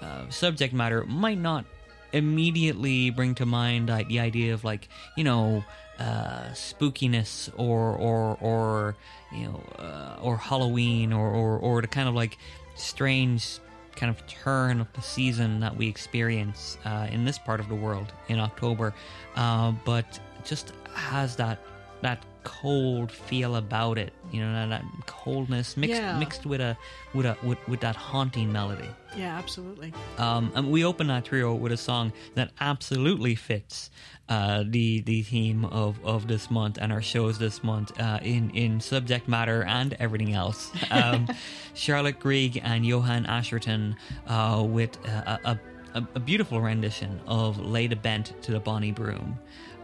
uh, 0.00 0.28
subject 0.30 0.72
matter 0.72 1.04
might 1.04 1.38
not 1.38 1.64
immediately 2.12 3.10
bring 3.10 3.34
to 3.36 3.46
mind 3.46 3.88
like, 3.88 4.08
the 4.08 4.18
idea 4.18 4.52
of 4.54 4.64
like 4.64 4.88
you 5.16 5.24
know 5.24 5.64
uh, 5.98 6.48
spookiness 6.52 7.50
or 7.56 7.94
or 7.96 8.38
or 8.40 8.96
you 9.32 9.44
know 9.44 9.62
uh, 9.78 10.16
or 10.22 10.36
Halloween 10.38 11.12
or, 11.12 11.28
or 11.28 11.58
or 11.58 11.82
the 11.82 11.88
kind 11.88 12.08
of 12.08 12.14
like 12.14 12.38
strange 12.80 13.58
kind 13.96 14.10
of 14.10 14.26
turn 14.26 14.80
of 14.80 14.90
the 14.94 15.02
season 15.02 15.60
that 15.60 15.76
we 15.76 15.86
experience 15.88 16.78
uh, 16.84 17.06
in 17.10 17.24
this 17.24 17.38
part 17.38 17.60
of 17.60 17.68
the 17.68 17.74
world 17.74 18.12
in 18.28 18.38
October, 18.38 18.94
uh, 19.36 19.72
but 19.84 20.18
just 20.44 20.72
has 20.94 21.36
that 21.36 21.58
that 22.02 22.24
cold 22.44 23.12
feel 23.12 23.56
about 23.56 23.98
it. 23.98 24.14
You 24.32 24.40
know, 24.40 24.52
that, 24.54 24.68
that 24.70 25.06
coldness 25.06 25.76
mixed 25.76 26.00
Yeah. 26.00 26.18
mixed 26.18 26.46
with 26.46 26.60
a 26.62 26.76
with 27.12 27.26
a 27.26 27.36
with, 27.42 27.58
with 27.68 27.80
that 27.80 27.96
haunting 27.96 28.50
melody. 28.50 28.88
Yeah, 29.16 29.36
absolutely. 29.36 29.92
Um, 30.18 30.50
and 30.54 30.70
we 30.70 30.84
open 30.84 31.08
that 31.08 31.24
trio 31.26 31.52
with 31.54 31.72
a 31.72 31.76
song 31.76 32.12
that 32.36 32.52
absolutely 32.60 33.34
fits 33.34 33.90
uh, 34.30 34.62
the 34.66 35.00
the 35.00 35.22
theme 35.22 35.64
of, 35.66 35.98
of 36.04 36.28
this 36.28 36.50
month 36.50 36.78
and 36.80 36.92
our 36.92 37.02
shows 37.02 37.38
this 37.38 37.62
month 37.64 37.98
uh, 38.00 38.20
in 38.22 38.50
in 38.50 38.80
subject 38.80 39.28
matter 39.28 39.64
and 39.64 39.94
everything 39.98 40.34
else. 40.34 40.70
Um, 40.90 41.28
Charlotte 41.74 42.20
Greig 42.20 42.60
and 42.62 42.86
Johan 42.86 43.26
Asherton 43.26 43.96
uh, 44.28 44.64
with 44.66 44.96
a, 45.04 45.58
a, 45.94 46.04
a, 46.14 46.20
beautiful 46.20 46.60
rendition 46.60 47.20
of 47.26 47.58
"Lay 47.58 47.88
the 47.88 47.96
Bent 47.96 48.40
to 48.42 48.52
the 48.52 48.60
Bonny 48.60 48.92
Broom," 48.92 49.36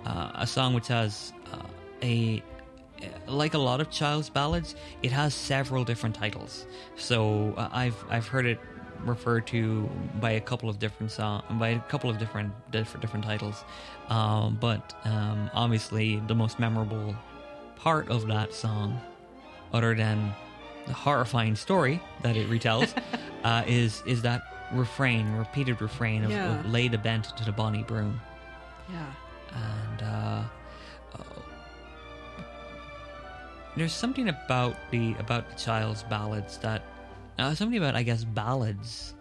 uh, 0.04 0.30
a 0.36 0.46
song 0.46 0.74
which 0.74 0.86
has 0.88 1.32
uh, 1.52 1.66
a 2.02 2.42
like 3.26 3.54
a 3.54 3.58
lot 3.58 3.80
of 3.80 3.90
Child's 3.90 4.30
ballads, 4.30 4.74
it 5.02 5.12
has 5.12 5.34
several 5.34 5.84
different 5.84 6.14
titles. 6.14 6.66
So 6.96 7.52
uh, 7.56 7.68
I've 7.72 8.04
I've 8.08 8.28
heard 8.28 8.46
it 8.46 8.60
referred 9.04 9.46
to 9.48 9.88
by 10.20 10.32
a 10.32 10.40
couple 10.40 10.68
of 10.68 10.78
different 10.78 11.10
song 11.12 11.42
by 11.58 11.68
a 11.70 11.80
couple 11.80 12.08
of 12.10 12.18
different 12.18 12.52
different, 12.70 13.00
different 13.02 13.24
titles. 13.24 13.64
Um, 14.08 14.56
but 14.60 14.94
um, 15.04 15.50
obviously, 15.54 16.20
the 16.26 16.34
most 16.34 16.58
memorable 16.58 17.14
part 17.76 18.08
of 18.08 18.26
that 18.28 18.52
song, 18.54 19.00
other 19.72 19.94
than 19.94 20.32
the 20.86 20.92
horrifying 20.92 21.56
story 21.56 22.00
that 22.22 22.36
it 22.36 22.48
retells, 22.48 22.92
uh, 23.44 23.62
is 23.66 24.02
is 24.06 24.22
that 24.22 24.42
refrain, 24.72 25.30
repeated 25.32 25.80
refrain 25.80 26.24
of, 26.24 26.30
Yeah. 26.30 26.58
of 26.60 26.66
"Lay 26.66 26.88
the 26.88 26.98
bent 26.98 27.24
to 27.36 27.44
the 27.44 27.52
bonny 27.52 27.82
broom." 27.82 28.20
Yeah. 28.92 29.04
and 29.54 30.02
uh, 30.02 30.42
uh, 31.18 31.22
there's 33.76 33.92
something 33.92 34.28
about 34.28 34.76
the 34.90 35.14
about 35.18 35.48
the 35.50 35.56
child's 35.56 36.02
ballads 36.04 36.58
that 36.58 36.82
uh, 37.38 37.54
something 37.54 37.78
about 37.78 37.94
I 37.94 38.02
guess 38.02 38.24
ballads 38.24 39.14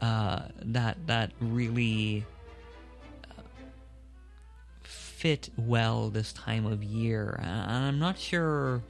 uh, 0.00 0.42
that 0.62 0.96
that 1.06 1.32
really 1.40 2.24
uh, 3.30 3.42
fit 4.82 5.50
well 5.56 6.10
this 6.10 6.32
time 6.32 6.66
of 6.66 6.82
year, 6.82 7.38
and 7.42 7.84
I'm 7.84 7.98
not 7.98 8.18
sure 8.18 8.82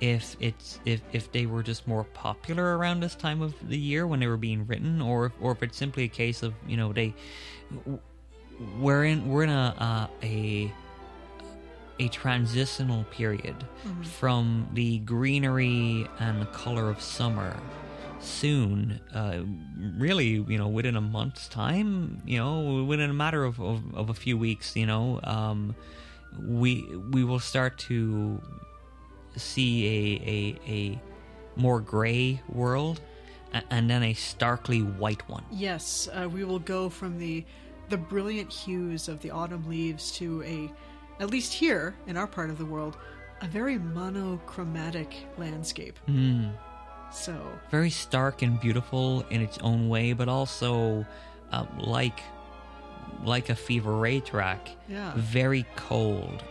if 0.00 0.36
it's 0.40 0.80
if 0.84 1.02
if 1.12 1.30
they 1.32 1.46
were 1.46 1.62
just 1.62 1.86
more 1.86 2.04
popular 2.04 2.78
around 2.78 3.00
this 3.00 3.14
time 3.14 3.42
of 3.42 3.54
the 3.68 3.76
year 3.76 4.06
when 4.06 4.20
they 4.20 4.26
were 4.26 4.38
being 4.38 4.66
written, 4.66 5.00
or 5.00 5.26
if, 5.26 5.32
or 5.40 5.52
if 5.52 5.62
it's 5.62 5.76
simply 5.76 6.04
a 6.04 6.08
case 6.08 6.42
of 6.42 6.54
you 6.66 6.76
know 6.76 6.92
they 6.92 7.14
we're 8.78 9.04
in 9.04 9.28
we're 9.28 9.42
in 9.42 9.50
a 9.50 9.74
uh, 9.78 10.06
a 10.22 10.72
a 12.00 12.08
transitional 12.08 13.04
period 13.10 13.54
from 14.18 14.68
the 14.72 14.98
greenery 15.00 16.06
and 16.18 16.40
the 16.42 16.46
color 16.46 16.88
of 16.90 17.00
summer. 17.00 17.56
Soon, 18.22 19.00
uh, 19.14 19.40
really, 19.98 20.26
you 20.46 20.58
know, 20.58 20.68
within 20.68 20.94
a 20.96 21.00
month's 21.00 21.48
time, 21.48 22.20
you 22.26 22.38
know, 22.38 22.84
within 22.84 23.08
a 23.08 23.14
matter 23.14 23.44
of, 23.44 23.58
of, 23.60 23.80
of 23.94 24.10
a 24.10 24.14
few 24.14 24.36
weeks, 24.36 24.76
you 24.76 24.84
know, 24.84 25.20
um, 25.24 25.74
we 26.38 26.82
we 27.12 27.24
will 27.24 27.40
start 27.40 27.78
to 27.88 28.40
see 29.36 29.86
a 29.86 30.30
a, 30.68 30.70
a 30.70 31.00
more 31.56 31.80
gray 31.80 32.42
world, 32.50 33.00
a- 33.54 33.62
and 33.70 33.88
then 33.88 34.02
a 34.02 34.12
starkly 34.12 34.80
white 34.82 35.26
one. 35.28 35.44
Yes, 35.50 36.06
uh, 36.12 36.28
we 36.28 36.44
will 36.44 36.58
go 36.58 36.90
from 36.90 37.18
the 37.18 37.44
the 37.88 37.96
brilliant 37.96 38.52
hues 38.52 39.08
of 39.08 39.20
the 39.22 39.30
autumn 39.30 39.66
leaves 39.68 40.12
to 40.12 40.42
a, 40.42 40.70
at 41.20 41.30
least 41.30 41.52
here 41.52 41.94
in 42.06 42.16
our 42.16 42.26
part 42.26 42.50
of 42.50 42.58
the 42.58 42.64
world, 42.64 42.96
a 43.42 43.46
very 43.46 43.78
monochromatic 43.78 45.14
landscape. 45.38 45.98
Mm. 46.08 46.52
So 47.12 47.36
very 47.70 47.90
stark 47.90 48.42
and 48.42 48.60
beautiful 48.60 49.24
in 49.30 49.40
its 49.40 49.58
own 49.58 49.88
way, 49.88 50.12
but 50.12 50.28
also 50.28 51.06
uh, 51.52 51.66
like 51.78 52.20
like 53.24 53.50
a 53.50 53.54
Fever 53.54 53.96
Ray 53.96 54.20
track, 54.20 54.68
Yeah. 54.88 55.12
very 55.16 55.66
cold, 55.76 56.42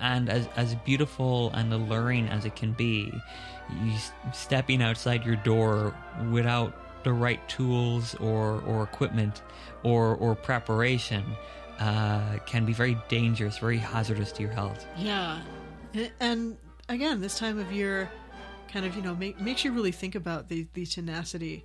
and 0.00 0.28
as 0.28 0.48
as 0.56 0.74
beautiful 0.76 1.50
and 1.54 1.72
alluring 1.72 2.28
as 2.28 2.44
it 2.44 2.56
can 2.56 2.72
be. 2.72 3.12
You 3.84 3.92
stepping 4.32 4.82
outside 4.82 5.24
your 5.24 5.36
door 5.36 5.94
without 6.32 7.04
the 7.04 7.12
right 7.12 7.46
tools 7.48 8.14
or 8.16 8.62
or 8.66 8.82
equipment 8.82 9.42
or 9.84 10.16
or 10.16 10.34
preparation 10.34 11.24
uh, 11.80 12.38
can 12.46 12.64
be 12.64 12.72
very 12.72 12.96
dangerous, 13.08 13.58
very 13.58 13.78
hazardous 13.78 14.32
to 14.32 14.42
your 14.42 14.52
health. 14.52 14.86
yeah, 14.96 15.40
and 16.20 16.56
again, 16.88 17.20
this 17.20 17.38
time 17.38 17.58
of 17.58 17.72
year, 17.72 18.10
kind 18.72 18.86
of 18.86 18.94
you 18.94 19.02
know 19.02 19.14
make, 19.14 19.40
makes 19.40 19.64
you 19.64 19.72
really 19.72 19.92
think 19.92 20.14
about 20.14 20.48
the 20.48 20.66
the 20.74 20.86
tenacity 20.86 21.64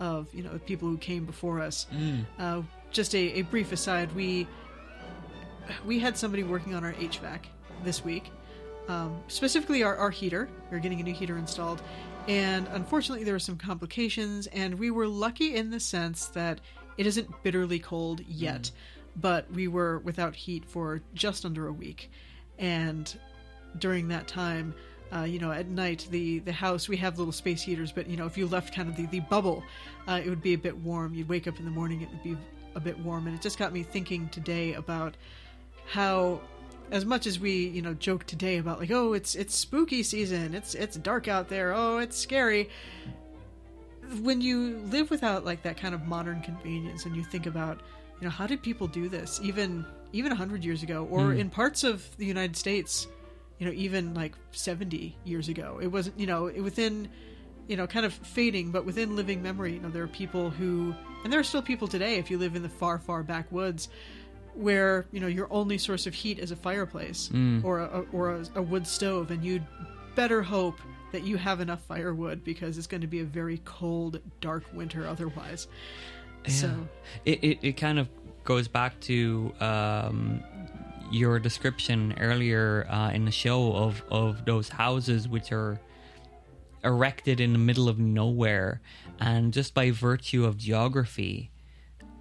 of 0.00 0.32
you 0.34 0.42
know 0.42 0.58
people 0.66 0.88
who 0.88 0.98
came 0.98 1.24
before 1.26 1.60
us. 1.60 1.86
Uh, 2.38 2.62
just 2.90 3.14
a, 3.14 3.38
a 3.38 3.42
brief 3.42 3.70
aside, 3.72 4.12
we 4.14 4.48
we 5.84 5.98
had 5.98 6.16
somebody 6.16 6.42
working 6.42 6.74
on 6.74 6.84
our 6.84 6.94
HVAC 6.94 7.44
this 7.84 8.04
week, 8.04 8.32
um, 8.88 9.20
specifically 9.28 9.82
our, 9.82 9.96
our 9.96 10.10
heater. 10.10 10.48
We 10.70 10.76
are 10.76 10.80
getting 10.80 11.00
a 11.00 11.04
new 11.04 11.14
heater 11.14 11.36
installed, 11.38 11.82
and 12.28 12.66
unfortunately, 12.68 13.24
there 13.24 13.34
were 13.34 13.38
some 13.38 13.56
complications. 13.56 14.46
And 14.48 14.78
we 14.78 14.90
were 14.90 15.06
lucky 15.06 15.54
in 15.54 15.70
the 15.70 15.80
sense 15.80 16.26
that 16.28 16.60
it 16.96 17.06
isn't 17.06 17.42
bitterly 17.42 17.78
cold 17.78 18.20
yet. 18.26 18.70
But 19.16 19.50
we 19.52 19.68
were 19.68 19.98
without 20.00 20.34
heat 20.34 20.64
for 20.64 21.00
just 21.14 21.44
under 21.44 21.66
a 21.66 21.72
week, 21.72 22.10
and 22.58 23.18
during 23.78 24.08
that 24.08 24.26
time. 24.26 24.74
Uh, 25.12 25.24
you 25.24 25.40
know, 25.40 25.50
at 25.50 25.66
night, 25.66 26.06
the, 26.12 26.38
the 26.38 26.52
house, 26.52 26.88
we 26.88 26.96
have 26.96 27.18
little 27.18 27.32
space 27.32 27.62
heaters, 27.62 27.90
but, 27.90 28.06
you 28.06 28.16
know, 28.16 28.26
if 28.26 28.38
you 28.38 28.46
left 28.46 28.72
kind 28.72 28.88
of 28.88 28.94
the, 28.94 29.06
the 29.06 29.18
bubble, 29.18 29.60
uh, 30.06 30.20
it 30.24 30.28
would 30.28 30.40
be 30.40 30.54
a 30.54 30.58
bit 30.58 30.76
warm. 30.76 31.12
You'd 31.12 31.28
wake 31.28 31.48
up 31.48 31.58
in 31.58 31.64
the 31.64 31.70
morning, 31.72 32.00
it 32.02 32.08
would 32.10 32.22
be 32.22 32.36
a 32.76 32.80
bit 32.80 32.96
warm. 33.00 33.26
And 33.26 33.34
it 33.34 33.42
just 33.42 33.58
got 33.58 33.72
me 33.72 33.82
thinking 33.82 34.28
today 34.28 34.74
about 34.74 35.16
how 35.86 36.40
as 36.92 37.04
much 37.04 37.26
as 37.26 37.38
we 37.38 37.66
you 37.68 37.82
know 37.82 37.94
joke 37.94 38.24
today 38.24 38.58
about 38.58 38.78
like 38.80 38.90
oh 38.90 39.12
it's 39.12 39.34
it's 39.34 39.54
spooky 39.54 40.02
season 40.02 40.54
it's 40.54 40.74
it's 40.74 40.96
dark 40.96 41.28
out 41.28 41.48
there 41.48 41.72
oh 41.72 41.98
it's 41.98 42.16
scary 42.16 42.68
when 44.22 44.40
you 44.40 44.78
live 44.90 45.10
without 45.10 45.44
like 45.44 45.62
that 45.62 45.76
kind 45.76 45.94
of 45.94 46.06
modern 46.06 46.40
convenience 46.40 47.06
and 47.06 47.14
you 47.14 47.22
think 47.22 47.46
about 47.46 47.80
you 48.20 48.26
know 48.26 48.30
how 48.30 48.46
did 48.46 48.62
people 48.62 48.86
do 48.86 49.08
this 49.08 49.40
even 49.42 49.84
even 50.12 50.30
100 50.30 50.64
years 50.64 50.82
ago? 50.82 51.06
Or 51.10 51.32
hmm. 51.32 51.38
in 51.38 51.50
parts 51.50 51.84
of 51.84 52.04
the 52.16 52.26
united 52.26 52.56
states 52.56 53.06
you 53.60 53.66
know 53.66 53.72
even 53.72 54.14
like 54.14 54.34
70 54.50 55.16
years 55.24 55.48
ago. 55.48 55.78
It 55.80 55.88
wasn't 55.88 56.18
you 56.18 56.26
know 56.26 56.50
within 56.60 57.08
you 57.68 57.76
know 57.76 57.86
kind 57.86 58.04
of 58.04 58.12
fading 58.12 58.72
but 58.72 58.84
within 58.84 59.14
living 59.14 59.42
memory 59.42 59.74
you 59.74 59.80
know 59.80 59.90
there 59.90 60.02
are 60.02 60.08
people 60.08 60.50
who 60.50 60.92
and 61.22 61.32
there 61.32 61.38
are 61.38 61.44
still 61.44 61.62
people 61.62 61.86
today 61.86 62.16
if 62.16 62.28
you 62.28 62.36
live 62.36 62.56
in 62.56 62.62
the 62.62 62.68
far 62.68 62.98
far 62.98 63.22
backwoods 63.22 63.88
where 64.54 65.06
you 65.12 65.20
know 65.20 65.28
your 65.28 65.46
only 65.52 65.78
source 65.78 66.06
of 66.06 66.14
heat 66.14 66.40
is 66.40 66.50
a 66.50 66.56
fireplace 66.56 67.28
hmm. 67.28 67.60
or 67.62 67.80
a, 67.80 68.04
or 68.12 68.34
a, 68.34 68.44
a 68.56 68.62
wood 68.62 68.86
stove 68.86 69.30
and 69.30 69.44
you'd 69.44 69.64
better 70.16 70.42
hope 70.42 70.80
that 71.12 71.22
you 71.22 71.36
have 71.36 71.60
enough 71.60 71.80
firewood 71.82 72.42
because 72.42 72.76
it's 72.78 72.86
going 72.86 73.00
to 73.00 73.06
be 73.06 73.20
a 73.20 73.24
very 73.24 73.60
cold 73.64 74.20
dark 74.40 74.64
winter 74.72 75.06
otherwise 75.06 75.68
so 76.46 76.74
it, 77.24 77.42
it, 77.42 77.58
it 77.62 77.72
kind 77.76 77.98
of 77.98 78.08
goes 78.44 78.68
back 78.68 78.98
to 79.00 79.52
um, 79.60 80.42
your 81.10 81.38
description 81.38 82.14
earlier 82.20 82.86
uh, 82.90 83.10
in 83.10 83.24
the 83.24 83.30
show 83.30 83.72
of, 83.74 84.02
of 84.10 84.44
those 84.44 84.68
houses 84.68 85.28
which 85.28 85.52
are 85.52 85.78
erected 86.82 87.40
in 87.40 87.52
the 87.52 87.58
middle 87.58 87.88
of 87.88 87.98
nowhere 87.98 88.80
and 89.20 89.52
just 89.52 89.74
by 89.74 89.90
virtue 89.90 90.44
of 90.46 90.56
geography 90.56 91.50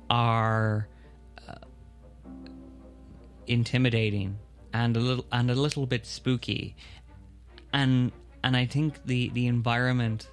are 0.09 0.87
uh, 1.47 1.53
intimidating 3.47 4.37
and 4.73 4.97
a 4.97 4.99
little 4.99 5.25
and 5.31 5.49
a 5.49 5.55
little 5.55 5.85
bit 5.85 6.05
spooky 6.05 6.75
and 7.73 8.11
and 8.43 8.55
I 8.55 8.65
think 8.65 9.03
the 9.05 9.29
the 9.29 9.47
environment 9.47 10.29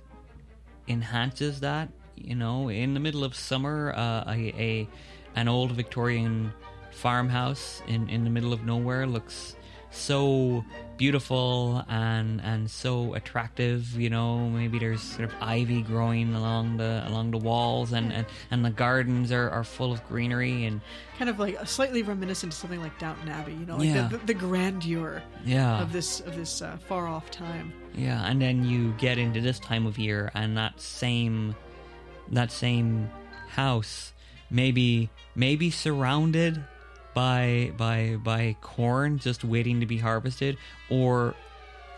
enhances 0.88 1.60
that. 1.60 1.88
You 2.16 2.34
know, 2.34 2.68
in 2.68 2.94
the 2.94 3.00
middle 3.00 3.24
of 3.24 3.34
summer, 3.34 3.92
uh, 3.96 4.24
a, 4.26 4.52
a 4.58 4.88
an 5.36 5.48
old 5.48 5.72
Victorian 5.72 6.52
farmhouse 6.90 7.82
in, 7.86 8.08
in 8.08 8.24
the 8.24 8.30
middle 8.30 8.52
of 8.54 8.64
nowhere 8.64 9.06
looks 9.06 9.54
so 9.90 10.64
beautiful 10.96 11.84
and 11.88 12.40
and 12.42 12.70
so 12.70 13.14
attractive. 13.14 13.98
You 14.00 14.10
know, 14.10 14.48
maybe 14.48 14.78
there's 14.78 15.02
sort 15.02 15.24
of 15.24 15.34
ivy 15.40 15.82
growing 15.82 16.34
along 16.34 16.78
the 16.78 17.04
along 17.06 17.30
the 17.32 17.38
walls, 17.38 17.92
and 17.92 18.12
and, 18.12 18.26
and 18.50 18.64
the 18.64 18.70
gardens 18.70 19.30
are, 19.30 19.48
are 19.50 19.62
full 19.64 19.92
of 19.92 20.06
greenery 20.08 20.64
and 20.64 20.80
kind 21.18 21.30
of 21.30 21.38
like 21.38 21.66
slightly 21.66 22.02
reminiscent 22.02 22.52
to 22.52 22.58
something 22.58 22.80
like 22.80 22.98
Downton 22.98 23.28
Abbey 23.28 23.52
you 23.52 23.64
know 23.66 23.76
like 23.76 23.88
Yeah. 23.88 24.08
the, 24.08 24.18
the, 24.18 24.26
the 24.26 24.34
grandeur 24.34 25.22
yeah 25.44 25.80
of 25.80 25.92
this 25.92 26.20
of 26.20 26.34
this 26.36 26.60
uh, 26.62 26.76
far 26.88 27.06
off 27.06 27.30
time 27.30 27.72
Yeah, 27.94 28.22
and 28.26 28.40
then 28.40 28.64
you 28.64 28.92
get 28.98 29.16
into 29.18 29.40
this 29.40 29.58
time 29.58 29.86
of 29.86 29.98
year, 29.98 30.30
and 30.34 30.56
that 30.58 30.80
same 30.80 31.54
that 32.32 32.50
same 32.50 33.10
house 33.48 34.12
maybe 34.50 35.10
maybe 35.34 35.70
surrounded 35.70 36.62
by 37.14 37.72
by 37.76 38.16
by 38.22 38.56
corn 38.60 39.18
just 39.18 39.44
waiting 39.44 39.80
to 39.80 39.86
be 39.86 39.98
harvested, 39.98 40.56
or 40.90 41.34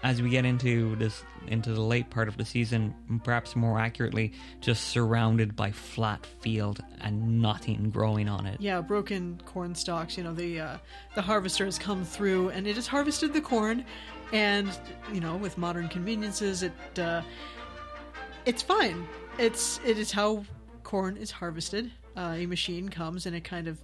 as 0.04 0.22
we 0.22 0.30
get 0.30 0.44
into 0.44 0.94
this 0.96 1.24
into 1.48 1.72
the 1.72 1.80
late 1.80 2.08
part 2.08 2.28
of 2.28 2.36
the 2.36 2.44
season, 2.44 2.94
perhaps 3.24 3.56
more 3.56 3.80
accurately, 3.80 4.32
just 4.60 4.84
surrounded 4.88 5.56
by 5.56 5.72
flat 5.72 6.24
field 6.40 6.82
and 7.00 7.42
nothing 7.42 7.90
growing 7.90 8.28
on 8.28 8.46
it. 8.46 8.60
yeah 8.60 8.80
broken 8.80 9.40
corn 9.44 9.74
stalks 9.74 10.16
you 10.16 10.22
know 10.22 10.34
the 10.34 10.60
uh, 10.60 10.76
the 11.14 11.22
harvester 11.22 11.64
has 11.64 11.78
come 11.78 12.04
through 12.04 12.50
and 12.50 12.66
it 12.66 12.76
has 12.76 12.86
harvested 12.86 13.32
the 13.32 13.40
corn 13.40 13.84
and 14.32 14.68
you 15.12 15.20
know 15.20 15.36
with 15.36 15.58
modern 15.58 15.88
conveniences 15.88 16.62
it 16.62 16.98
uh, 16.98 17.22
it's 18.46 18.62
fine 18.62 19.06
it's 19.38 19.80
it 19.84 19.98
is 19.98 20.12
how 20.12 20.44
corn 20.82 21.16
is 21.16 21.30
harvested. 21.30 21.90
Uh, 22.16 22.34
a 22.38 22.46
machine 22.46 22.88
comes 22.88 23.26
and 23.26 23.36
it 23.36 23.44
kind 23.44 23.68
of 23.68 23.80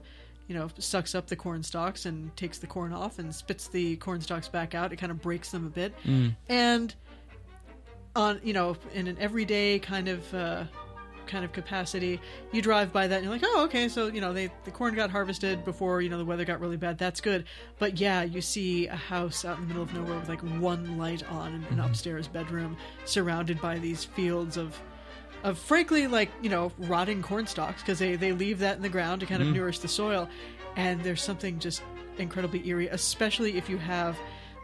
you 0.49 0.55
know 0.55 0.69
sucks 0.79 1.15
up 1.15 1.27
the 1.27 1.37
corn 1.37 1.63
stalks 1.63 2.07
and 2.07 2.35
takes 2.37 2.59
the 2.59 2.67
corn 2.67 2.93
off 2.93 3.19
and 3.19 3.35
spits 3.35 3.69
the 3.69 3.97
corn 3.97 4.21
stalks 4.21 4.49
back 4.49 4.75
out. 4.75 4.93
It 4.93 4.97
kind 4.97 5.13
of 5.13 5.23
breaks 5.23 5.51
them 5.51 5.67
a 5.67 5.71
bit. 5.71 5.95
And 6.49 6.95
on 8.17 8.41
you 8.45 8.53
know 8.53 8.77
in 8.93 9.07
an 9.07 9.17
everyday 9.19 9.79
kind 9.79 10.09
of 10.09 10.35
uh, 10.35 10.65
kind 11.27 11.45
of 11.45 11.53
capacity 11.53 12.21
you 12.53 12.63
drive 12.63 12.93
by 12.93 13.07
that 13.09 13.17
and 13.17 13.25
you're 13.25 13.33
like 13.33 13.43
oh 13.45 13.65
okay 13.65 13.89
so 13.89 14.07
you 14.09 14.21
know 14.21 14.33
they 14.33 14.51
the 14.65 14.71
corn 14.71 14.95
got 14.95 15.11
harvested 15.11 15.65
before 15.65 16.01
you 16.03 16.09
know 16.09 16.19
the 16.19 16.25
weather 16.25 16.45
got 16.45 16.61
really 16.61 16.77
bad. 16.77 16.99
That's 16.99 17.21
good. 17.21 17.45
But 17.79 17.99
yeah 17.99 18.23
you 18.23 18.41
see 18.41 18.87
a 18.87 18.97
house 18.97 19.45
out 19.45 19.59
in 19.59 19.63
the 19.63 19.69
middle 19.69 19.83
of 19.83 19.95
nowhere 19.95 20.19
with 20.19 20.29
like 20.29 20.43
one 20.61 20.99
light 20.99 21.23
on 21.31 21.55
in 21.55 21.65
an 21.65 21.81
upstairs 21.81 22.29
bedroom 22.29 22.77
surrounded 23.05 23.61
by 23.61 23.79
these 23.79 24.05
fields 24.05 24.57
of 24.57 24.79
of 25.45 25.59
frankly 25.59 26.09
like 26.09 26.31
you 26.43 26.51
know 26.51 26.73
rotting 26.79 27.23
corn 27.23 27.47
stalks 27.47 27.83
because 27.83 28.01
they 28.01 28.17
they 28.17 28.33
leave 28.33 28.59
that 28.59 28.77
in 28.77 28.83
the 28.83 28.89
ground 28.89 29.21
to 29.21 29.27
kind 29.27 29.43
of 29.43 29.49
nourish 29.49 29.79
the 29.79 29.89
soil. 29.89 30.29
And 30.75 31.01
there's 31.03 31.23
something 31.23 31.61
just 31.61 31.83
incredibly 32.19 32.67
eerie 32.69 32.89
especially 32.89 33.57
if 33.57 33.69
you 33.69 33.77
have 33.77 34.17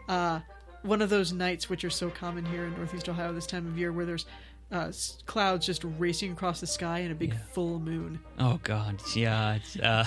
uh 0.07 0.39
one 0.83 1.01
of 1.01 1.09
those 1.09 1.33
nights 1.33 1.69
which 1.69 1.83
are 1.83 1.89
so 1.89 2.09
common 2.09 2.45
here 2.45 2.65
in 2.65 2.73
northeast 2.77 3.09
ohio 3.09 3.33
this 3.33 3.45
time 3.45 3.67
of 3.67 3.77
year 3.77 3.91
where 3.91 4.05
there's 4.05 4.25
uh, 4.71 4.91
clouds 5.25 5.65
just 5.65 5.83
racing 5.97 6.31
across 6.31 6.61
the 6.61 6.67
sky 6.67 6.99
and 6.99 7.11
a 7.11 7.15
big 7.15 7.35
full 7.51 7.79
moon. 7.79 8.19
Oh 8.39 8.59
God, 8.63 9.01
yeah. 9.15 9.55
It's, 9.55 9.77
uh, 9.77 10.05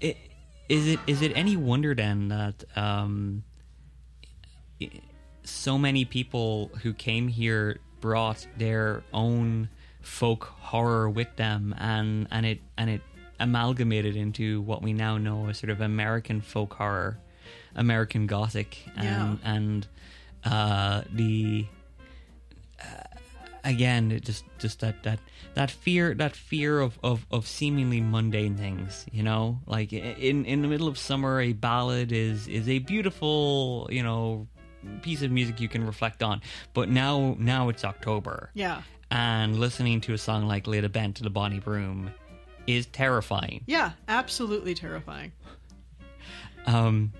it, 0.00 0.16
is 0.68 0.86
it 0.86 1.00
is 1.06 1.20
it 1.20 1.32
any 1.34 1.56
wonder 1.56 1.94
then 1.94 2.28
that 2.28 2.64
um, 2.76 3.42
so 5.42 5.76
many 5.76 6.04
people 6.04 6.70
who 6.82 6.94
came 6.94 7.26
here 7.28 7.78
brought 8.00 8.46
their 8.56 9.02
own 9.12 9.68
folk 10.00 10.44
horror 10.44 11.08
with 11.10 11.34
them, 11.36 11.74
and 11.78 12.26
and 12.30 12.46
it 12.46 12.60
and 12.76 12.90
it 12.90 13.02
amalgamated 13.38 14.16
into 14.16 14.60
what 14.62 14.82
we 14.82 14.92
now 14.92 15.16
know 15.18 15.48
as 15.48 15.58
sort 15.58 15.70
of 15.70 15.80
American 15.80 16.40
folk 16.40 16.74
horror, 16.74 17.18
American 17.74 18.26
Gothic, 18.26 18.78
and 18.96 19.38
Yeah. 19.42 19.50
and 19.54 19.86
uh, 20.44 21.02
the 21.12 21.66
again 23.62 24.10
it 24.10 24.24
just 24.24 24.44
just 24.58 24.80
that 24.80 25.02
that 25.02 25.18
that 25.54 25.70
fear 25.70 26.14
that 26.14 26.34
fear 26.34 26.80
of 26.80 26.98
of, 27.02 27.26
of 27.30 27.46
seemingly 27.46 28.00
mundane 28.00 28.56
things 28.56 29.04
you 29.12 29.22
know 29.22 29.58
like 29.66 29.92
in 29.92 30.46
in 30.46 30.62
the 30.62 30.68
middle 30.68 30.88
of 30.88 30.96
summer 30.96 31.40
a 31.42 31.52
ballad 31.52 32.10
is 32.10 32.48
is 32.48 32.68
a 32.70 32.78
beautiful 32.78 33.86
you 33.92 34.02
know 34.02 34.46
piece 35.02 35.22
of 35.22 35.30
music 35.30 35.60
you 35.60 35.68
can 35.68 35.84
reflect 35.84 36.22
on. 36.22 36.40
But 36.74 36.88
now 36.88 37.36
now 37.38 37.68
it's 37.68 37.84
october. 37.84 38.50
Yeah. 38.54 38.82
And 39.10 39.58
listening 39.58 40.00
to 40.02 40.14
a 40.14 40.18
song 40.18 40.46
like 40.46 40.66
Lay 40.66 40.80
the 40.80 40.88
Bent 40.88 41.16
to 41.16 41.22
the 41.22 41.30
Bonny 41.30 41.58
Broom 41.58 42.10
is 42.66 42.86
terrifying. 42.86 43.62
Yeah 43.66 43.92
absolutely 44.08 44.74
terrifying. 44.74 45.32
Um, 46.66 47.12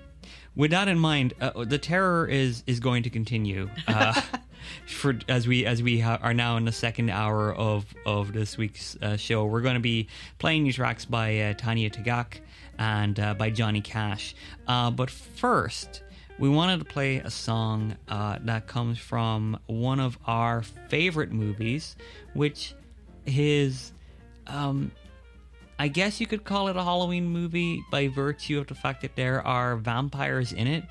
with 0.55 0.71
that 0.71 0.87
in 0.87 0.99
mind, 0.99 1.33
uh, 1.39 1.63
the 1.63 1.77
terror 1.77 2.27
is 2.27 2.63
is 2.67 2.79
going 2.79 3.03
to 3.03 3.09
continue 3.09 3.69
uh, 3.87 4.19
for 4.85 5.17
as 5.29 5.47
we 5.47 5.65
as 5.65 5.81
we 5.81 5.99
ha- 5.99 6.19
are 6.21 6.33
now 6.33 6.57
in 6.57 6.65
the 6.65 6.71
second 6.71 7.09
hour 7.09 7.53
of 7.53 7.85
of 8.05 8.33
this 8.33 8.57
week's 8.57 8.97
uh, 9.01 9.15
show. 9.17 9.45
We're 9.45 9.61
going 9.61 9.75
to 9.75 9.79
be 9.79 10.07
playing 10.39 10.63
new 10.63 10.73
tracks 10.73 11.05
by 11.05 11.39
uh, 11.39 11.53
Tanya 11.53 11.89
Tagaq 11.89 12.39
and 12.77 13.19
uh, 13.19 13.33
by 13.33 13.49
Johnny 13.49 13.81
Cash. 13.81 14.35
Uh, 14.67 14.91
but 14.91 15.09
first, 15.09 16.03
we 16.41 16.49
wanted 16.49 16.79
to 16.79 16.85
play 16.85 17.17
a 17.17 17.31
song 17.31 17.95
uh, 18.09 18.39
that 18.41 18.67
comes 18.67 18.97
from 18.97 19.57
one 19.67 19.99
of 20.01 20.17
our 20.25 20.63
favorite 20.89 21.31
movies, 21.31 21.95
which 22.33 22.73
is. 23.25 23.93
Um, 24.47 24.91
I 25.79 25.87
guess 25.87 26.19
you 26.19 26.27
could 26.27 26.43
call 26.43 26.67
it 26.67 26.75
a 26.75 26.83
Halloween 26.83 27.25
movie 27.25 27.81
by 27.89 28.07
virtue 28.07 28.59
of 28.59 28.67
the 28.67 28.75
fact 28.75 29.01
that 29.01 29.15
there 29.15 29.41
are 29.47 29.75
vampires 29.77 30.51
in 30.53 30.67
it, 30.67 30.83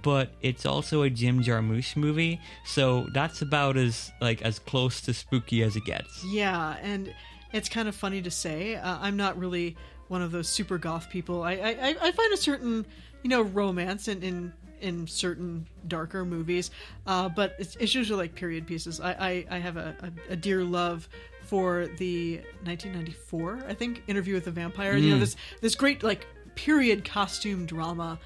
but 0.00 0.32
it's 0.40 0.64
also 0.64 1.02
a 1.02 1.10
Jim 1.10 1.42
Jarmusch 1.42 1.96
movie, 1.96 2.40
so 2.64 3.06
that's 3.12 3.42
about 3.42 3.76
as 3.76 4.10
like 4.22 4.40
as 4.40 4.58
close 4.58 5.02
to 5.02 5.12
spooky 5.12 5.62
as 5.62 5.76
it 5.76 5.84
gets. 5.84 6.24
Yeah, 6.24 6.76
and 6.80 7.12
it's 7.52 7.68
kind 7.68 7.88
of 7.88 7.94
funny 7.94 8.22
to 8.22 8.30
say. 8.30 8.76
Uh, 8.76 8.96
I'm 9.02 9.18
not 9.18 9.38
really 9.38 9.76
one 10.08 10.22
of 10.22 10.30
those 10.32 10.48
super 10.48 10.78
goth 10.78 11.10
people. 11.10 11.42
I 11.42 11.52
I, 11.52 11.96
I- 12.00 12.12
find 12.12 12.32
a 12.32 12.36
certain 12.38 12.86
you 13.22 13.28
know 13.28 13.42
romance 13.42 14.08
in 14.08 14.22
in, 14.22 14.52
in 14.80 15.06
certain 15.06 15.66
darker 15.86 16.24
movies, 16.24 16.70
uh, 17.06 17.28
but 17.28 17.54
it's, 17.58 17.76
it's 17.76 17.94
usually 17.94 18.18
like 18.18 18.34
period 18.34 18.66
pieces. 18.66 19.00
I 19.00 19.12
I, 19.12 19.56
I 19.56 19.58
have 19.58 19.76
a, 19.76 19.94
a, 20.00 20.32
a 20.32 20.36
dear 20.36 20.64
love 20.64 21.08
for 21.42 21.86
the 21.96 22.36
1994, 22.64 23.60
I 23.66 23.74
think, 23.74 24.02
Interview 24.06 24.34
with 24.34 24.44
the 24.44 24.50
Vampire. 24.50 24.96
You 24.96 25.12
know, 25.12 25.18
this 25.18 25.36
this 25.60 25.74
great 25.74 26.02
like 26.02 26.26
period 26.54 27.04
costume 27.04 27.64
drama, 27.64 28.18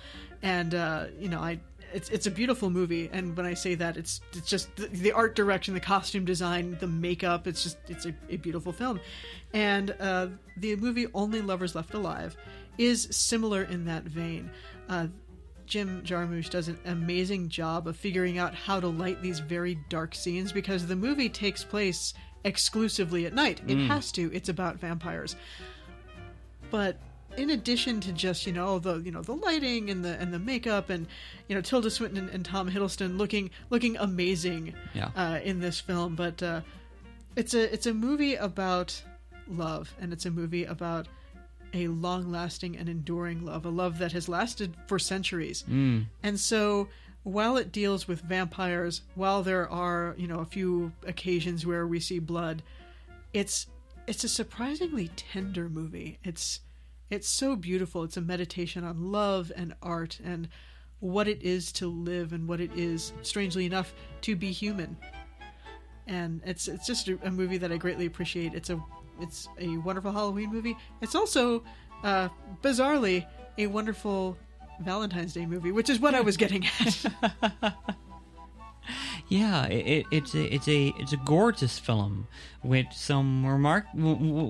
and 0.42 0.74
uh, 0.74 1.06
you 1.18 1.28
know, 1.28 1.38
I 1.38 1.60
it's 1.92 2.08
it's 2.08 2.26
a 2.26 2.30
beautiful 2.30 2.70
movie. 2.70 3.08
And 3.12 3.36
when 3.36 3.46
I 3.46 3.54
say 3.54 3.74
that, 3.76 3.96
it's 3.96 4.20
it's 4.32 4.48
just 4.48 4.74
the, 4.76 4.86
the 4.88 5.12
art 5.12 5.34
direction, 5.34 5.74
the 5.74 5.80
costume 5.80 6.24
design, 6.24 6.76
the 6.80 6.86
makeup. 6.86 7.46
It's 7.46 7.62
just 7.62 7.78
it's 7.88 8.06
a, 8.06 8.14
a 8.28 8.36
beautiful 8.36 8.72
film, 8.72 9.00
and 9.52 9.94
uh, 10.00 10.28
the 10.56 10.76
movie 10.76 11.06
Only 11.14 11.40
Lovers 11.40 11.74
Left 11.74 11.94
Alive 11.94 12.36
is 12.78 13.08
similar 13.10 13.62
in 13.64 13.84
that 13.84 14.04
vein. 14.04 14.50
Uh, 14.88 15.06
Jim 15.72 16.02
Jarmusch 16.04 16.50
does 16.50 16.68
an 16.68 16.78
amazing 16.84 17.48
job 17.48 17.88
of 17.88 17.96
figuring 17.96 18.36
out 18.36 18.54
how 18.54 18.78
to 18.78 18.88
light 18.88 19.22
these 19.22 19.38
very 19.38 19.78
dark 19.88 20.14
scenes 20.14 20.52
because 20.52 20.86
the 20.86 20.94
movie 20.94 21.30
takes 21.30 21.64
place 21.64 22.12
exclusively 22.44 23.24
at 23.24 23.32
night. 23.32 23.62
It 23.66 23.78
has 23.86 24.12
to. 24.12 24.30
It's 24.34 24.50
about 24.50 24.76
vampires. 24.78 25.34
But 26.70 26.98
in 27.38 27.48
addition 27.48 28.02
to 28.02 28.12
just 28.12 28.46
you 28.46 28.52
know 28.52 28.78
the 28.78 28.96
you 28.98 29.10
know 29.10 29.22
the 29.22 29.34
lighting 29.34 29.88
and 29.88 30.04
the 30.04 30.20
and 30.20 30.30
the 30.34 30.38
makeup 30.38 30.90
and 30.90 31.06
you 31.48 31.54
know 31.54 31.62
Tilda 31.62 31.90
Swinton 31.90 32.18
and, 32.24 32.28
and 32.28 32.44
Tom 32.44 32.70
Hiddleston 32.70 33.16
looking 33.16 33.48
looking 33.70 33.96
amazing 33.96 34.74
Yeah. 34.92 35.08
uh, 35.16 35.40
in 35.42 35.58
this 35.60 35.80
film, 35.80 36.14
but 36.16 36.42
uh, 36.42 36.60
it's 37.34 37.54
a 37.54 37.72
it's 37.72 37.86
a 37.86 37.94
movie 37.94 38.34
about 38.34 39.02
love 39.48 39.94
and 39.98 40.12
it's 40.12 40.26
a 40.26 40.30
movie 40.30 40.64
about 40.64 41.08
a 41.72 41.88
long 41.88 42.30
lasting 42.30 42.76
and 42.76 42.88
enduring 42.88 43.44
love, 43.44 43.64
a 43.64 43.70
love 43.70 43.98
that 43.98 44.12
has 44.12 44.28
lasted 44.28 44.76
for 44.86 44.98
centuries. 44.98 45.64
Mm. 45.68 46.06
And 46.22 46.38
so 46.38 46.88
while 47.22 47.56
it 47.56 47.72
deals 47.72 48.08
with 48.08 48.20
vampires, 48.20 49.02
while 49.14 49.42
there 49.42 49.68
are, 49.70 50.14
you 50.18 50.26
know, 50.26 50.40
a 50.40 50.44
few 50.44 50.92
occasions 51.06 51.64
where 51.66 51.86
we 51.86 52.00
see 52.00 52.18
blood, 52.18 52.62
it's 53.32 53.66
it's 54.06 54.24
a 54.24 54.28
surprisingly 54.28 55.08
tender 55.16 55.68
movie. 55.68 56.18
It's 56.24 56.60
it's 57.10 57.28
so 57.28 57.56
beautiful. 57.56 58.02
It's 58.02 58.16
a 58.16 58.22
meditation 58.22 58.84
on 58.84 59.12
love 59.12 59.52
and 59.54 59.74
art 59.82 60.18
and 60.24 60.48
what 61.00 61.28
it 61.28 61.42
is 61.42 61.72
to 61.72 61.86
live 61.88 62.32
and 62.32 62.48
what 62.48 62.60
it 62.60 62.70
is, 62.76 63.12
strangely 63.22 63.66
enough, 63.66 63.92
to 64.22 64.36
be 64.36 64.52
human 64.52 64.96
and 66.06 66.40
it's 66.44 66.68
it's 66.68 66.86
just 66.86 67.08
a, 67.08 67.18
a 67.22 67.30
movie 67.30 67.58
that 67.58 67.72
I 67.72 67.76
greatly 67.76 68.06
appreciate. 68.06 68.54
It's 68.54 68.70
a 68.70 68.82
it's 69.22 69.48
a 69.58 69.76
wonderful 69.78 70.12
Halloween 70.12 70.52
movie. 70.52 70.76
It's 71.00 71.14
also 71.14 71.62
uh, 72.02 72.28
bizarrely 72.62 73.26
a 73.58 73.66
wonderful 73.68 74.36
Valentine's 74.80 75.32
Day 75.32 75.46
movie, 75.46 75.72
which 75.72 75.88
is 75.88 76.00
what 76.00 76.14
I 76.14 76.20
was 76.20 76.36
getting 76.36 76.66
at. 76.80 77.06
Yeah, 79.28 79.66
it, 79.66 79.86
it, 79.86 80.06
it's 80.10 80.34
a 80.34 80.54
it's 80.54 80.68
a 80.68 80.92
it's 80.98 81.12
a 81.12 81.16
gorgeous 81.16 81.78
film 81.78 82.26
with 82.62 82.86
some 82.92 83.46
remark 83.46 83.86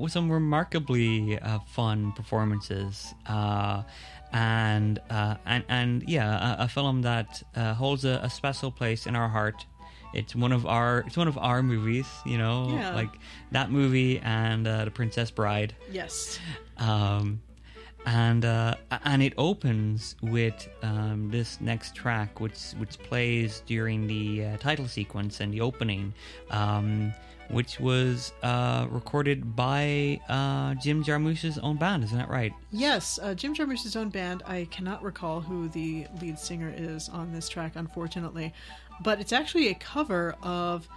some 0.09 0.33
remarkably 0.33 1.39
uh, 1.39 1.61
fun 1.69 2.11
performances, 2.13 3.15
uh, 3.27 3.85
and 4.33 4.99
uh, 5.09 5.37
and 5.47 5.65
and 5.69 6.03
yeah, 6.09 6.57
a, 6.59 6.65
a 6.65 6.69
film 6.69 7.03
that 7.03 7.43
uh, 7.55 7.75
holds 7.75 8.05
a, 8.05 8.19
a 8.25 8.31
special 8.31 8.73
place 8.73 9.07
in 9.07 9.15
our 9.15 9.29
heart. 9.29 9.67
It's 10.15 10.35
one 10.35 10.53
of 10.53 10.67
our 10.67 11.05
it's 11.07 11.17
one 11.17 11.29
of 11.29 11.39
our 11.39 11.63
movies, 11.63 12.07
you 12.27 12.39
know, 12.39 12.69
Yeah. 12.75 12.95
like 12.95 13.11
that 13.53 13.71
movie 13.71 14.19
and 14.21 14.67
uh, 14.67 14.85
the 14.85 14.91
Princess 14.91 15.31
Bride 15.31 15.75
yes, 15.91 16.39
um, 16.79 17.41
and 18.05 18.45
uh, 18.45 18.75
and 19.05 19.23
it 19.23 19.33
opens 19.39 20.17
with 20.23 20.69
um, 20.83 21.31
this 21.31 21.61
next 21.61 21.95
track, 21.95 22.41
which 22.41 22.73
which 22.79 22.99
plays 22.99 23.63
during 23.67 24.07
the 24.07 24.45
uh, 24.45 24.57
title 24.59 24.87
sequence 24.89 25.41
and 25.41 25.53
the 25.55 25.61
opening, 25.61 26.13
um, 26.51 27.13
which 27.49 27.79
was 27.79 28.33
uh, 28.43 28.87
recorded 28.91 29.55
by 29.55 30.21
uh, 30.29 30.75
Jim 30.83 31.05
Jarmusch's 31.05 31.59
own 31.59 31.77
band. 31.77 32.03
Isn't 32.05 32.19
that 32.19 32.29
right? 32.29 32.53
yes. 32.73 33.21
Uh, 33.23 33.35
Jim 33.35 33.55
Jarmusch's 33.55 33.95
own 33.95 34.09
band. 34.09 34.43
I 34.47 34.67
cannot 34.73 35.03
recall 35.05 35.41
who 35.41 35.69
the 35.69 36.07
lead 36.21 36.39
singer 36.41 36.73
is 36.77 37.09
on 37.09 37.33
this 37.33 37.49
track, 37.49 37.73
unfortunately, 37.77 38.53
but 39.03 39.21
it's 39.21 39.33
actually 39.33 39.69
a 39.69 39.75
cover 39.75 40.35
of. 40.43 40.89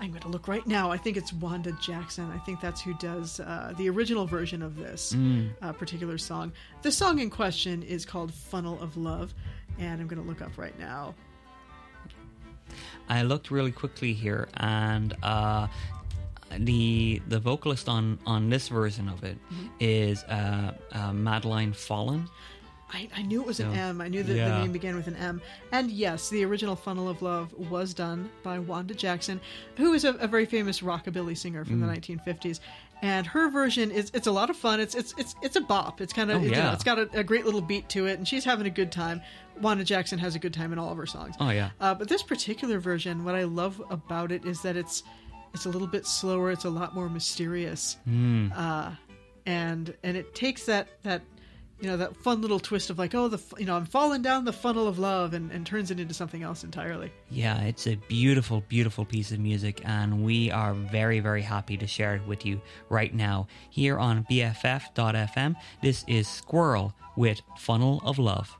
I'm 0.00 0.10
going 0.10 0.22
to 0.22 0.28
look 0.28 0.46
right 0.46 0.64
now. 0.64 0.92
I 0.92 0.96
think 0.96 1.16
it's 1.16 1.32
Wanda 1.32 1.72
Jackson. 1.80 2.30
I 2.30 2.38
think 2.38 2.60
that's 2.60 2.80
who 2.80 2.94
does 2.94 3.40
uh, 3.40 3.74
the 3.76 3.90
original 3.90 4.26
version 4.26 4.62
of 4.62 4.76
this 4.76 5.12
uh, 5.60 5.72
particular 5.72 6.18
song. 6.18 6.52
The 6.82 6.92
song 6.92 7.18
in 7.18 7.30
question 7.30 7.82
is 7.82 8.06
called 8.06 8.32
Funnel 8.32 8.80
of 8.80 8.96
Love, 8.96 9.34
and 9.80 10.00
I'm 10.00 10.06
going 10.06 10.22
to 10.22 10.28
look 10.28 10.40
up 10.40 10.56
right 10.56 10.78
now. 10.78 11.16
I 13.08 13.22
looked 13.22 13.50
really 13.50 13.72
quickly 13.72 14.12
here, 14.12 14.48
and 14.54 15.14
uh, 15.22 15.66
the 16.58 17.20
the 17.28 17.40
vocalist 17.40 17.88
on 17.88 18.18
on 18.26 18.50
this 18.50 18.68
version 18.68 19.08
of 19.08 19.24
it 19.24 19.36
is 19.80 20.22
uh, 20.24 20.74
uh, 20.92 21.12
Madeline 21.12 21.72
Follin. 21.72 22.28
I, 22.92 23.08
I 23.16 23.22
knew 23.22 23.40
it 23.40 23.46
was 23.46 23.58
an 23.60 23.72
So, 23.74 23.80
M. 23.80 24.00
I 24.00 24.08
knew 24.08 24.22
that 24.22 24.34
yeah. 24.36 24.48
the 24.48 24.58
name 24.58 24.72
began 24.72 24.94
with 24.96 25.06
an 25.06 25.16
M. 25.16 25.40
And 25.72 25.90
yes, 25.90 26.28
the 26.28 26.44
original 26.44 26.76
Funnel 26.76 27.08
of 27.08 27.22
Love 27.22 27.52
was 27.54 27.94
done 27.94 28.30
by 28.42 28.58
Wanda 28.58 28.94
Jackson, 28.94 29.40
who 29.76 29.94
is 29.94 30.04
a, 30.04 30.10
a 30.14 30.26
very 30.26 30.44
famous 30.46 30.80
rockabilly 30.80 31.36
singer 31.36 31.64
from 31.64 31.80
Mm. 31.80 31.86
the 32.04 32.16
1950s. 32.16 32.60
And 33.00 33.26
her 33.26 33.50
version 33.50 33.90
is 33.90 34.10
it's 34.14 34.26
a 34.28 34.30
lot 34.32 34.48
of 34.50 34.56
fun. 34.56 34.78
It's 34.78 34.94
it's 34.94 35.12
it's 35.18 35.34
it's 35.42 35.56
a 35.56 35.60
bop. 35.60 36.00
It's 36.00 36.12
kind 36.12 36.30
of 36.30 36.40
Oh, 36.40 36.44
you 36.44 36.50
know, 36.52 36.56
yeah. 36.58 36.72
it's 36.72 36.84
got 36.84 36.98
a, 37.00 37.08
a 37.14 37.24
great 37.24 37.44
little 37.44 37.60
beat 37.60 37.88
to 37.88 38.06
it, 38.06 38.16
and 38.18 38.28
she's 38.28 38.44
having 38.44 38.66
a 38.66 38.70
good 38.70 38.92
time. 38.92 39.20
Wanda 39.60 39.82
Jackson 39.82 40.18
has 40.20 40.34
a 40.36 40.38
good 40.38 40.54
time 40.54 40.72
in 40.72 40.78
all 40.78 40.90
of 40.92 40.96
her 40.98 41.06
songs. 41.06 41.34
Oh 41.40 41.50
yeah. 41.50 41.70
Uh, 41.80 41.94
but 41.94 42.08
this 42.08 42.22
particular 42.22 42.78
version, 42.78 43.24
what 43.24 43.34
I 43.34 43.42
love 43.42 43.82
about 43.90 44.30
it 44.30 44.44
is 44.44 44.62
that 44.62 44.76
it's 44.76 45.02
it's 45.52 45.66
a 45.66 45.68
little 45.68 45.88
bit 45.88 46.06
slower. 46.06 46.52
It's 46.52 46.64
a 46.64 46.70
lot 46.70 46.94
more 46.94 47.08
mysterious, 47.08 47.96
uh, 48.54 48.92
and 49.46 49.94
and 50.04 50.16
it 50.16 50.34
takes 50.34 50.64
that 50.66 51.02
that 51.02 51.22
you 51.82 51.88
know 51.88 51.96
that 51.96 52.16
fun 52.16 52.40
little 52.40 52.60
twist 52.60 52.90
of 52.90 52.98
like 52.98 53.12
oh 53.14 53.26
the 53.26 53.42
you 53.58 53.66
know 53.66 53.74
I'm 53.74 53.86
falling 53.86 54.22
down 54.22 54.44
the 54.44 54.52
funnel 54.52 54.86
of 54.86 55.00
love 55.00 55.34
and, 55.34 55.50
and 55.50 55.66
turns 55.66 55.90
it 55.90 55.98
into 55.98 56.14
something 56.14 56.42
else 56.42 56.62
entirely. 56.62 57.12
Yeah, 57.28 57.60
it's 57.62 57.88
a 57.88 57.96
beautiful, 57.96 58.62
beautiful 58.68 59.04
piece 59.04 59.32
of 59.32 59.40
music, 59.40 59.82
and 59.84 60.22
we 60.22 60.50
are 60.52 60.74
very, 60.74 61.18
very 61.18 61.42
happy 61.42 61.76
to 61.76 61.86
share 61.86 62.14
it 62.14 62.26
with 62.26 62.46
you 62.46 62.60
right 62.88 63.12
now 63.12 63.48
here 63.70 63.98
on 63.98 64.24
BFF.fm. 64.30 65.56
This 65.82 66.04
is 66.06 66.28
SQÜRL 66.28 66.92
with 67.16 67.40
Funnel 67.58 68.00
of 68.04 68.18
Love. 68.18 68.56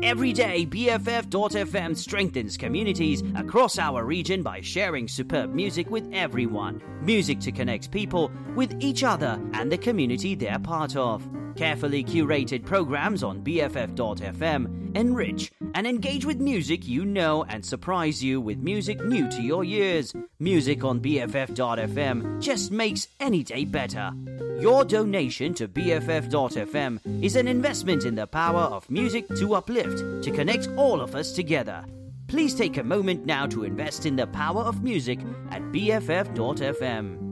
Every 0.00 0.32
day, 0.32 0.64
BFF.FM 0.64 1.96
strengthens 1.96 2.56
communities 2.56 3.24
across 3.34 3.80
our 3.80 4.04
region 4.04 4.44
by 4.44 4.60
sharing 4.60 5.08
superb 5.08 5.52
music 5.52 5.90
with 5.90 6.08
everyone. 6.12 6.80
Music 7.02 7.40
to 7.40 7.50
connect 7.50 7.90
people 7.90 8.30
with 8.54 8.80
each 8.80 9.02
other 9.02 9.40
and 9.54 9.72
the 9.72 9.78
community 9.78 10.36
they're 10.36 10.60
part 10.60 10.94
of. 10.94 11.28
Carefully 11.56 12.04
curated 12.04 12.64
programs 12.64 13.24
on 13.24 13.42
BFF.FM 13.42 14.78
enrich 14.94 15.52
and 15.74 15.86
engage 15.86 16.24
with 16.24 16.38
music 16.38 16.86
you 16.86 17.04
know 17.04 17.44
and 17.44 17.64
surprise 17.64 18.22
you 18.22 18.40
with 18.40 18.58
music 18.58 19.00
new 19.04 19.28
to 19.30 19.42
your 19.42 19.64
ears. 19.64 20.14
Music 20.38 20.84
on 20.84 21.00
BFF.FM 21.00 22.40
just 22.40 22.70
makes 22.70 23.08
any 23.20 23.42
day 23.42 23.64
better. 23.64 24.12
Your 24.60 24.84
donation 24.84 25.54
to 25.54 25.68
BFF.FM 25.68 27.22
is 27.22 27.36
an 27.36 27.46
investment 27.46 28.04
in 28.04 28.16
the 28.16 28.26
power 28.26 28.62
of 28.62 28.90
music 28.90 29.28
to 29.36 29.54
uplift, 29.54 29.87
to 29.96 30.30
connect 30.30 30.68
all 30.76 31.00
of 31.00 31.14
us 31.14 31.32
together. 31.32 31.84
Please 32.26 32.54
take 32.54 32.76
a 32.76 32.84
moment 32.84 33.24
now 33.24 33.46
to 33.46 33.64
invest 33.64 34.04
in 34.04 34.16
the 34.16 34.26
power 34.26 34.62
of 34.62 34.82
music 34.82 35.20
at 35.50 35.62
BFF.FM. 35.72 37.28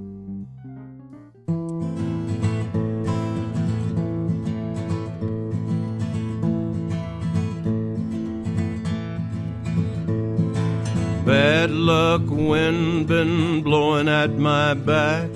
Bad 11.27 11.71
luck 11.71 12.23
wind 12.27 13.09
been 13.09 13.63
blowing 13.63 14.09
at 14.09 14.39
my 14.39 14.75
back. 14.75 15.29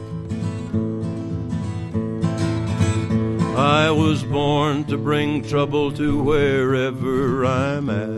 I 3.60 3.90
was 3.90 4.24
born 4.24 4.84
to 4.84 4.96
bring 4.96 5.42
trouble 5.42 5.92
to 5.92 6.22
wherever 6.22 7.44
I'm 7.44 7.90
at. 7.90 8.16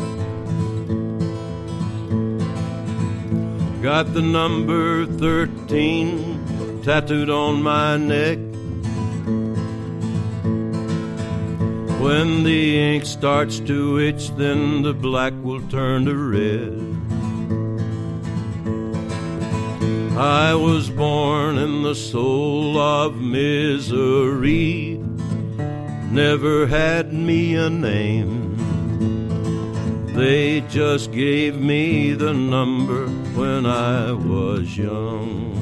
Got 3.83 4.15
the 4.15 4.23
number 4.23 5.05
13 5.05 6.83
tattooed 6.85 7.29
on 7.29 7.61
my 7.61 7.97
neck. 7.97 8.39
When 12.01 12.45
the 12.45 12.79
ink 12.79 13.05
starts 13.05 13.59
to 13.67 13.99
itch, 13.99 14.31
then 14.37 14.83
the 14.83 14.95
black 14.95 15.33
will 15.43 15.63
turn 15.63 16.05
to 16.05 16.15
red. 16.15 16.79
I 20.17 20.55
was 20.55 20.89
born 20.89 21.59
in 21.59 21.83
the 21.83 21.97
soul 21.97 22.79
of 22.79 23.21
misery, 23.21 25.02
never 26.13 26.67
had 26.67 27.11
me 27.11 27.55
a 27.55 27.71
name. 27.71 28.55
They 30.15 30.61
just 30.61 31.11
gave 31.11 31.59
me 31.59 32.13
the 32.13 32.35
number 32.35 33.09
when 33.35 33.65
I 33.65 34.13
was 34.13 34.77
young. 34.77 35.53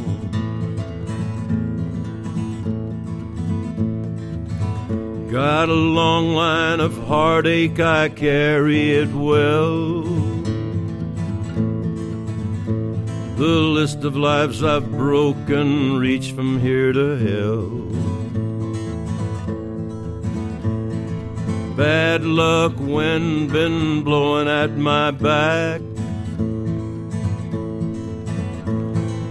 Got 5.31 5.69
a 5.69 5.73
long 5.73 6.35
line 6.35 6.81
of 6.81 6.99
heartache, 7.07 7.79
I 7.79 8.09
carry 8.09 8.91
it 8.91 9.13
well. 9.13 10.03
The 13.37 13.57
list 13.79 14.03
of 14.03 14.17
lives 14.17 14.65
I've 14.65 14.91
broken 14.91 15.97
reach 15.99 16.33
from 16.33 16.59
here 16.59 16.93
to 16.93 17.17
hell. 17.17 18.20
Bad 21.81 22.25
luck 22.25 22.75
wind 22.77 23.51
been 23.51 24.03
blowing 24.05 24.49
at 24.49 24.77
my 24.77 25.11
back. 25.11 25.81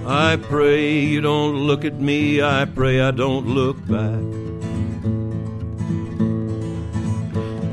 I 0.07 0.35
pray 0.35 0.99
you 0.99 1.21
don't 1.21 1.57
look 1.67 1.85
at 1.85 1.99
me, 1.99 2.41
I 2.41 2.65
pray 2.65 3.01
I 3.01 3.11
don't 3.11 3.45
look 3.45 3.77
back. 3.85 4.23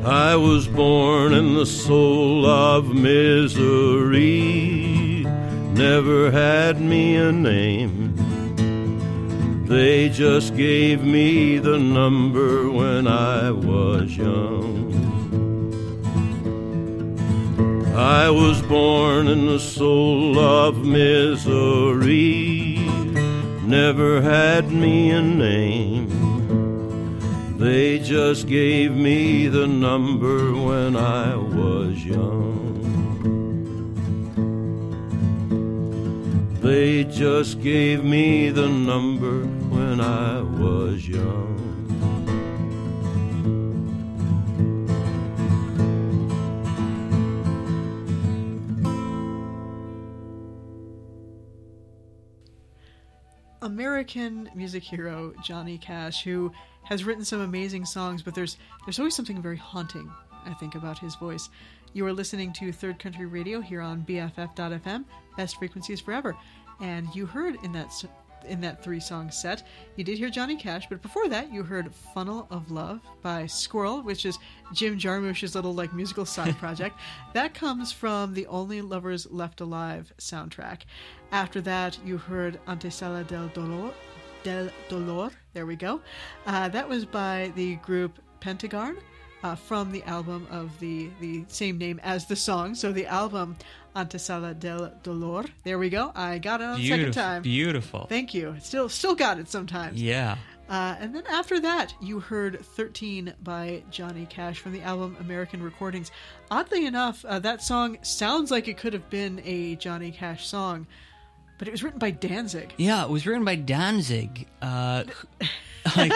I 0.04 0.36
was 0.36 0.68
born 0.68 1.32
in 1.32 1.54
the 1.54 1.64
soul 1.64 2.44
of 2.44 2.94
misery, 2.94 4.34
never 5.72 6.30
had 6.30 6.82
me 6.82 7.16
a 7.16 7.32
name. 7.32 8.05
They 9.68 10.08
just 10.10 10.56
gave 10.56 11.02
me 11.02 11.58
the 11.58 11.76
number 11.76 12.70
when 12.70 13.08
I 13.08 13.50
was 13.50 14.16
young. 14.16 14.94
I 17.96 18.30
was 18.30 18.62
born 18.62 19.26
in 19.26 19.46
the 19.46 19.58
soul 19.58 20.38
of 20.38 20.86
misery, 20.86 22.76
never 23.64 24.20
had 24.22 24.70
me 24.70 25.10
a 25.10 25.20
name. 25.20 26.06
They 27.58 27.98
just 27.98 28.46
gave 28.46 28.92
me 28.92 29.48
the 29.48 29.66
number 29.66 30.54
when 30.54 30.94
I 30.94 31.34
was 31.34 32.04
young. 32.04 32.54
They 36.60 37.02
just 37.04 37.60
gave 37.62 38.04
me 38.04 38.50
the 38.50 38.68
number 38.68 39.55
when 39.96 40.06
I 40.06 40.42
was 40.42 41.08
young. 41.08 41.56
American 53.62 54.50
music 54.54 54.82
hero 54.82 55.32
Johnny 55.42 55.78
Cash, 55.78 56.22
who 56.24 56.52
has 56.84 57.04
written 57.04 57.24
some 57.24 57.40
amazing 57.40 57.84
songs, 57.86 58.22
but 58.22 58.34
there's 58.34 58.58
there's 58.84 58.98
always 58.98 59.14
something 59.14 59.40
very 59.40 59.56
haunting, 59.56 60.10
I 60.44 60.52
think, 60.54 60.74
about 60.74 60.98
his 60.98 61.14
voice. 61.14 61.48
You 61.94 62.04
are 62.06 62.12
listening 62.12 62.52
to 62.54 62.70
Third 62.70 62.98
Country 62.98 63.24
Radio 63.24 63.62
here 63.62 63.80
on 63.80 64.04
BFF.FM, 64.04 65.04
best 65.38 65.56
frequencies 65.56 66.00
forever, 66.00 66.36
and 66.80 67.08
you 67.14 67.24
heard 67.24 67.56
in 67.64 67.72
that 67.72 67.92
in 68.44 68.60
that 68.60 68.82
three 68.82 69.00
song 69.00 69.30
set, 69.30 69.62
you 69.96 70.04
did 70.04 70.18
hear 70.18 70.30
Johnny 70.30 70.56
Cash, 70.56 70.88
but 70.88 71.02
before 71.02 71.28
that, 71.28 71.52
you 71.52 71.62
heard 71.62 71.94
"Funnel 72.14 72.46
of 72.50 72.70
Love" 72.70 73.00
by 73.22 73.44
SQÜRL, 73.44 74.04
which 74.04 74.26
is 74.26 74.38
Jim 74.72 74.98
Jarmusch's 74.98 75.54
little 75.54 75.74
like 75.74 75.92
musical 75.92 76.24
side 76.24 76.56
project. 76.58 76.98
That 77.32 77.54
comes 77.54 77.92
from 77.92 78.34
the 78.34 78.46
Only 78.46 78.80
Lovers 78.80 79.26
Left 79.30 79.60
Alive 79.60 80.12
soundtrack. 80.18 80.82
After 81.32 81.60
that, 81.62 81.98
you 82.04 82.18
heard 82.18 82.60
Antesala 82.66 83.26
del 83.26 83.48
Dolor, 83.48 83.92
del 84.42 84.70
Dolor. 84.88 85.30
There 85.52 85.66
we 85.66 85.76
go. 85.76 86.00
Uh, 86.46 86.68
that 86.68 86.88
was 86.88 87.04
by 87.04 87.52
the 87.56 87.76
group 87.76 88.18
Pentegarn 88.40 88.98
uh, 89.42 89.54
from 89.54 89.92
the 89.92 90.02
album 90.04 90.46
of 90.50 90.78
the 90.80 91.10
the 91.20 91.44
same 91.48 91.78
name 91.78 92.00
as 92.02 92.26
the 92.26 92.36
song. 92.36 92.74
So 92.74 92.92
the 92.92 93.06
album 93.06 93.56
Antesala 93.96 94.58
del 94.58 94.92
Dolor. 95.02 95.46
There 95.64 95.78
we 95.78 95.88
go. 95.88 96.12
I 96.14 96.38
got 96.38 96.60
it 96.60 96.64
on 96.64 96.78
the 96.78 96.88
second 96.88 97.12
time. 97.12 97.42
Beautiful. 97.42 98.06
Thank 98.06 98.34
you. 98.34 98.54
Still 98.60 98.88
still 98.90 99.14
got 99.14 99.38
it 99.38 99.48
sometimes. 99.48 100.00
Yeah. 100.00 100.36
Uh, 100.68 100.96
and 100.98 101.14
then 101.14 101.22
after 101.28 101.60
that, 101.60 101.94
you 102.00 102.18
heard 102.18 102.60
13 102.60 103.32
by 103.42 103.82
Johnny 103.90 104.26
Cash 104.26 104.58
from 104.58 104.72
the 104.72 104.82
album 104.82 105.16
American 105.20 105.62
Recordings. 105.62 106.10
Oddly 106.50 106.86
enough, 106.86 107.24
uh, 107.24 107.38
that 107.38 107.62
song 107.62 107.98
sounds 108.02 108.50
like 108.50 108.66
it 108.66 108.76
could 108.76 108.92
have 108.92 109.08
been 109.08 109.40
a 109.44 109.76
Johnny 109.76 110.10
Cash 110.10 110.46
song, 110.46 110.86
but 111.58 111.68
it 111.68 111.70
was 111.70 111.84
written 111.84 112.00
by 112.00 112.10
Danzig. 112.10 112.74
Yeah, 112.76 113.04
it 113.04 113.10
was 113.10 113.26
written 113.26 113.44
by 113.44 113.54
Danzig. 113.54 114.48
Uh, 114.60 115.04
like 115.96 116.12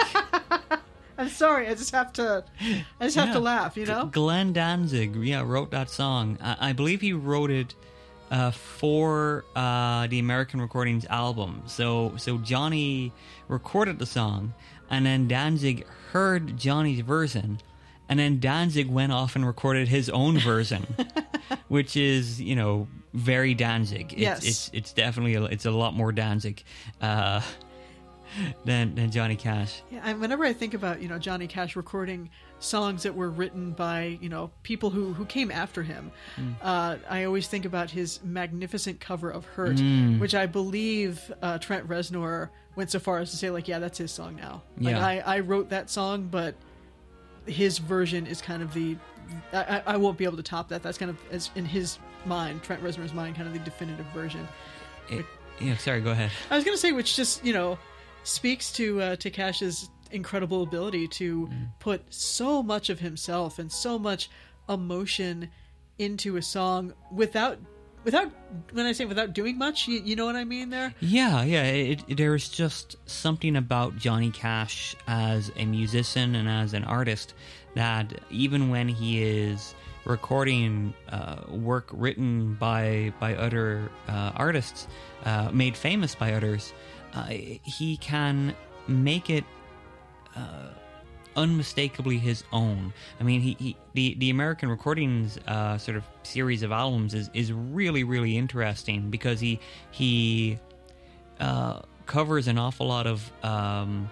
I'm 1.17 1.29
sorry, 1.29 1.67
I 1.67 1.73
just 1.75 1.91
have 1.91 2.13
to, 2.13 2.43
I 2.99 3.03
just 3.05 3.15
have 3.15 3.27
Yeah. 3.27 3.33
to 3.33 3.39
laugh, 3.39 3.77
you 3.77 3.85
know? 3.85 4.05
Glenn 4.05 4.53
Danzig, 4.53 5.15
yeah, 5.17 5.41
wrote 5.45 5.71
that 5.71 5.89
song. 5.89 6.37
I, 6.41 6.69
I 6.69 6.73
believe 6.73 7.01
he 7.01 7.13
wrote 7.13 7.51
it 7.51 7.73
uh, 8.31 8.51
for 8.51 9.43
uh, 9.55 10.07
the 10.07 10.19
American 10.19 10.61
Recordings 10.61 11.05
album. 11.05 11.61
So, 11.67 12.13
so 12.17 12.37
Johnny 12.39 13.11
recorded 13.49 13.99
the 13.99 14.05
song, 14.05 14.53
and 14.89 15.05
then 15.05 15.27
Danzig 15.27 15.85
heard 16.11 16.57
Johnny's 16.57 17.01
version, 17.01 17.59
and 18.09 18.19
then 18.19 18.39
Danzig 18.39 18.89
went 18.89 19.11
off 19.11 19.35
and 19.35 19.45
recorded 19.45 19.87
his 19.89 20.09
own 20.09 20.37
version, 20.39 20.85
which 21.67 21.95
is, 21.97 22.41
you 22.41 22.55
know, 22.55 22.87
very 23.13 23.53
Danzig. 23.53 24.13
It's, 24.13 24.21
Yes. 24.21 24.45
it's 24.47 24.69
it's 24.73 24.93
definitely 24.93 25.35
a, 25.35 25.43
it's 25.43 25.65
a 25.65 25.71
lot 25.71 25.93
more 25.93 26.11
Danzig 26.13 26.63
uh, 27.01 27.41
than 28.65 28.95
than 28.95 29.11
Johnny 29.11 29.35
Cash. 29.35 29.81
Yeah, 29.91 30.01
and 30.03 30.19
whenever 30.21 30.43
I 30.45 30.53
think 30.53 30.73
about 30.73 31.01
you 31.01 31.07
know 31.07 31.17
Johnny 31.19 31.47
Cash 31.47 31.75
recording 31.75 32.29
songs 32.59 33.03
that 33.03 33.15
were 33.15 33.29
written 33.29 33.71
by 33.71 34.17
you 34.21 34.29
know 34.29 34.51
people 34.63 34.89
who 34.89 35.13
who 35.13 35.25
came 35.25 35.51
after 35.51 35.83
him, 35.83 36.11
Mm. 36.37 36.55
uh, 36.61 36.97
I 37.09 37.23
always 37.25 37.47
think 37.47 37.65
about 37.65 37.89
his 37.91 38.19
magnificent 38.23 38.99
cover 38.99 39.29
of 39.29 39.45
"Hurt," 39.45 39.77
Mm. 39.77 40.19
which 40.19 40.35
I 40.35 40.45
believe 40.45 41.31
uh, 41.41 41.57
Trent 41.57 41.87
Reznor 41.87 42.49
went 42.75 42.89
so 42.91 42.99
far 42.99 43.19
as 43.19 43.31
to 43.31 43.37
say 43.37 43.49
like, 43.49 43.67
yeah, 43.67 43.79
that's 43.79 43.97
his 43.97 44.11
song 44.11 44.35
now. 44.37 44.61
Like 44.79 44.95
Yeah. 44.95 45.05
I 45.05 45.17
I 45.25 45.39
wrote 45.39 45.69
that 45.69 45.89
song, 45.89 46.27
but 46.31 46.55
his 47.45 47.77
version 47.79 48.27
is 48.27 48.41
kind 48.41 48.61
of 48.63 48.73
the. 48.73 48.97
I, 49.53 49.81
I- 49.87 49.97
won't 49.97 50.17
be 50.17 50.25
able 50.25 50.37
to 50.37 50.43
top 50.43 50.69
that. 50.69 50.83
That's 50.83 50.97
kind 50.97 51.09
of 51.09 51.17
as 51.31 51.49
in 51.55 51.63
his 51.65 51.99
mind, 52.25 52.63
Trent 52.63 52.83
Reznor's 52.83 53.13
mind, 53.13 53.35
kind 53.35 53.47
of 53.47 53.53
the 53.53 53.59
definitive 53.59 54.05
version. 54.07 54.45
It, 55.09 55.25
yeah, 55.59 55.77
sorry, 55.77 56.01
go 56.01 56.11
ahead. 56.11 56.31
I 56.49 56.55
was 56.55 56.65
going 56.65 56.75
to 56.75 56.81
say, 56.81 56.91
which 56.91 57.15
just 57.15 57.43
you 57.45 57.53
know 57.53 57.77
speaks 58.23 58.71
to 58.73 59.01
uh, 59.01 59.15
to 59.17 59.29
Cash's 59.29 59.89
incredible 60.11 60.63
ability 60.63 61.07
to 61.07 61.49
put 61.79 62.01
so 62.13 62.61
much 62.61 62.89
of 62.89 62.99
himself 62.99 63.59
and 63.59 63.71
so 63.71 63.97
much 63.97 64.29
emotion 64.67 65.49
into 65.97 66.37
a 66.37 66.41
song 66.41 66.93
without 67.11 67.57
without 68.03 68.31
when 68.71 68.85
I 68.85 68.91
say 68.91 69.05
without 69.05 69.33
doing 69.33 69.57
much, 69.57 69.87
you, 69.87 70.01
you 70.03 70.15
know 70.15 70.25
what 70.25 70.35
I 70.35 70.43
mean 70.43 70.69
there. 70.69 70.93
Yeah, 70.99 71.43
yeah. 71.43 71.63
It, 71.63 72.03
it, 72.07 72.17
there's 72.17 72.49
just 72.49 72.95
something 73.05 73.55
about 73.55 73.97
Johnny 73.97 74.31
Cash 74.31 74.95
as 75.07 75.51
a 75.55 75.65
musician 75.65 76.35
and 76.35 76.49
as 76.49 76.73
an 76.73 76.83
artist 76.83 77.33
that 77.75 78.13
even 78.29 78.69
when 78.69 78.87
he 78.87 79.23
is 79.23 79.75
recording 80.05 80.93
uh, 81.09 81.37
work 81.49 81.89
written 81.93 82.55
by 82.55 83.13
by 83.19 83.35
other 83.35 83.89
uh, 84.07 84.31
artists, 84.35 84.87
uh, 85.25 85.49
made 85.53 85.77
famous 85.77 86.15
by 86.15 86.33
others, 86.33 86.73
uh, 87.13 87.25
he 87.27 87.97
can 87.97 88.55
make 88.87 89.29
it 89.29 89.43
uh, 90.35 90.69
unmistakably 91.35 92.17
his 92.17 92.43
own. 92.51 92.93
I 93.19 93.23
mean, 93.23 93.41
he, 93.41 93.55
he 93.59 93.77
the 93.93 94.15
the 94.15 94.29
American 94.29 94.69
Recordings 94.69 95.37
uh, 95.47 95.77
sort 95.77 95.97
of 95.97 96.03
series 96.23 96.63
of 96.63 96.71
albums 96.71 97.13
is 97.13 97.29
is 97.33 97.51
really 97.51 98.03
really 98.03 98.37
interesting 98.37 99.09
because 99.09 99.39
he 99.39 99.59
he 99.91 100.59
uh, 101.39 101.81
covers 102.05 102.47
an 102.47 102.57
awful 102.57 102.87
lot 102.87 103.07
of. 103.07 103.31
Um, 103.43 104.09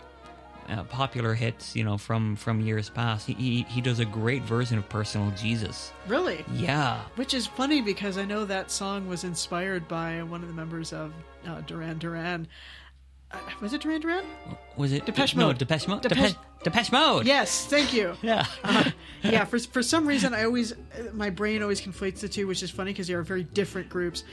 uh, 0.70 0.84
popular 0.84 1.34
hits, 1.34 1.76
you 1.76 1.84
know, 1.84 1.98
from 1.98 2.36
from 2.36 2.62
years 2.62 2.92
past. 2.92 3.26
He, 3.26 3.34
he 3.34 3.64
he 3.64 3.82
does 3.82 3.98
a 3.98 4.06
great 4.06 4.44
version 4.44 4.78
of 4.78 4.88
"Personal 4.88 5.32
Jesus." 5.32 5.92
Really? 6.08 6.46
Yeah, 6.54 7.02
Which 7.16 7.34
is 7.34 7.48
funny 7.48 7.82
because 7.82 8.20
I 8.20 8.26
know 8.26 8.46
that 8.46 8.70
song 8.70 9.08
was 9.08 9.24
inspired 9.24 9.88
by 9.88 10.22
one 10.22 10.44
of 10.44 10.48
the 10.48 10.54
members 10.54 10.94
of 10.94 11.12
uh, 11.48 11.62
Duran 11.62 11.98
Duran. 11.98 12.48
Uh, 13.32 13.38
was 13.62 13.74
it 13.74 13.82
Duran 13.82 14.02
Duran? 14.02 14.26
was 14.76 14.92
it 14.94 15.06
Depeche 15.06 15.36
Mode? 15.36 15.56
No. 15.56 15.60
Depeche 15.60 15.88
Mode. 15.88 16.02
Depeche- 16.02 16.36
Depeche, 16.64 16.92
Mode. 16.92 17.26
Yes, 17.28 17.66
thank 17.68 17.94
you. 17.94 18.16
Yeah. 18.24 18.46
Uh, 18.64 18.90
yeah, 19.24 19.44
for, 19.46 19.60
for 19.60 19.84
some 19.84 20.08
reason, 20.08 20.34
I 20.34 20.46
always, 20.46 20.74
my 21.14 21.30
brain 21.30 21.62
always 21.62 21.80
conflates 21.82 22.20
the 22.22 22.28
two, 22.30 22.48
which 22.48 22.64
is 22.64 22.72
funny 22.72 22.92
because 22.92 23.08
they 23.08 23.14
are 23.14 23.22
very 23.22 23.44
different 23.44 23.88
groups. 23.90 24.24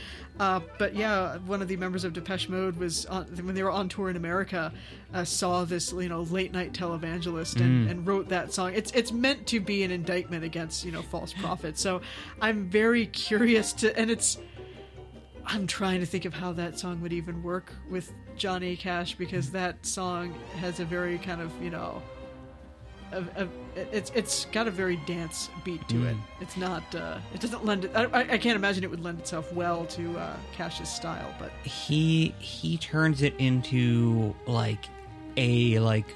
Uh, 0.40 0.60
but 0.78 0.94
yeah, 0.94 1.36
one 1.46 1.60
of 1.62 1.68
the 1.68 1.76
members 1.76 2.04
of 2.04 2.12
Depeche 2.12 2.48
Mode 2.48 2.76
was, 2.78 3.06
on, 3.06 3.24
when 3.44 3.54
they 3.54 3.62
were 3.62 3.70
on 3.70 3.88
tour 3.88 4.08
in 4.08 4.16
America, 4.16 4.72
uh, 5.12 5.24
saw 5.24 5.64
this, 5.64 5.92
you 5.92 6.08
know, 6.08 6.22
late 6.22 6.52
night 6.52 6.72
televangelist 6.72 7.56
and, 7.60 7.86
Mm. 7.86 7.90
and 7.90 8.06
wrote 8.06 8.28
that 8.30 8.52
song. 8.54 8.72
It's, 8.74 8.90
it's 8.92 9.12
meant 9.12 9.46
to 9.48 9.60
be 9.60 9.82
an 9.82 9.90
indictment 9.90 10.42
against, 10.44 10.84
you 10.84 10.92
know, 10.92 11.02
false 11.02 11.32
prophets. 11.32 11.80
So 11.80 12.00
I'm 12.40 12.68
very 12.70 13.06
curious 13.06 13.72
to, 13.74 13.96
and 13.98 14.10
it's, 14.10 14.38
I'm 15.46 15.66
trying 15.66 16.00
to 16.00 16.06
think 16.06 16.24
of 16.24 16.34
how 16.34 16.52
that 16.54 16.78
song 16.78 17.00
would 17.02 17.12
even 17.12 17.42
work 17.42 17.72
with 17.88 18.12
Johnny 18.36 18.76
Cash 18.76 19.14
because 19.14 19.50
that 19.52 19.86
song 19.86 20.34
has 20.58 20.80
a 20.80 20.84
very 20.84 21.18
kind 21.18 21.40
of 21.40 21.52
you 21.62 21.70
know, 21.70 22.02
a, 23.12 23.22
a, 23.36 23.48
it's 23.76 24.10
it's 24.14 24.46
got 24.46 24.66
a 24.66 24.70
very 24.70 24.96
dance 25.06 25.48
beat 25.64 25.86
to 25.88 26.06
it. 26.06 26.16
Mm. 26.16 26.20
It's 26.40 26.56
not 26.56 26.82
uh, 26.94 27.18
it 27.32 27.40
doesn't 27.40 27.64
lend 27.64 27.84
it. 27.84 27.92
I, 27.94 28.04
I 28.04 28.20
I 28.32 28.38
can't 28.38 28.56
imagine 28.56 28.82
it 28.82 28.90
would 28.90 29.04
lend 29.04 29.20
itself 29.20 29.52
well 29.52 29.86
to 29.86 30.18
uh, 30.18 30.36
Cash's 30.52 30.88
style, 30.88 31.32
but 31.38 31.52
he 31.62 32.34
he 32.38 32.76
turns 32.78 33.22
it 33.22 33.34
into 33.38 34.34
like 34.46 34.86
a 35.36 35.78
like 35.78 36.06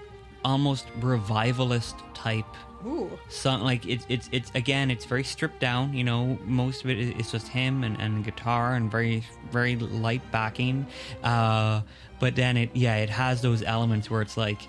almost 0.45 0.87
revivalist 1.01 1.97
type 2.15 2.47
Ooh. 2.87 3.19
song 3.29 3.61
like 3.61 3.87
it's 3.87 4.07
it's 4.09 4.29
it's 4.33 4.51
again 4.55 4.91
it's 4.91 5.05
very 5.05 5.25
stripped 5.25 5.61
down 5.61 5.93
you 5.93 6.03
know 6.03 6.39
most 6.45 6.83
of 6.83 6.91
it 6.91 6.99
is 6.99 7.31
just 7.31 7.49
him 7.49 7.85
and, 7.85 8.01
and 8.01 8.25
guitar 8.25 8.75
and 8.75 8.91
very 8.91 9.23
very 9.51 9.77
light 9.77 10.23
backing 10.33 10.87
uh 11.23 11.83
but 12.21 12.37
then 12.37 12.57
it 12.57 12.71
yeah 12.73 12.97
it 12.97 13.11
has 13.11 13.43
those 13.43 13.63
elements 13.63 14.11
where 14.11 14.23
it's 14.23 14.37
like 14.37 14.63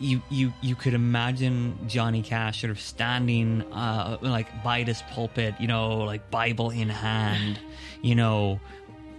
you 0.00 0.22
you 0.30 0.52
you 0.62 0.74
could 0.74 0.94
imagine 0.94 1.76
Johnny 1.86 2.22
Cash 2.22 2.60
sort 2.60 2.70
of 2.70 2.80
standing 2.80 3.62
uh 3.72 4.18
like 4.20 4.62
by 4.62 4.82
this 4.84 5.02
pulpit 5.10 5.54
you 5.60 5.66
know 5.66 5.98
like 5.98 6.30
Bible 6.30 6.70
in 6.70 6.88
hand 6.88 7.58
you 8.02 8.14
know 8.14 8.60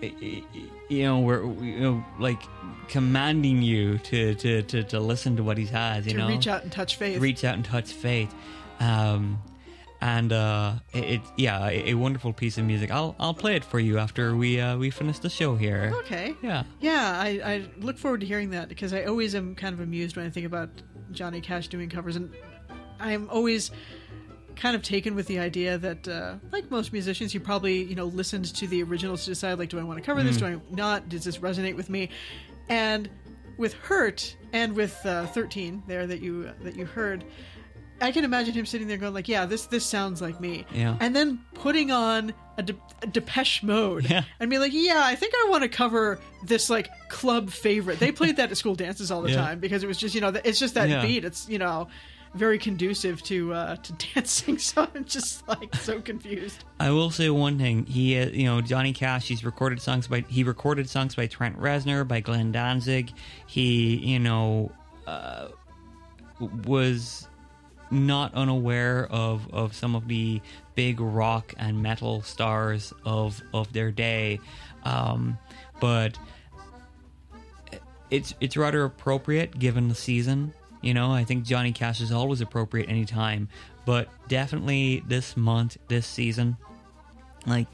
you 0.02 1.04
know 1.04 1.20
we're 1.20 1.44
you 1.62 1.80
know 1.80 2.06
like 2.20 2.42
commanding 2.88 3.62
you 3.62 3.98
to 4.00 4.36
to 4.36 4.62
to, 4.64 4.84
to 4.84 5.00
listen 5.00 5.36
to 5.38 5.44
what 5.44 5.58
he 5.58 5.66
has 5.66 6.06
you 6.06 6.14
to 6.14 6.18
know? 6.20 6.28
reach 6.28 6.48
out 6.48 6.64
and 6.64 6.72
touch 6.72 6.96
faith. 6.96 7.20
reach 7.20 7.44
out 7.44 7.56
and 7.56 7.66
touch 7.66 7.92
faith. 7.92 8.34
Um 8.80 9.40
and 10.02 10.32
uh 10.32 10.76
it, 10.94 11.20
yeah 11.36 11.68
a, 11.68 11.90
a 11.90 11.94
wonderful 11.96 12.32
piece 12.32 12.58
of 12.58 12.64
music. 12.66 12.90
I'll 12.92 13.16
i'll 13.20 13.34
play 13.34 13.56
it 13.56 13.66
for 13.66 13.80
you 13.80 13.98
after 13.98 14.36
we 14.36 14.60
uh 14.62 14.78
we 14.78 14.90
finish 14.90 15.20
the 15.20 15.30
show 15.30 15.56
here. 15.56 15.92
Okay. 15.96 16.36
yeah. 16.42 16.64
Yeah, 16.80 17.20
I, 17.20 17.28
I 17.44 17.70
look 17.80 17.98
forward 17.98 18.22
to 18.22 18.26
hearing 18.26 18.52
that 18.52 18.70
because 18.70 18.94
I 18.94 19.04
always 19.04 19.36
am 19.36 19.56
kind 19.56 19.74
of 19.74 19.82
amused 19.82 20.16
when 20.16 20.26
I 20.26 20.30
think 20.30 20.46
about 20.46 20.70
Johnny 21.12 21.42
Cash 21.42 21.68
doing 21.68 21.90
covers, 21.90 22.16
and 22.16 22.34
I'm 23.00 23.30
always 23.30 23.72
kind 24.60 24.76
of 24.76 24.84
taken 24.84 25.16
with 25.16 25.26
the 25.28 25.40
idea 25.40 25.78
that, 25.78 26.08
uh, 26.08 26.36
like 26.52 26.70
most 26.70 26.92
musicians, 26.94 27.34
you 27.34 27.40
probably 27.40 27.82
you 27.84 27.96
know 27.96 28.06
listened 28.06 28.46
to 28.56 28.68
the 28.68 28.84
originals 28.84 29.24
to 29.24 29.32
decide 29.32 29.58
like, 29.58 29.70
do 29.70 29.80
I 29.80 29.84
want 29.84 29.98
to 29.98 30.06
cover 30.06 30.22
this? 30.22 30.36
Mm. 30.38 30.40
Do 30.40 30.46
I 30.46 30.76
not? 30.76 31.10
Does 31.10 31.24
this 31.24 31.38
resonate 31.40 31.76
with 31.76 31.90
me? 31.90 32.10
And 32.68 33.10
with 33.58 33.74
Hurt 33.74 34.36
and 34.54 34.74
with 34.76 34.98
uh, 35.06 35.26
13 35.28 35.84
there 35.88 36.06
that 36.08 36.22
you 36.22 36.52
that 36.64 36.76
you 36.76 36.86
heard. 36.86 37.24
I 38.02 38.14
can 38.14 38.24
imagine 38.24 38.54
him 38.54 38.66
sitting 38.66 38.88
there 38.88 38.96
going 38.96 39.14
like, 39.14 39.28
"Yeah, 39.28 39.46
this 39.46 39.66
this 39.66 39.86
sounds 39.86 40.22
like 40.22 40.40
me," 40.40 40.66
Yeah. 40.74 40.96
and 41.02 41.14
then 41.14 41.40
putting 41.54 41.92
on 41.92 42.34
a, 42.58 42.64
De- 42.64 42.76
a 43.04 43.08
Depeche 43.08 43.62
Mode 43.62 44.10
Yeah. 44.10 44.24
and 44.40 44.50
be 44.50 44.58
like, 44.58 44.72
"Yeah, 44.74 45.02
I 45.04 45.16
think 45.16 45.34
I 45.36 45.48
want 45.50 45.64
to 45.64 45.68
cover 45.70 46.18
this 46.46 46.70
like 46.70 46.88
club 47.10 47.50
favorite." 47.50 48.00
They 48.00 48.14
played 48.14 48.38
that 48.38 48.52
at 48.52 48.58
school 48.58 48.76
dances 48.76 49.12
all 49.12 49.22
the 49.22 49.32
Yeah. 49.32 49.36
time 49.42 49.60
because 49.60 49.84
it 49.84 49.88
was 49.88 49.98
just 49.98 50.16
you 50.16 50.22
know 50.22 50.32
it's 50.46 50.60
just 50.60 50.76
that 50.76 50.88
Yeah. 50.88 51.02
beat. 51.06 51.26
It's 51.26 51.50
you 51.50 51.60
know 51.60 51.90
very 52.34 52.58
conducive 52.58 53.22
to 53.24 53.54
uh, 53.54 53.76
to 53.78 53.94
dancing. 54.14 54.58
So 54.58 54.88
I'm 54.94 55.06
just 55.06 55.48
like 55.48 55.74
so 55.76 56.02
confused. 56.02 56.64
I 56.80 56.92
will 56.92 57.12
say 57.12 57.30
one 57.30 57.58
thing. 57.58 57.86
He, 57.86 58.20
uh, 58.20 58.30
you 58.30 58.46
know, 58.46 58.62
Johnny 58.62 58.94
Cash. 58.94 59.28
He's 59.28 59.44
recorded 59.44 59.82
songs 59.82 60.08
by 60.08 60.24
he 60.28 60.44
recorded 60.44 60.90
songs 60.90 61.16
by 61.16 61.28
Trent 61.28 61.60
Reznor, 61.60 62.08
by 62.08 62.20
Glenn 62.20 62.52
Danzig. 62.52 63.12
He, 63.48 63.98
you 63.98 64.20
know, 64.20 64.72
uh, 65.08 65.50
was 66.66 67.28
not 67.92 68.34
unaware 68.36 69.08
of 69.10 69.52
of 69.54 69.74
some 69.74 69.96
of 69.96 70.08
the 70.08 70.42
big 70.76 71.00
rock 71.00 71.54
and 71.58 71.82
metal 71.82 72.22
stars 72.22 72.94
of 73.06 73.42
of 73.54 73.74
their 73.74 73.92
day, 73.92 74.40
um, 74.84 75.38
but 75.80 76.18
it's 78.12 78.34
it's 78.40 78.56
rather 78.56 78.84
appropriate 78.84 79.58
given 79.58 79.88
the 79.88 79.96
season. 79.96 80.54
You 80.82 80.94
know, 80.94 81.12
I 81.12 81.26
think 81.26 81.44
Johnny 81.44 81.72
Cash 81.72 82.00
is 82.00 82.12
always 82.12 82.42
appropriate 82.42 82.90
anytime, 82.90 83.50
but 83.86 84.08
definitely 84.30 85.04
this 85.08 85.36
month, 85.36 85.78
this 85.88 86.08
season, 86.08 86.58
like 87.46 87.68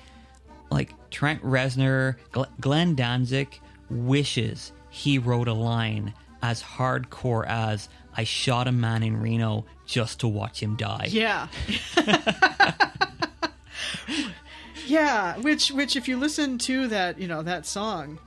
like 0.71 0.93
Trent 1.11 1.43
Reznor, 1.43 2.15
Glenn 2.59 2.95
Danzig 2.95 3.59
wishes 3.89 4.71
he 4.89 5.19
wrote 5.19 5.47
a 5.47 5.53
line 5.53 6.13
as 6.41 6.63
hardcore 6.63 7.45
as 7.47 7.89
"I 8.15 8.23
shot 8.23 8.67
a 8.67 8.71
man 8.71 9.03
in 9.03 9.21
Reno 9.21 9.65
just 9.85 10.21
to 10.21 10.27
watch 10.27 10.61
him 10.61 10.75
die." 10.75 11.07
Yeah. 11.09 11.47
yeah, 14.87 15.37
which 15.37 15.69
which 15.69 15.95
if 15.95 16.07
you 16.07 16.17
listen 16.17 16.57
to 16.59 16.87
that, 16.87 17.19
you 17.19 17.27
know, 17.27 17.43
that 17.43 17.65
song, 17.65 18.19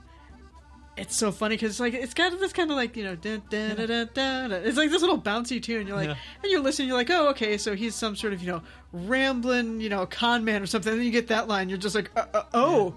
it's 0.99 1.15
so 1.15 1.31
funny 1.31 1.55
because 1.55 1.71
it's 1.71 1.79
like 1.79 1.93
it's 1.93 2.13
got 2.13 2.37
this 2.39 2.53
kind 2.53 2.69
of 2.69 2.75
like 2.77 2.95
you 2.97 3.03
know, 3.03 3.17
it's 3.23 4.77
like 4.77 4.91
this 4.91 5.01
little 5.01 5.19
bouncy 5.21 5.61
tune. 5.61 5.87
You're 5.87 5.95
like, 5.95 6.09
Yeah. 6.09 6.15
and 6.43 6.51
you're 6.51 6.61
listening, 6.61 6.87
you're 6.89 6.97
like, 6.97 7.09
oh, 7.09 7.29
okay, 7.29 7.57
so 7.57 7.75
he's 7.75 7.95
some 7.95 8.15
sort 8.15 8.33
of 8.33 8.41
you 8.41 8.51
know 8.51 8.61
rambling, 8.91 9.79
you 9.81 9.89
know, 9.89 10.05
con 10.05 10.43
man 10.43 10.61
or 10.61 10.65
something. 10.67 10.91
And 10.91 10.99
then 10.99 11.05
you 11.05 11.11
get 11.11 11.27
that 11.27 11.47
line, 11.47 11.69
you're 11.69 11.77
just 11.77 11.95
like, 11.95 12.11
uh, 12.15 12.25
uh, 12.33 12.43
oh, 12.53 12.95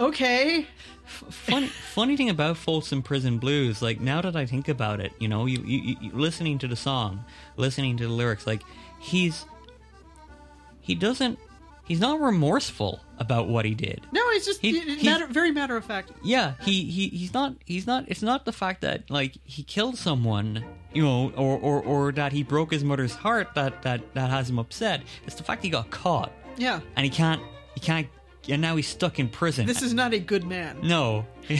okay. 0.00 0.66
funny 1.06 1.66
funny 1.68 2.16
thing 2.16 2.28
about 2.30 2.56
Folsom 2.56 3.02
Prison 3.02 3.38
Blues, 3.38 3.80
like 3.80 4.00
now 4.00 4.20
that 4.20 4.36
I 4.36 4.44
think 4.46 4.68
about 4.68 5.00
it, 5.00 5.12
you 5.18 5.28
know, 5.28 5.46
you, 5.46 5.62
you, 5.64 5.96
you 6.00 6.10
listening 6.12 6.58
to 6.58 6.68
the 6.68 6.76
song, 6.76 7.24
listening 7.56 7.96
to 7.98 8.06
the 8.06 8.12
lyrics, 8.12 8.46
like 8.46 8.62
he's 9.00 9.46
he 10.80 10.94
doesn't 10.94 11.38
he's 11.84 12.00
not 12.00 12.20
remorseful 12.20 13.00
about 13.18 13.48
what 13.48 13.64
he 13.64 13.74
did. 13.74 14.00
No, 14.12 14.27
it's 14.38 14.46
just 14.46 14.60
he- 14.60 15.04
matter, 15.04 15.26
very 15.26 15.50
matter 15.50 15.76
of 15.76 15.84
fact. 15.84 16.12
Yeah, 16.22 16.54
he, 16.62 16.84
he 16.84 17.08
he's 17.08 17.34
not 17.34 17.56
he's 17.66 17.86
not 17.86 18.04
it's 18.08 18.22
not 18.22 18.44
the 18.44 18.52
fact 18.52 18.80
that 18.82 19.10
like 19.10 19.36
he 19.44 19.62
killed 19.62 19.98
someone, 19.98 20.64
you 20.94 21.02
know, 21.02 21.30
or, 21.36 21.58
or, 21.58 21.82
or 21.82 22.12
that 22.12 22.32
he 22.32 22.42
broke 22.42 22.72
his 22.72 22.84
mother's 22.84 23.14
heart 23.14 23.54
that, 23.54 23.82
that, 23.82 24.14
that 24.14 24.30
has 24.30 24.48
him 24.48 24.58
upset. 24.58 25.02
It's 25.26 25.34
the 25.36 25.42
fact 25.42 25.62
he 25.62 25.70
got 25.70 25.90
caught 25.90 26.32
Yeah, 26.56 26.80
and 26.96 27.04
he 27.04 27.10
can't 27.10 27.42
he 27.74 27.80
can't 27.80 28.08
and 28.48 28.62
now 28.62 28.76
he's 28.76 28.88
stuck 28.88 29.18
in 29.18 29.28
prison. 29.28 29.66
this 29.66 29.82
is 29.82 29.92
not 29.92 30.14
a 30.14 30.18
good 30.18 30.44
man. 30.44 30.78
No. 30.82 31.26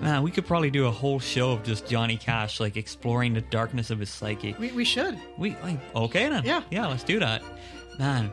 Man, 0.00 0.22
we 0.22 0.30
could 0.30 0.46
probably 0.46 0.70
do 0.70 0.86
a 0.86 0.90
whole 0.90 1.18
show 1.18 1.52
of 1.52 1.62
just 1.62 1.86
Johnny 1.88 2.18
Cash, 2.18 2.60
like 2.60 2.76
exploring 2.76 3.32
the 3.32 3.40
darkness 3.40 3.90
of 3.90 3.98
his 3.98 4.10
psyche. 4.10 4.54
We, 4.58 4.70
we 4.72 4.84
should. 4.84 5.18
We 5.38 5.56
like 5.62 5.78
okay 5.94 6.28
then. 6.28 6.44
Yeah. 6.44 6.62
yeah. 6.70 6.86
Let's 6.86 7.02
do 7.04 7.18
that. 7.20 7.42
Man, 7.98 8.30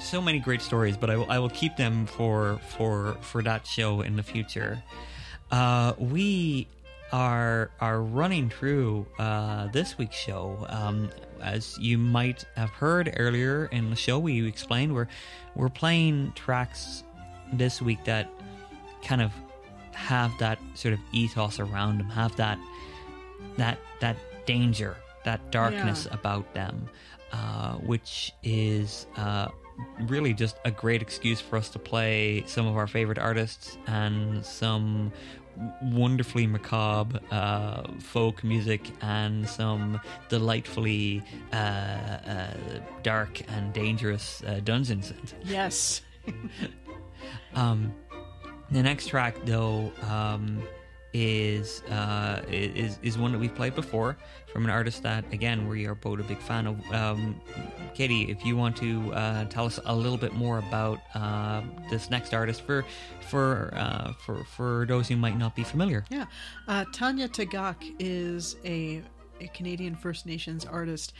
so 0.00 0.20
many 0.20 0.38
great 0.38 0.62
stories, 0.62 0.96
but 0.96 1.10
I 1.10 1.16
will 1.16 1.30
I 1.30 1.38
will 1.38 1.50
keep 1.50 1.76
them 1.76 2.06
for 2.06 2.58
for 2.76 3.16
for 3.20 3.42
that 3.42 3.66
show 3.66 4.00
in 4.02 4.16
the 4.16 4.22
future. 4.22 4.82
Uh, 5.50 5.92
we 5.98 6.66
are 7.12 7.70
are 7.80 8.00
running 8.02 8.50
through 8.50 9.06
uh, 9.18 9.68
this 9.68 9.96
week's 9.98 10.16
show. 10.16 10.66
Um, 10.68 11.08
as 11.42 11.76
you 11.78 11.98
might 11.98 12.44
have 12.56 12.70
heard 12.70 13.14
earlier 13.18 13.66
in 13.66 13.90
the 13.90 13.96
show, 13.96 14.18
we 14.18 14.46
explained 14.46 14.94
we're 14.94 15.08
we're 15.54 15.68
playing 15.68 16.32
tracks 16.34 17.02
this 17.52 17.80
week 17.80 18.04
that 18.04 18.28
kind 19.04 19.22
of 19.22 19.32
have 19.92 20.32
that 20.38 20.58
sort 20.74 20.94
of 20.94 21.00
ethos 21.12 21.58
around 21.60 21.98
them, 21.98 22.08
have 22.10 22.34
that 22.36 22.58
that 23.56 23.78
that 24.00 24.16
danger, 24.46 24.96
that 25.24 25.50
darkness 25.50 26.06
Yeah. 26.06 26.14
about 26.18 26.52
them, 26.54 26.88
uh, 27.32 27.74
which 27.74 28.32
is 28.42 29.06
uh, 29.16 29.48
really 30.00 30.32
just 30.32 30.56
a 30.64 30.70
great 30.70 31.02
excuse 31.02 31.40
for 31.40 31.56
us 31.56 31.68
to 31.70 31.78
play 31.78 32.44
some 32.46 32.66
of 32.66 32.76
our 32.76 32.86
favorite 32.86 33.18
artists 33.18 33.76
and 33.86 34.44
some 34.44 35.12
wonderfully 35.82 36.46
macabre 36.46 37.18
uh, 37.30 37.82
folk 37.98 38.44
music 38.44 38.82
and 39.00 39.48
some 39.48 39.98
delightfully 40.28 41.22
uh, 41.52 41.56
uh, 41.56 42.54
dark 43.02 43.40
and 43.50 43.72
dangerous 43.72 44.42
uh, 44.46 44.60
dungeons. 44.64 45.12
Yes. 45.44 46.02
Um, 47.54 47.94
the 48.70 48.82
next 48.82 49.06
track, 49.06 49.36
though, 49.44 49.90
um, 50.02 50.62
is 51.16 51.82
uh, 51.84 52.42
is 52.50 52.98
is 53.02 53.16
one 53.16 53.32
that 53.32 53.38
we've 53.38 53.54
played 53.54 53.74
before 53.74 54.16
from 54.52 54.64
an 54.64 54.70
artist 54.70 55.02
that, 55.02 55.24
again, 55.32 55.68
we 55.68 55.86
are 55.86 55.94
both 55.94 56.20
a 56.20 56.22
big 56.22 56.38
fan 56.38 56.66
of. 56.66 56.92
Um, 56.92 57.40
Katie, 57.94 58.30
if 58.30 58.44
you 58.44 58.56
want 58.56 58.76
to 58.76 59.12
uh, 59.14 59.44
tell 59.46 59.64
us 59.64 59.80
a 59.86 59.94
little 59.94 60.18
bit 60.18 60.34
more 60.34 60.58
about 60.58 61.00
uh, 61.14 61.62
this 61.90 62.10
next 62.10 62.34
artist 62.34 62.62
for 62.62 62.84
for 63.28 63.72
uh, 63.74 64.12
for 64.12 64.44
for 64.44 64.84
those 64.86 65.08
who 65.08 65.16
might 65.16 65.38
not 65.38 65.56
be 65.56 65.64
familiar. 65.64 66.04
Yeah. 66.10 66.26
Uh, 66.68 66.84
Tanya 66.92 67.28
Tagaq 67.28 67.76
is 67.98 68.56
a, 68.64 69.02
a 69.40 69.48
Canadian 69.48 69.96
First 69.96 70.26
Nations 70.26 70.66
artist 70.66 71.14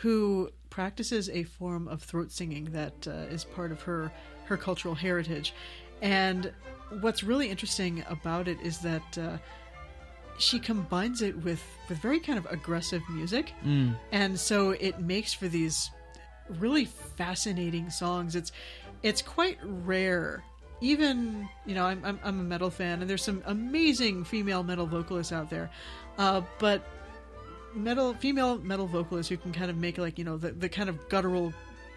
who 0.00 0.50
practices 0.70 1.28
a 1.28 1.44
form 1.44 1.88
of 1.88 2.02
throat 2.02 2.32
singing 2.32 2.64
that 2.72 3.06
uh, 3.06 3.34
is 3.34 3.44
part 3.44 3.70
of 3.70 3.82
her, 3.82 4.10
her 4.46 4.56
cultural 4.56 4.94
heritage. 4.94 5.52
And 6.00 6.52
what's 7.00 7.22
really 7.22 7.48
interesting 7.48 8.04
about 8.08 8.48
it 8.48 8.60
is 8.60 8.78
that 8.78 9.18
uh, 9.18 9.38
she 10.38 10.58
combines 10.58 11.22
it 11.22 11.36
with, 11.36 11.62
with 11.88 11.98
very 11.98 12.20
kind 12.20 12.38
of 12.38 12.46
aggressive 12.46 13.02
music. 13.10 13.52
Mm. 13.64 13.96
And 14.10 14.38
so 14.38 14.70
it 14.70 15.00
makes 15.00 15.32
for 15.32 15.48
these 15.48 15.90
really 16.58 16.84
fascinating 16.84 17.90
songs. 17.90 18.36
It's 18.36 18.52
it's 19.02 19.22
quite 19.22 19.58
rare. 19.62 20.44
Even 20.80 21.48
you 21.66 21.74
know, 21.74 21.86
I'm 21.86 22.04
I'm, 22.04 22.18
I'm 22.24 22.40
a 22.40 22.44
metal 22.44 22.70
fan, 22.70 23.00
and 23.00 23.08
there's 23.08 23.22
some 23.22 23.42
amazing 23.46 24.24
female 24.24 24.62
metal 24.62 24.86
vocalists 24.86 25.32
out 25.32 25.50
there, 25.50 25.70
uh, 26.18 26.42
but 26.58 26.84
metal 27.74 28.14
female 28.14 28.58
metal 28.58 28.86
vocalists 28.86 29.30
who 29.30 29.36
can 29.36 29.52
kind 29.52 29.70
of 29.70 29.76
make 29.76 29.96
like 29.98 30.18
you 30.18 30.24
know 30.24 30.36
the, 30.36 30.52
the 30.52 30.68
kind 30.68 30.88
of 30.88 31.08
guttural 31.08 31.52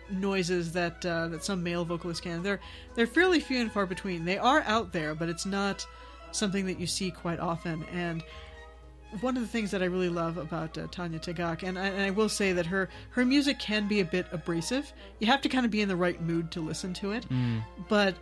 noises 0.09 0.71
that 0.73 1.05
uh, 1.05 1.27
that 1.29 1.43
some 1.43 1.63
male 1.63 1.85
vocalists 1.85 2.21
can. 2.21 2.43
They're 2.43 2.59
they're 2.95 3.07
fairly 3.07 3.39
few 3.39 3.59
and 3.59 3.71
far 3.71 3.85
between. 3.85 4.25
They 4.25 4.37
are 4.37 4.61
out 4.61 4.91
there, 4.91 5.15
but 5.15 5.29
it's 5.29 5.45
not 5.45 5.85
something 6.31 6.65
that 6.65 6.79
you 6.79 6.87
see 6.87 7.11
quite 7.11 7.39
often. 7.39 7.85
And 7.91 8.23
one 9.21 9.37
of 9.37 9.43
the 9.43 9.47
things 9.47 9.71
that 9.71 9.81
I 9.81 9.85
really 9.85 10.09
love 10.09 10.37
about 10.37 10.77
uh, 10.77 10.87
Tanya 10.91 11.19
Tagaq, 11.19 11.63
and 11.63 11.79
I, 11.79 11.87
and 11.87 12.01
I 12.01 12.09
will 12.09 12.29
say 12.29 12.51
that 12.53 12.65
her 12.65 12.89
her 13.11 13.25
music 13.25 13.59
can 13.59 13.87
be 13.87 14.01
a 14.01 14.05
bit 14.05 14.25
abrasive. 14.31 14.91
You 15.19 15.27
have 15.27 15.41
to 15.41 15.49
kind 15.49 15.65
of 15.65 15.71
be 15.71 15.81
in 15.81 15.87
the 15.87 15.95
right 15.95 16.21
mood 16.21 16.51
to 16.51 16.61
listen 16.61 16.93
to 16.95 17.11
it. 17.11 17.25
But 17.87 18.15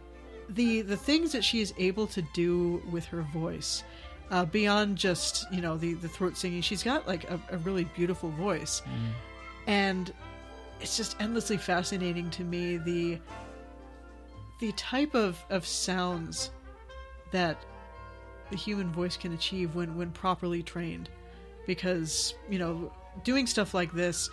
the 0.50 0.82
the 0.82 0.98
things 0.98 1.32
that 1.32 1.44
she 1.44 1.62
is 1.62 1.74
able 1.78 2.08
to 2.08 2.22
do 2.34 2.84
with 2.92 3.06
her 3.06 3.22
voice, 3.34 3.84
uh, 4.30 4.46
beyond 4.46 4.98
just 4.98 5.46
you 5.52 5.62
know 5.62 5.78
the 5.78 5.94
the 5.96 6.08
throat 6.10 6.38
singing, 6.38 6.62
she's 6.62 6.84
got 6.84 7.08
like 7.08 7.30
a, 7.30 7.40
a 7.52 7.58
really 7.60 7.86
beautiful 7.96 8.30
voice, 8.30 8.82
and 9.68 10.14
it's 10.84 10.98
just 10.98 11.16
endlessly 11.22 11.56
fascinating 11.56 12.30
to 12.30 12.44
me 12.44 12.76
the 12.78 13.18
the 14.60 14.74
type 14.74 15.16
of 15.16 15.44
of 15.50 15.66
sounds 15.66 16.52
that 17.32 17.64
the 18.52 18.58
human 18.58 18.92
voice 18.92 19.16
can 19.16 19.34
achieve 19.34 19.76
when 19.76 19.96
when 19.96 20.12
properly 20.12 20.62
trained. 20.62 21.10
Because 21.66 22.36
you 22.50 22.60
know 22.60 22.92
doing 23.24 23.48
stuff 23.48 23.74
like 23.74 23.94
this 23.94 24.30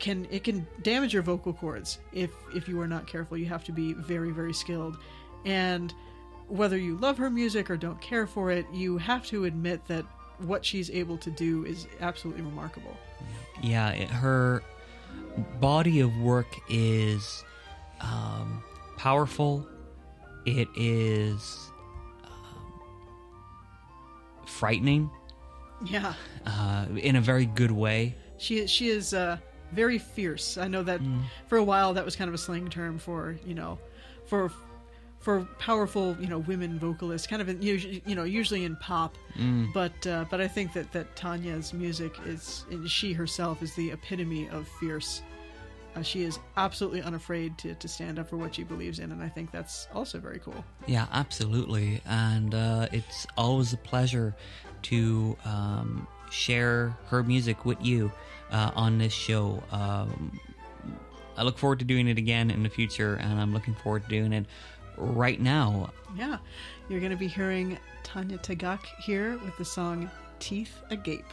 can 0.00 0.26
it 0.30 0.42
can 0.42 0.66
damage 0.82 1.14
your 1.14 1.22
vocal 1.22 1.52
cords 1.52 2.00
if 2.12 2.30
if 2.54 2.68
you 2.68 2.80
are 2.80 2.88
not 2.88 3.06
careful. 3.06 3.38
You 3.38 3.46
have 3.46 3.64
to 3.64 3.72
be 3.72 3.92
very 3.92 4.32
very 4.32 4.52
skilled. 4.52 4.98
And 5.46 5.94
whether 6.48 6.76
you 6.76 6.96
love 6.96 7.16
her 7.18 7.30
music 7.30 7.70
or 7.70 7.76
don't 7.76 8.00
care 8.00 8.26
for 8.26 8.50
it 8.50 8.66
you 8.72 8.98
have 8.98 9.24
to 9.24 9.44
admit 9.44 9.86
that 9.86 10.04
what 10.38 10.64
she's 10.66 10.90
able 10.90 11.16
to 11.18 11.30
do 11.30 11.64
is 11.64 11.86
absolutely 12.00 12.42
remarkable. 12.42 12.96
Yeah, 13.62 13.90
it, 13.90 14.08
her 14.08 14.64
body 15.60 16.00
of 16.00 16.16
work 16.18 16.46
is 16.68 17.44
um, 18.00 18.62
powerful. 18.96 19.66
It 20.46 20.68
is 20.76 21.70
um, 22.24 22.80
frightening 24.46 25.10
yeah 25.84 26.12
uh, 26.46 26.86
in 26.96 27.16
a 27.16 27.20
very 27.20 27.46
good 27.46 27.70
way. 27.70 28.14
She 28.38 28.66
she 28.66 28.88
is 28.88 29.14
uh, 29.14 29.38
very 29.72 29.98
fierce. 29.98 30.56
I 30.56 30.68
know 30.68 30.82
that 30.82 31.00
for 31.46 31.58
a 31.58 31.64
while 31.64 31.94
that 31.94 32.04
was 32.04 32.16
kind 32.16 32.28
of 32.28 32.34
a 32.34 32.38
slang 32.38 32.68
term 32.68 32.98
for 32.98 33.36
you 33.46 33.54
know, 33.54 33.78
for 34.26 34.50
for 35.20 35.46
powerful 35.58 36.16
you 36.18 36.26
know 36.26 36.38
women 36.38 36.78
vocalists, 36.78 37.26
kind 37.26 37.40
of 37.40 37.48
in, 37.48 37.62
usually 37.62 38.02
you 38.06 38.14
know 38.14 38.24
usually 38.24 38.64
in 38.64 38.76
pop. 38.76 39.16
But 39.72 40.06
uh, 40.06 40.24
but 40.30 40.40
I 40.40 40.48
think 40.48 40.72
that 40.72 40.90
that 40.92 41.14
Tanya's 41.14 41.72
music 41.72 42.14
is 42.26 42.64
and 42.70 42.90
she 42.90 43.12
herself 43.12 43.62
is 43.62 43.74
the 43.74 43.90
epitome 43.92 44.48
of 44.48 44.66
fierce. 44.80 45.22
Uh, 45.96 46.02
she 46.02 46.22
is 46.22 46.38
absolutely 46.56 47.02
unafraid 47.02 47.58
to, 47.58 47.74
to 47.74 47.88
stand 47.88 48.18
up 48.20 48.28
for 48.28 48.36
what 48.36 48.54
she 48.54 48.62
believes 48.62 49.00
in, 49.00 49.10
and 49.10 49.22
I 49.22 49.28
think 49.28 49.50
that's 49.50 49.88
also 49.92 50.18
very 50.18 50.38
cool. 50.38 50.64
Yeah, 50.86 51.06
absolutely. 51.12 52.00
And 52.06 52.54
uh, 52.54 52.86
it's 52.92 53.26
always 53.36 53.72
a 53.72 53.76
pleasure 53.76 54.36
to 54.82 55.36
um, 55.44 56.06
share 56.30 56.96
her 57.06 57.24
music 57.24 57.64
with 57.64 57.84
you 57.84 58.12
uh, 58.52 58.70
on 58.76 58.98
this 58.98 59.12
show. 59.12 59.60
Um, 59.72 60.38
I 61.36 61.42
look 61.42 61.58
forward 61.58 61.80
to 61.80 61.84
doing 61.84 62.06
it 62.06 62.18
again 62.18 62.50
in 62.50 62.62
the 62.62 62.68
future, 62.68 63.14
and 63.14 63.40
I'm 63.40 63.52
looking 63.52 63.74
forward 63.74 64.04
to 64.04 64.08
doing 64.08 64.32
it 64.32 64.46
right 65.00 65.40
now. 65.40 65.92
Yeah, 66.16 66.38
you're 66.88 67.00
going 67.00 67.12
to 67.12 67.18
be 67.18 67.28
hearing 67.28 67.78
Tanya 68.02 68.38
Tagaq 68.38 68.80
here 69.02 69.38
with 69.44 69.56
the 69.56 69.64
song 69.64 70.10
"Teeth 70.38 70.82
Agape." 70.90 71.24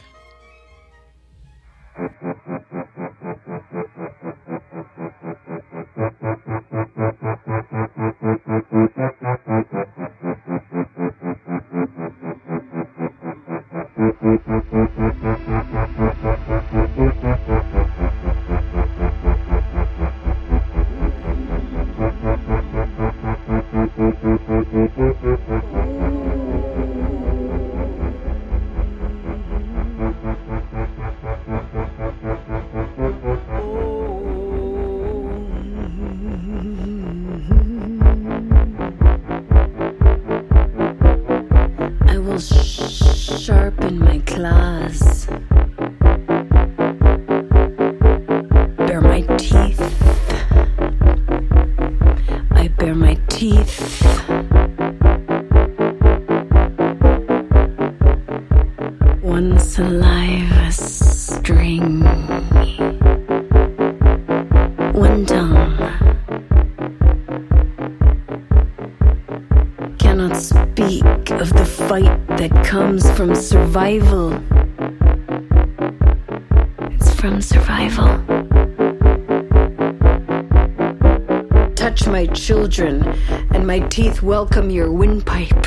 teeth 83.98 84.22
welcome 84.22 84.70
your 84.70 84.92
windpipe. 84.92 85.50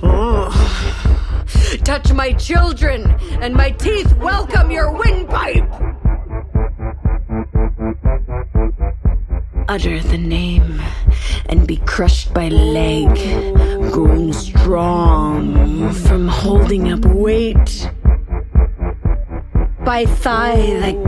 oh. 0.00 0.48
Touch 1.82 2.12
my 2.12 2.32
children, 2.34 3.10
and 3.40 3.52
my 3.52 3.72
teeth 3.72 4.16
welcome 4.18 4.70
your 4.70 4.92
windpipe. 4.96 5.68
Utter 9.66 9.98
the 9.98 10.18
name 10.18 10.80
and 11.46 11.66
be 11.66 11.78
crushed 11.78 12.32
by 12.32 12.48
leg, 12.48 13.12
grown 13.90 14.32
strong 14.32 15.92
from 15.92 16.28
holding 16.28 16.92
up 16.92 17.04
weight. 17.06 17.90
By 19.84 20.04
thigh, 20.04 20.78
like 20.78 21.01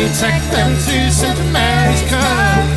I 0.00 0.06
took 0.14 0.42
them 0.54 0.70
to 0.74 1.10
St. 1.10 1.52
Mary's 1.52 2.02
Kirk 2.02 2.68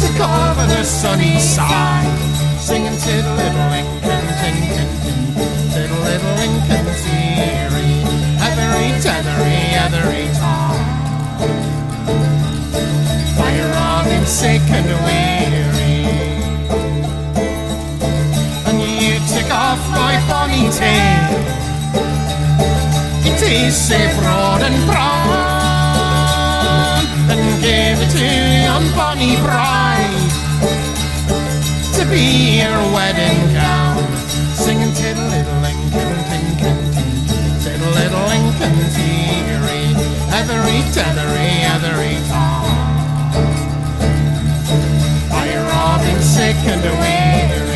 to 0.00 0.08
cover 0.18 0.66
the 0.66 0.82
sunny 0.82 1.38
side, 1.38 2.18
singing 2.58 2.98
to 2.98 3.14
the 3.22 3.32
little 3.40 3.68
Lincoln, 3.70 4.26
ting, 4.42 4.58
ting, 4.74 4.92
ting, 5.06 5.22
to 5.70 5.80
the 5.86 5.98
little 6.02 6.34
Lincoln 6.42 6.86
teary, 6.98 7.94
heathery, 8.42 8.90
tethery, 9.00 9.58
heathery, 9.70 10.26
tar. 10.34 10.74
Fire 13.38 13.72
on 13.86 14.06
and 14.08 14.26
sick 14.26 14.62
and 14.66 14.88
weary 15.06 16.06
and 18.66 18.80
you 18.82 19.14
took 19.32 19.50
off 19.52 19.78
my 19.90 20.18
bonny 20.28 20.68
tail. 20.70 21.65
So 23.46 23.96
broad 24.18 24.62
and 24.62 24.74
brown, 24.86 25.28
and 27.30 27.62
gave 27.62 27.96
it 28.02 28.10
to 28.10 28.24
yon 28.66 28.82
bonny 28.96 29.36
bride 29.36 30.16
to 31.94 32.04
be 32.10 32.58
your 32.58 32.80
wedding 32.92 33.38
gown, 33.54 34.02
singing 34.52 34.92
the 37.86 37.92
little 37.94 38.26
Lincoln 38.26 38.74
teary, 38.94 39.94
heathery, 40.32 40.82
tethery, 40.92 41.50
heathery, 41.62 42.16
tar. 42.28 42.66
Fire 45.30 45.62
robin 45.70 46.20
sick 46.20 46.56
and 46.66 46.82
weary. 47.00 47.75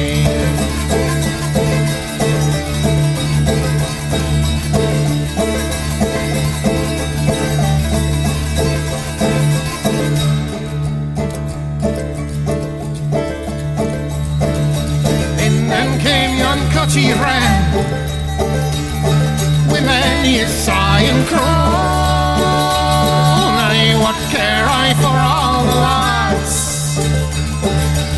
Wren 16.99 17.71
with 19.71 19.85
many 19.87 20.41
a 20.41 20.49
sigh 20.49 21.03
and 21.03 21.25
groan. 21.29 21.41
Aye, 23.63 23.95
what 24.03 24.17
care 24.35 24.67
I 24.67 24.93
for 24.99 25.15
all 25.15 25.63
the 25.71 25.77
lads? 25.87 26.99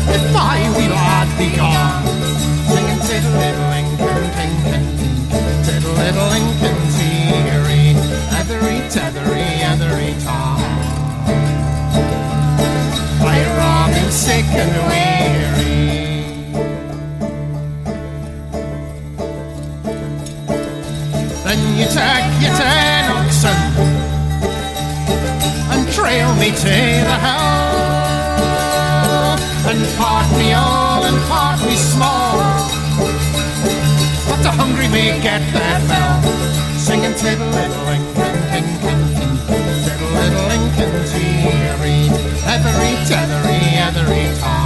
If 0.09 0.23
wee 0.75 0.89
lad 0.89 1.29
be 1.37 1.55
gone, 1.55 2.03
singing 2.73 3.01
the 3.21 3.29
little 3.37 3.69
Lincoln, 3.69 4.25
ting, 4.37 4.55
ting, 4.65 4.87
ting, 4.97 5.81
the 6.17 6.25
Lincoln 6.33 6.79
teary, 6.97 7.93
heathery, 8.33 8.79
tethery, 8.89 9.49
heathery, 9.61 10.15
tar. 10.25 10.57
By 13.21 13.37
Robin 13.55 14.09
sick 14.11 14.45
and 14.45 14.73
weary. 14.89 15.32
Me 26.43 26.49
to 26.49 26.75
the 27.09 27.17
hell 27.25 27.79
and 29.69 29.79
part 29.97 30.27
me 30.37 30.51
all 30.51 31.05
and 31.05 31.17
part 31.29 31.57
me 31.65 31.75
small. 31.75 32.35
But 34.27 34.39
the 34.43 34.51
hungry 34.51 34.89
may 34.89 35.21
get 35.21 35.41
their 35.53 35.79
fill, 35.87 36.15
singing 36.77 37.15
the 37.23 37.33
little 37.55 37.83
Lincoln, 37.87 38.35
ting, 38.51 38.67
to 39.85 39.93
the 40.01 40.07
little 40.17 40.45
Lincoln 40.51 40.93
teary, 41.11 41.99
heathery, 42.47 42.91
tethery, 43.07 43.59
heathery 43.79 44.23
tar. 44.41 44.62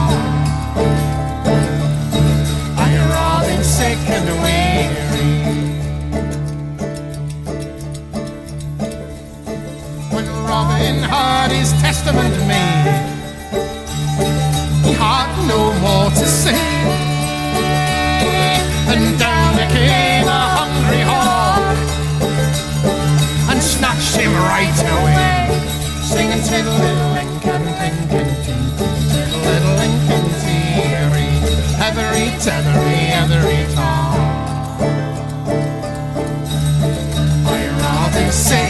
Heard 11.08 11.52
his 11.52 11.72
testament 11.82 12.36
made. 12.48 13.04
He 14.86 14.94
had 14.94 15.32
no 15.48 15.72
more 15.84 16.10
to 16.12 16.26
say, 16.26 16.60
and 18.92 19.20
down 19.20 19.56
there 19.56 19.70
came 19.72 20.28
a 20.28 20.44
hungry 20.58 21.04
hawk 21.12 21.78
and 23.50 23.60
snatched 23.62 24.16
him 24.16 24.34
right 24.52 24.80
away, 24.96 25.48
singing 26.04 26.44
to 26.50 26.58
the 26.68 26.76
little 26.84 27.12
Lincoln, 27.18 27.64
ting, 27.80 28.00
ting, 28.12 28.32
ting, 28.44 28.64
to 29.12 29.20
the 29.32 29.40
little 29.48 29.76
Lincoln 29.82 30.28
teary, 30.44 31.30
heathery, 31.82 32.28
tethery, 32.44 33.00
heathery 33.16 33.62
tar. 33.76 34.08
I 37.48 37.60
Robin 37.82 38.32
sick. 38.32 38.67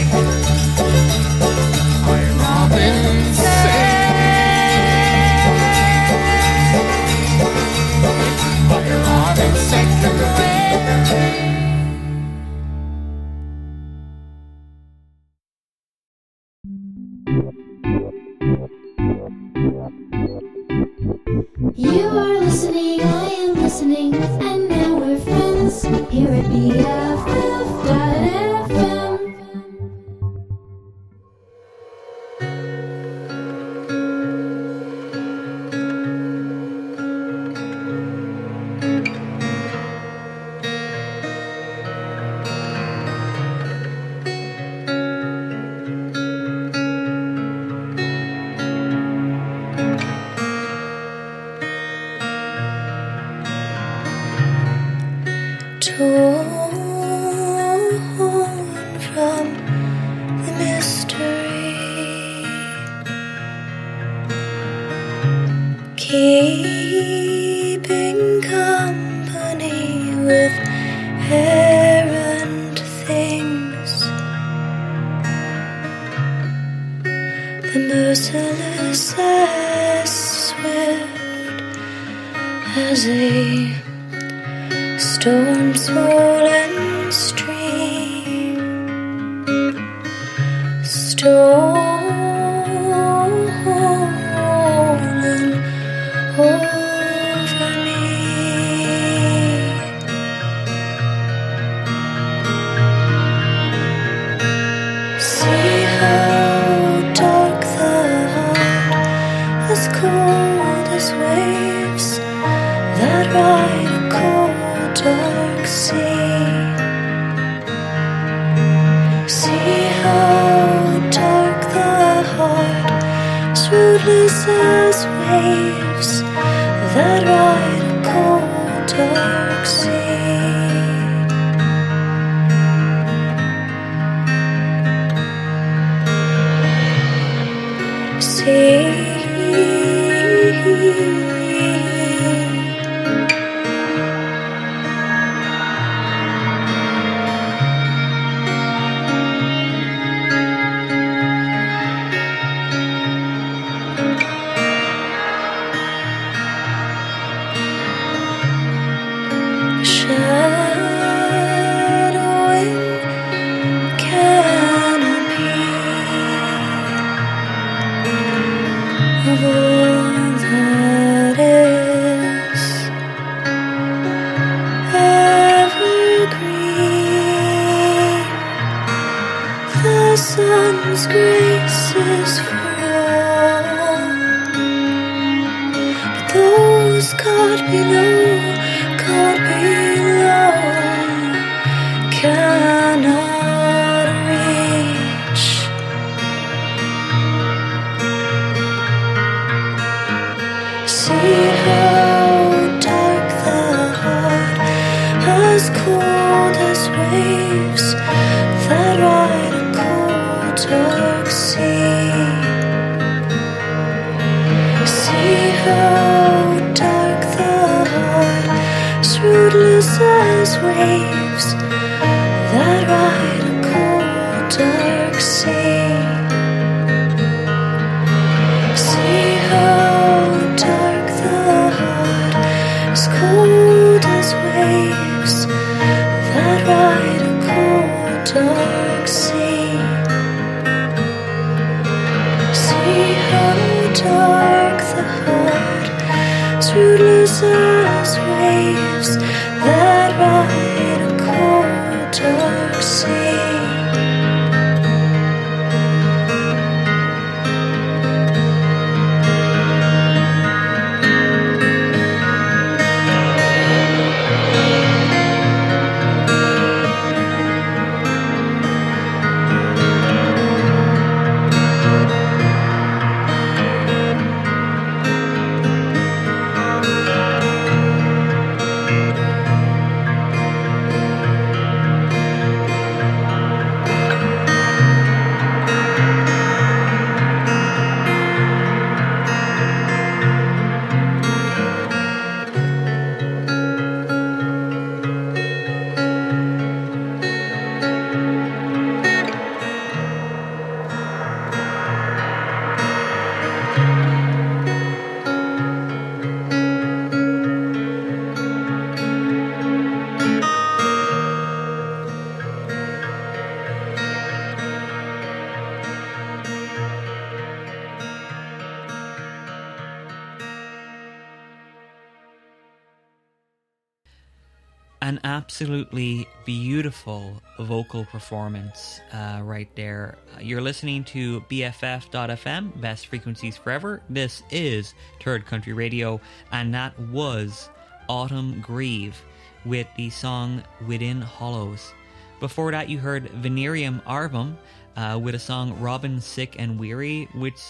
Absolutely 325.38 326.26
beautiful 326.44 327.40
vocal 327.60 328.04
performance 328.06 329.00
uh, 329.12 329.40
right 329.44 329.68
there. 329.76 330.18
Uh, 330.36 330.40
You're 330.40 330.60
listening 330.60 331.04
to 331.04 331.40
BFF.FM, 331.42 332.80
Best 332.80 333.06
Frequencies 333.06 333.56
Forever. 333.56 334.02
This 334.10 334.42
is 334.50 334.94
Third 335.22 335.46
Country 335.46 335.74
Radio, 335.74 336.20
and 336.50 336.74
that 336.74 336.98
was 336.98 337.70
Autumn 338.08 338.60
Grieve 338.60 339.22
with 339.64 339.86
the 339.96 340.10
song 340.10 340.60
Within 340.88 341.20
Hollows. 341.20 341.92
Before 342.40 342.72
that, 342.72 342.88
you 342.88 342.98
heard 342.98 343.30
Venereum 343.30 344.02
Arvum 344.08 344.56
uh, 344.96 345.20
with 345.22 345.36
a 345.36 345.38
song 345.38 345.78
Robin 345.78 346.20
Sick 346.20 346.56
and 346.58 346.80
Weary, 346.80 347.28
which 347.32 347.62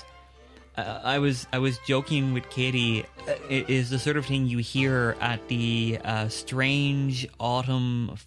uh, 0.79 1.01
I 1.05 1.19
was 1.19 1.47
I 1.53 1.59
was 1.59 1.79
joking 1.87 2.33
with 2.33 2.49
Katie. 2.51 3.05
Uh, 3.27 3.33
it 3.51 3.69
is 3.69 3.91
the 3.91 3.99
sort 3.99 4.17
of 4.17 4.25
thing 4.27 4.47
you 4.47 4.59
hear 4.59 5.17
at 5.21 5.47
the 5.49 5.99
uh, 6.05 6.29
strange 6.29 7.27
autumn 7.41 8.11
f- 8.13 8.27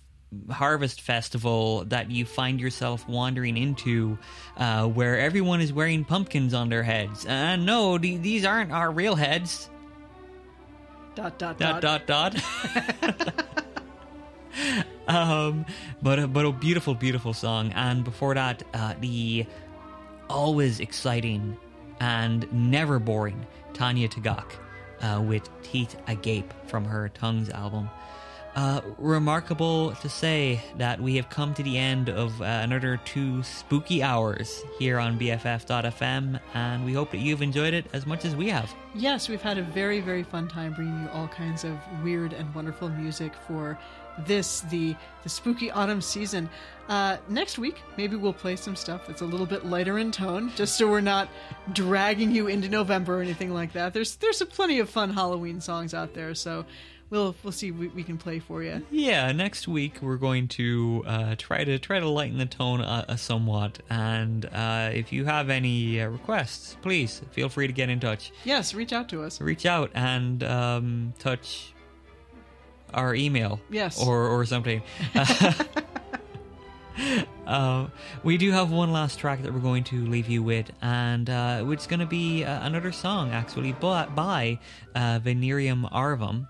harvest 0.49 1.01
festival 1.01 1.85
that 1.85 2.11
you 2.11 2.25
find 2.25 2.59
yourself 2.59 3.07
wandering 3.07 3.57
into, 3.57 4.17
uh, 4.57 4.85
where 4.87 5.19
everyone 5.19 5.61
is 5.61 5.71
wearing 5.73 6.03
pumpkins 6.05 6.53
on 6.53 6.69
their 6.69 6.83
heads. 6.83 7.25
And 7.25 7.65
no, 7.65 7.97
the- 7.97 8.17
these 8.17 8.43
aren't 8.45 8.71
our 8.71 8.91
real 8.91 9.15
heads. 9.15 9.69
Dot 11.15 11.37
dot 11.39 11.57
Dot 11.57 11.81
dot. 11.81 12.05
dot 12.07 12.35
dot. 12.37 13.45
um, 15.07 15.65
but 16.01 16.19
a, 16.19 16.27
but 16.27 16.45
a 16.45 16.51
beautiful, 16.51 16.95
beautiful 16.95 17.33
song. 17.33 17.71
And 17.73 18.03
before 18.03 18.33
that, 18.35 18.63
uh, 18.73 18.93
the 18.99 19.45
always 20.29 20.79
exciting 20.79 21.57
and 22.01 22.51
never 22.51 22.99
boring 22.99 23.45
Tanya 23.73 24.09
Tagaq 24.09 24.45
uh, 25.01 25.21
with 25.21 25.47
Teeth 25.61 25.95
Agape 26.07 26.51
from 26.67 26.83
her 26.83 27.09
Tongues 27.09 27.49
album. 27.49 27.89
Uh, 28.53 28.81
remarkable 28.97 29.93
to 30.01 30.09
say 30.09 30.59
that 30.77 30.99
we 30.99 31.15
have 31.15 31.29
come 31.29 31.53
to 31.53 31.63
the 31.63 31.77
end 31.77 32.09
of 32.09 32.41
uh, 32.41 32.45
another 32.45 32.99
two 33.05 33.41
spooky 33.43 34.03
hours 34.03 34.63
here 34.77 34.99
on 34.99 35.17
BFF.fm, 35.17 36.37
and 36.53 36.83
we 36.83 36.91
hope 36.91 37.11
that 37.11 37.19
you've 37.19 37.41
enjoyed 37.41 37.73
it 37.73 37.85
as 37.93 38.05
much 38.05 38.25
as 38.25 38.35
we 38.35 38.49
have. 38.49 38.73
Yes, 38.93 39.29
we've 39.29 39.41
had 39.41 39.57
a 39.57 39.63
very, 39.63 40.01
very 40.01 40.23
fun 40.23 40.49
time 40.49 40.73
bringing 40.73 41.01
you 41.03 41.09
all 41.13 41.29
kinds 41.29 41.63
of 41.63 41.77
weird 42.03 42.33
and 42.33 42.53
wonderful 42.53 42.89
music 42.89 43.31
for 43.47 43.79
this 44.19 44.61
the 44.61 44.95
the 45.23 45.29
spooky 45.29 45.71
autumn 45.71 46.01
season. 46.01 46.49
Uh, 46.89 47.17
next 47.29 47.57
week, 47.57 47.81
maybe 47.95 48.15
we'll 48.15 48.33
play 48.33 48.55
some 48.55 48.75
stuff 48.75 49.07
that's 49.07 49.21
a 49.21 49.25
little 49.25 49.45
bit 49.45 49.65
lighter 49.65 49.99
in 49.99 50.11
tone, 50.11 50.51
just 50.55 50.77
so 50.77 50.89
we're 50.89 50.99
not 50.99 51.29
dragging 51.71 52.31
you 52.31 52.47
into 52.47 52.67
November 52.67 53.19
or 53.19 53.21
anything 53.21 53.53
like 53.53 53.73
that. 53.73 53.93
There's 53.93 54.15
there's 54.17 54.41
a 54.41 54.45
plenty 54.45 54.79
of 54.79 54.89
fun 54.89 55.11
Halloween 55.11 55.61
songs 55.61 55.93
out 55.93 56.13
there, 56.13 56.35
so 56.35 56.65
we'll 57.09 57.35
we'll 57.43 57.51
see 57.51 57.71
what 57.71 57.93
we 57.93 58.03
can 58.03 58.17
play 58.17 58.39
for 58.39 58.63
you. 58.63 58.81
Yeah, 58.89 59.31
next 59.31 59.67
week 59.67 59.99
we're 60.01 60.17
going 60.17 60.47
to 60.49 61.03
uh, 61.05 61.35
try 61.37 61.63
to 61.63 61.77
try 61.77 61.99
to 61.99 62.09
lighten 62.09 62.39
the 62.39 62.45
tone 62.47 62.81
uh, 62.81 63.05
uh, 63.07 63.15
somewhat, 63.15 63.79
and 63.89 64.45
uh, 64.47 64.89
if 64.91 65.13
you 65.13 65.25
have 65.25 65.49
any 65.49 66.01
uh, 66.01 66.07
requests, 66.09 66.75
please 66.81 67.21
feel 67.31 67.49
free 67.49 67.67
to 67.67 67.73
get 67.73 67.89
in 67.89 67.99
touch. 67.99 68.31
Yes, 68.43 68.73
reach 68.73 68.91
out 68.91 69.07
to 69.09 69.23
us. 69.23 69.39
Reach 69.39 69.65
out 69.65 69.91
and 69.93 70.43
um, 70.43 71.13
touch 71.19 71.73
our 72.93 73.15
email. 73.15 73.59
Yes. 73.69 74.01
or 74.01 74.27
or 74.27 74.45
something. 74.45 74.81
Uh, 77.47 77.87
we 78.23 78.37
do 78.37 78.51
have 78.51 78.71
one 78.71 78.93
last 78.93 79.19
track 79.19 79.41
that 79.41 79.53
we're 79.53 79.59
going 79.59 79.83
to 79.83 80.05
leave 80.05 80.29
you 80.29 80.41
with, 80.41 80.71
and 80.81 81.29
uh, 81.29 81.65
it's 81.67 81.85
going 81.85 81.99
to 81.99 82.05
be 82.05 82.45
uh, 82.45 82.65
another 82.65 82.91
song 82.93 83.31
actually 83.31 83.73
by, 83.73 84.05
by 84.05 84.59
uh, 84.95 85.19
Venereum 85.21 85.87
Arvum. 85.91 86.47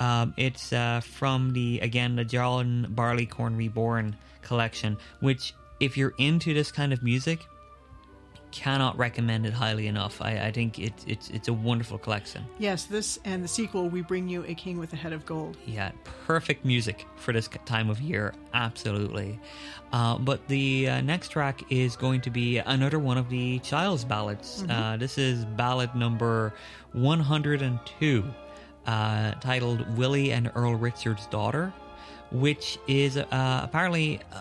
Um, 0.00 0.34
it's 0.36 0.72
uh, 0.72 1.00
from 1.00 1.52
the 1.52 1.80
again 1.80 2.16
the 2.16 2.24
John 2.24 2.88
Barleycorn 2.90 3.56
Reborn 3.56 4.16
collection, 4.42 4.98
which 5.20 5.54
if 5.80 5.96
you're 5.96 6.14
into 6.18 6.52
this 6.52 6.70
kind 6.72 6.92
of 6.92 7.02
music, 7.02 7.46
cannot 8.52 8.96
recommend 8.98 9.46
it 9.46 9.52
highly 9.52 9.86
enough. 9.88 10.20
I, 10.22 10.38
I 10.46 10.52
think 10.52 10.78
it, 10.78 10.92
it's 11.06 11.28
it's 11.30 11.48
a 11.48 11.52
wonderful 11.52 11.98
collection. 11.98 12.44
Yes, 12.58 12.84
this 12.84 13.18
and 13.24 13.42
the 13.42 13.48
sequel, 13.48 13.88
we 13.88 14.02
bring 14.02 14.28
you 14.28 14.44
a 14.46 14.54
king 14.54 14.78
with 14.78 14.92
a 14.92 14.96
head 14.96 15.12
of 15.12 15.26
gold. 15.26 15.56
Yeah, 15.66 15.90
perfect 16.26 16.64
music 16.64 17.06
for 17.16 17.32
this 17.32 17.48
time 17.64 17.90
of 17.90 18.00
year, 18.00 18.34
absolutely. 18.54 19.40
Uh, 19.92 20.18
but 20.18 20.46
the 20.48 20.88
uh, 20.88 21.00
next 21.00 21.28
track 21.30 21.62
is 21.70 21.96
going 21.96 22.20
to 22.22 22.30
be 22.30 22.58
another 22.58 22.98
one 22.98 23.18
of 23.18 23.28
the 23.28 23.58
Child's 23.60 24.04
ballads. 24.04 24.62
Mhm. 24.62 24.70
Uh, 24.70 24.96
this 24.96 25.18
is 25.18 25.44
ballad 25.44 25.94
number 25.94 26.54
102, 26.92 28.24
uh, 28.86 29.32
titled 29.40 29.96
Willie 29.96 30.32
and 30.32 30.50
Earl 30.54 30.74
Richard's 30.74 31.26
Daughter, 31.26 31.72
which 32.30 32.78
is 32.86 33.16
uh, 33.16 33.26
apparently 33.62 34.20
uh, 34.32 34.38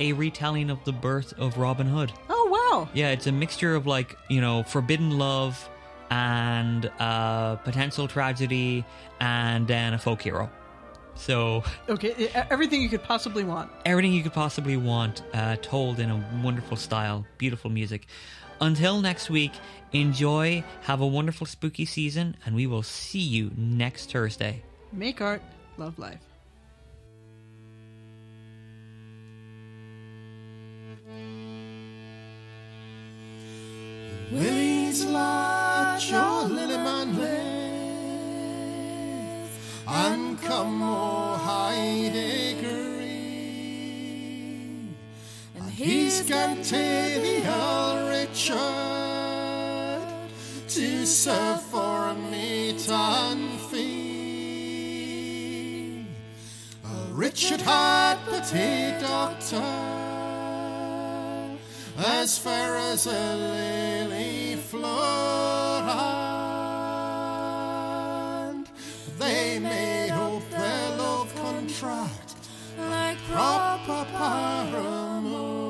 a 0.00 0.12
retelling 0.14 0.70
of 0.70 0.82
the 0.84 0.92
birth 0.92 1.32
of 1.38 1.56
Robin 1.58 1.86
Hood. 1.86 2.12
Oh 2.28 2.48
wow! 2.72 2.88
Yeah, 2.94 3.10
it's 3.10 3.26
a 3.28 3.32
mixture 3.32 3.74
of 3.76 3.86
like 3.86 4.16
you 4.28 4.40
know 4.40 4.62
forbidden 4.64 5.18
love 5.18 5.68
and 6.10 6.90
uh, 6.98 7.54
potential 7.56 8.08
tragedy, 8.08 8.84
and 9.20 9.68
then 9.68 9.94
a 9.94 9.98
folk 9.98 10.20
hero. 10.22 10.50
So 11.14 11.62
Okay, 11.88 12.28
everything 12.50 12.80
you 12.82 12.88
could 12.88 13.02
possibly 13.04 13.44
want. 13.44 13.70
everything 13.84 14.12
you 14.12 14.22
could 14.22 14.32
possibly 14.32 14.76
want, 14.76 15.22
uh, 15.34 15.56
told 15.62 16.00
in 16.00 16.10
a 16.10 16.24
wonderful 16.42 16.76
style, 16.76 17.26
beautiful 17.38 17.70
music. 17.70 18.06
Until 18.62 19.00
next 19.00 19.30
week, 19.30 19.52
enjoy, 19.92 20.62
have 20.82 21.00
a 21.00 21.06
wonderful 21.06 21.46
spooky 21.46 21.84
season, 21.86 22.36
and 22.44 22.54
we 22.54 22.66
will 22.66 22.82
see 22.82 23.18
you 23.20 23.50
next 23.56 24.10
Thursday. 24.12 24.62
Make 24.92 25.20
art, 25.20 25.42
love 25.78 25.98
life. 25.98 26.20
Willie's 34.30 35.04
large, 35.04 36.08
your 36.10 36.44
lily 36.44 36.76
man 36.76 37.16
live, 37.18 37.50
and 39.88 40.40
come 40.40 40.80
o' 40.82 41.36
high 41.36 42.10
degree. 42.12 43.00
And 45.56 45.68
he's 45.70 46.22
gone 46.22 46.62
to 46.62 46.70
the 46.70 47.42
Earl 47.44 48.08
Richard 48.08 48.58
to 50.68 51.04
serve 51.04 51.62
for 51.62 52.14
meat 52.14 52.88
and 52.88 53.60
fee. 53.62 54.10
Richard 57.10 57.62
had 57.62 58.18
but 58.26 58.54
a 58.54 58.96
doctor 59.00 59.99
as 62.02 62.38
fair 62.38 62.76
as 62.76 63.06
a 63.06 63.34
lily 63.36 64.56
flower, 64.56 65.90
and 68.48 68.66
they 69.18 69.58
made 69.58 70.08
hope 70.08 70.48
their 70.50 70.96
love 70.96 71.34
contract 71.36 72.34
like 72.78 73.18
proper 73.30 74.06
paramour. 74.12 75.60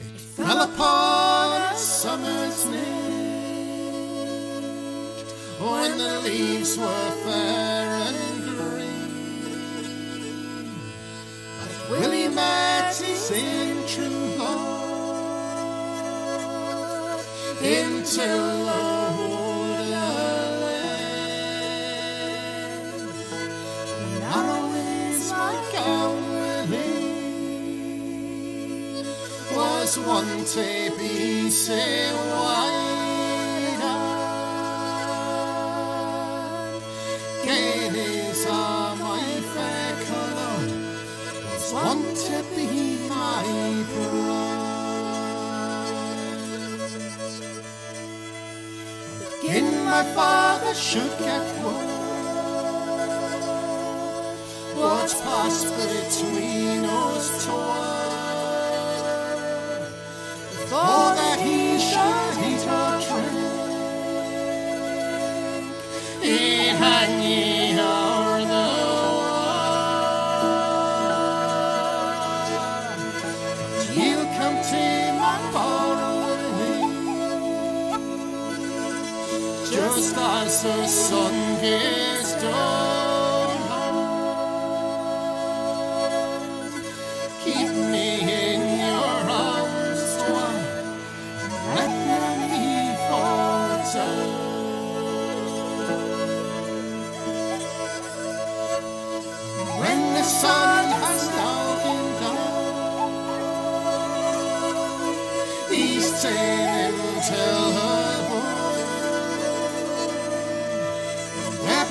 It 0.00 0.20
fell 0.20 0.62
upon 0.62 1.62
a 1.62 1.76
summer's 1.76 2.66
night 2.66 3.06
when 5.60 5.98
the 5.98 6.20
leaves 6.20 6.76
were 6.76 7.10
fair 7.24 7.95
into 18.18 18.28
the 18.28 18.32
woodland. 19.28 20.06
Narrow 24.20 24.72
is 24.72 25.30
my 25.32 25.54
gown, 25.72 26.16
Willie 26.70 27.16
was 29.54 29.98
one 29.98 30.44
my 49.96 50.04
father 50.14 50.74
should 50.74 51.14
get 51.26 51.44
word 51.64 51.90
what's 54.78 55.14
passed 55.22 55.70
between 55.84 56.84
us 56.84 57.26
twain. 57.46 57.94
For 60.70 61.04
that 61.18 61.38
he 61.46 61.60
should 61.88 62.36
eat 62.50 62.64
or 62.80 62.94
drink, 63.06 63.38
he 66.26 66.40
hang 66.82 67.14
as 80.68 80.76
the 80.76 80.86
sun 80.88 82.05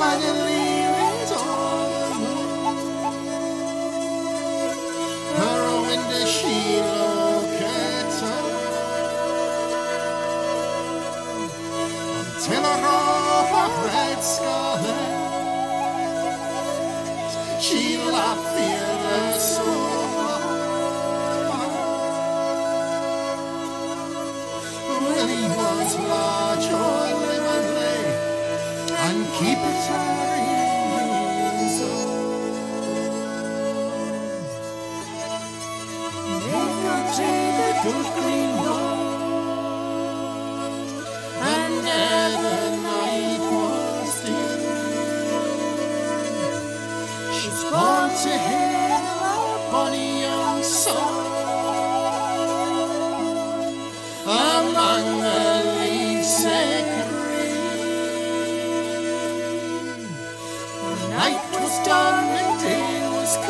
There 0.06 0.55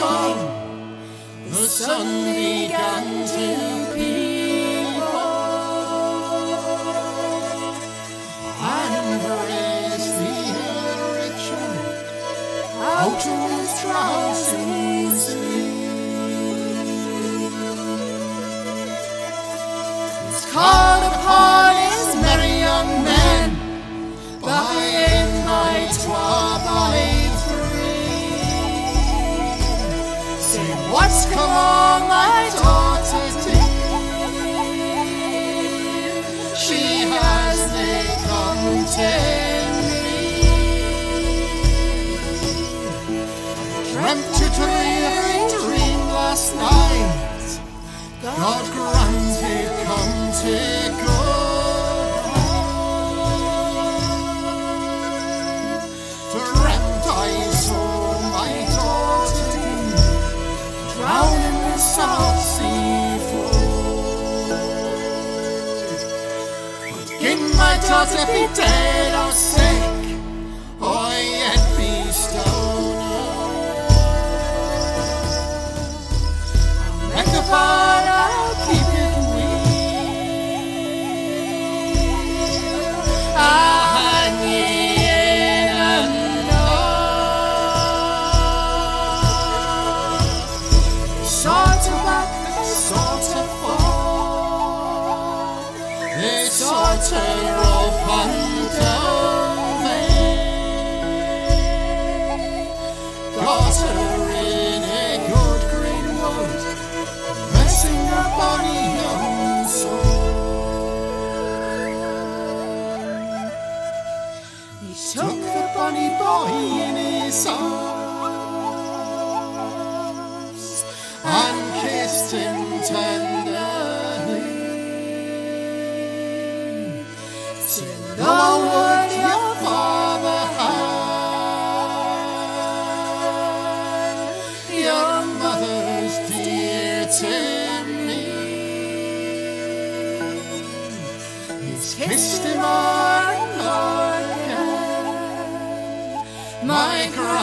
come, 0.08 0.98
the 1.50 1.68
sun 1.68 2.08
began 2.26 3.28
to 3.28 3.75
Come 31.36 31.52
on, 31.52 32.02
my 32.08 32.50
daughter, 32.56 33.28
dear. 33.44 33.68
She 36.56 36.84
has 37.12 37.60
become 37.76 38.64
me. 38.72 38.86
Dreamt 43.92 44.38
a 44.40 44.50
dreary 44.56 45.40
dream 45.52 46.00
last 46.16 46.56
night. 46.56 47.60
God 48.24 48.66
grant 48.74 49.40
it 49.44 49.72
come 49.86 50.32
to 50.42 50.95
cause 67.96 68.14
every 68.18 68.44
é 68.62 68.75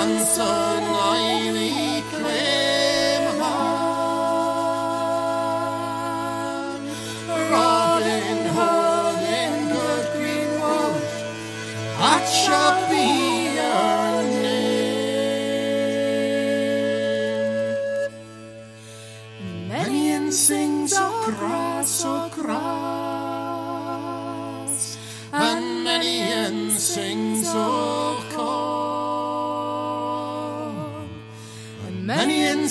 Sun. 0.03 0.91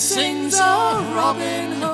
sings 0.02 0.58
of 0.58 1.14
Robin 1.14 1.70
Hood. 1.80 1.92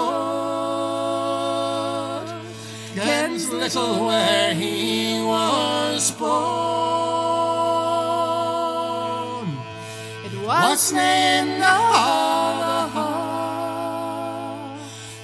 Kens 2.95 3.51
little 3.51 4.07
where 4.07 4.55
he 4.55 5.21
was 5.23 6.11
born. 6.13 6.29
It 10.25 10.33
was 10.47 10.93
in 10.93 11.61
the 11.61 11.67
hall, 12.87 13.19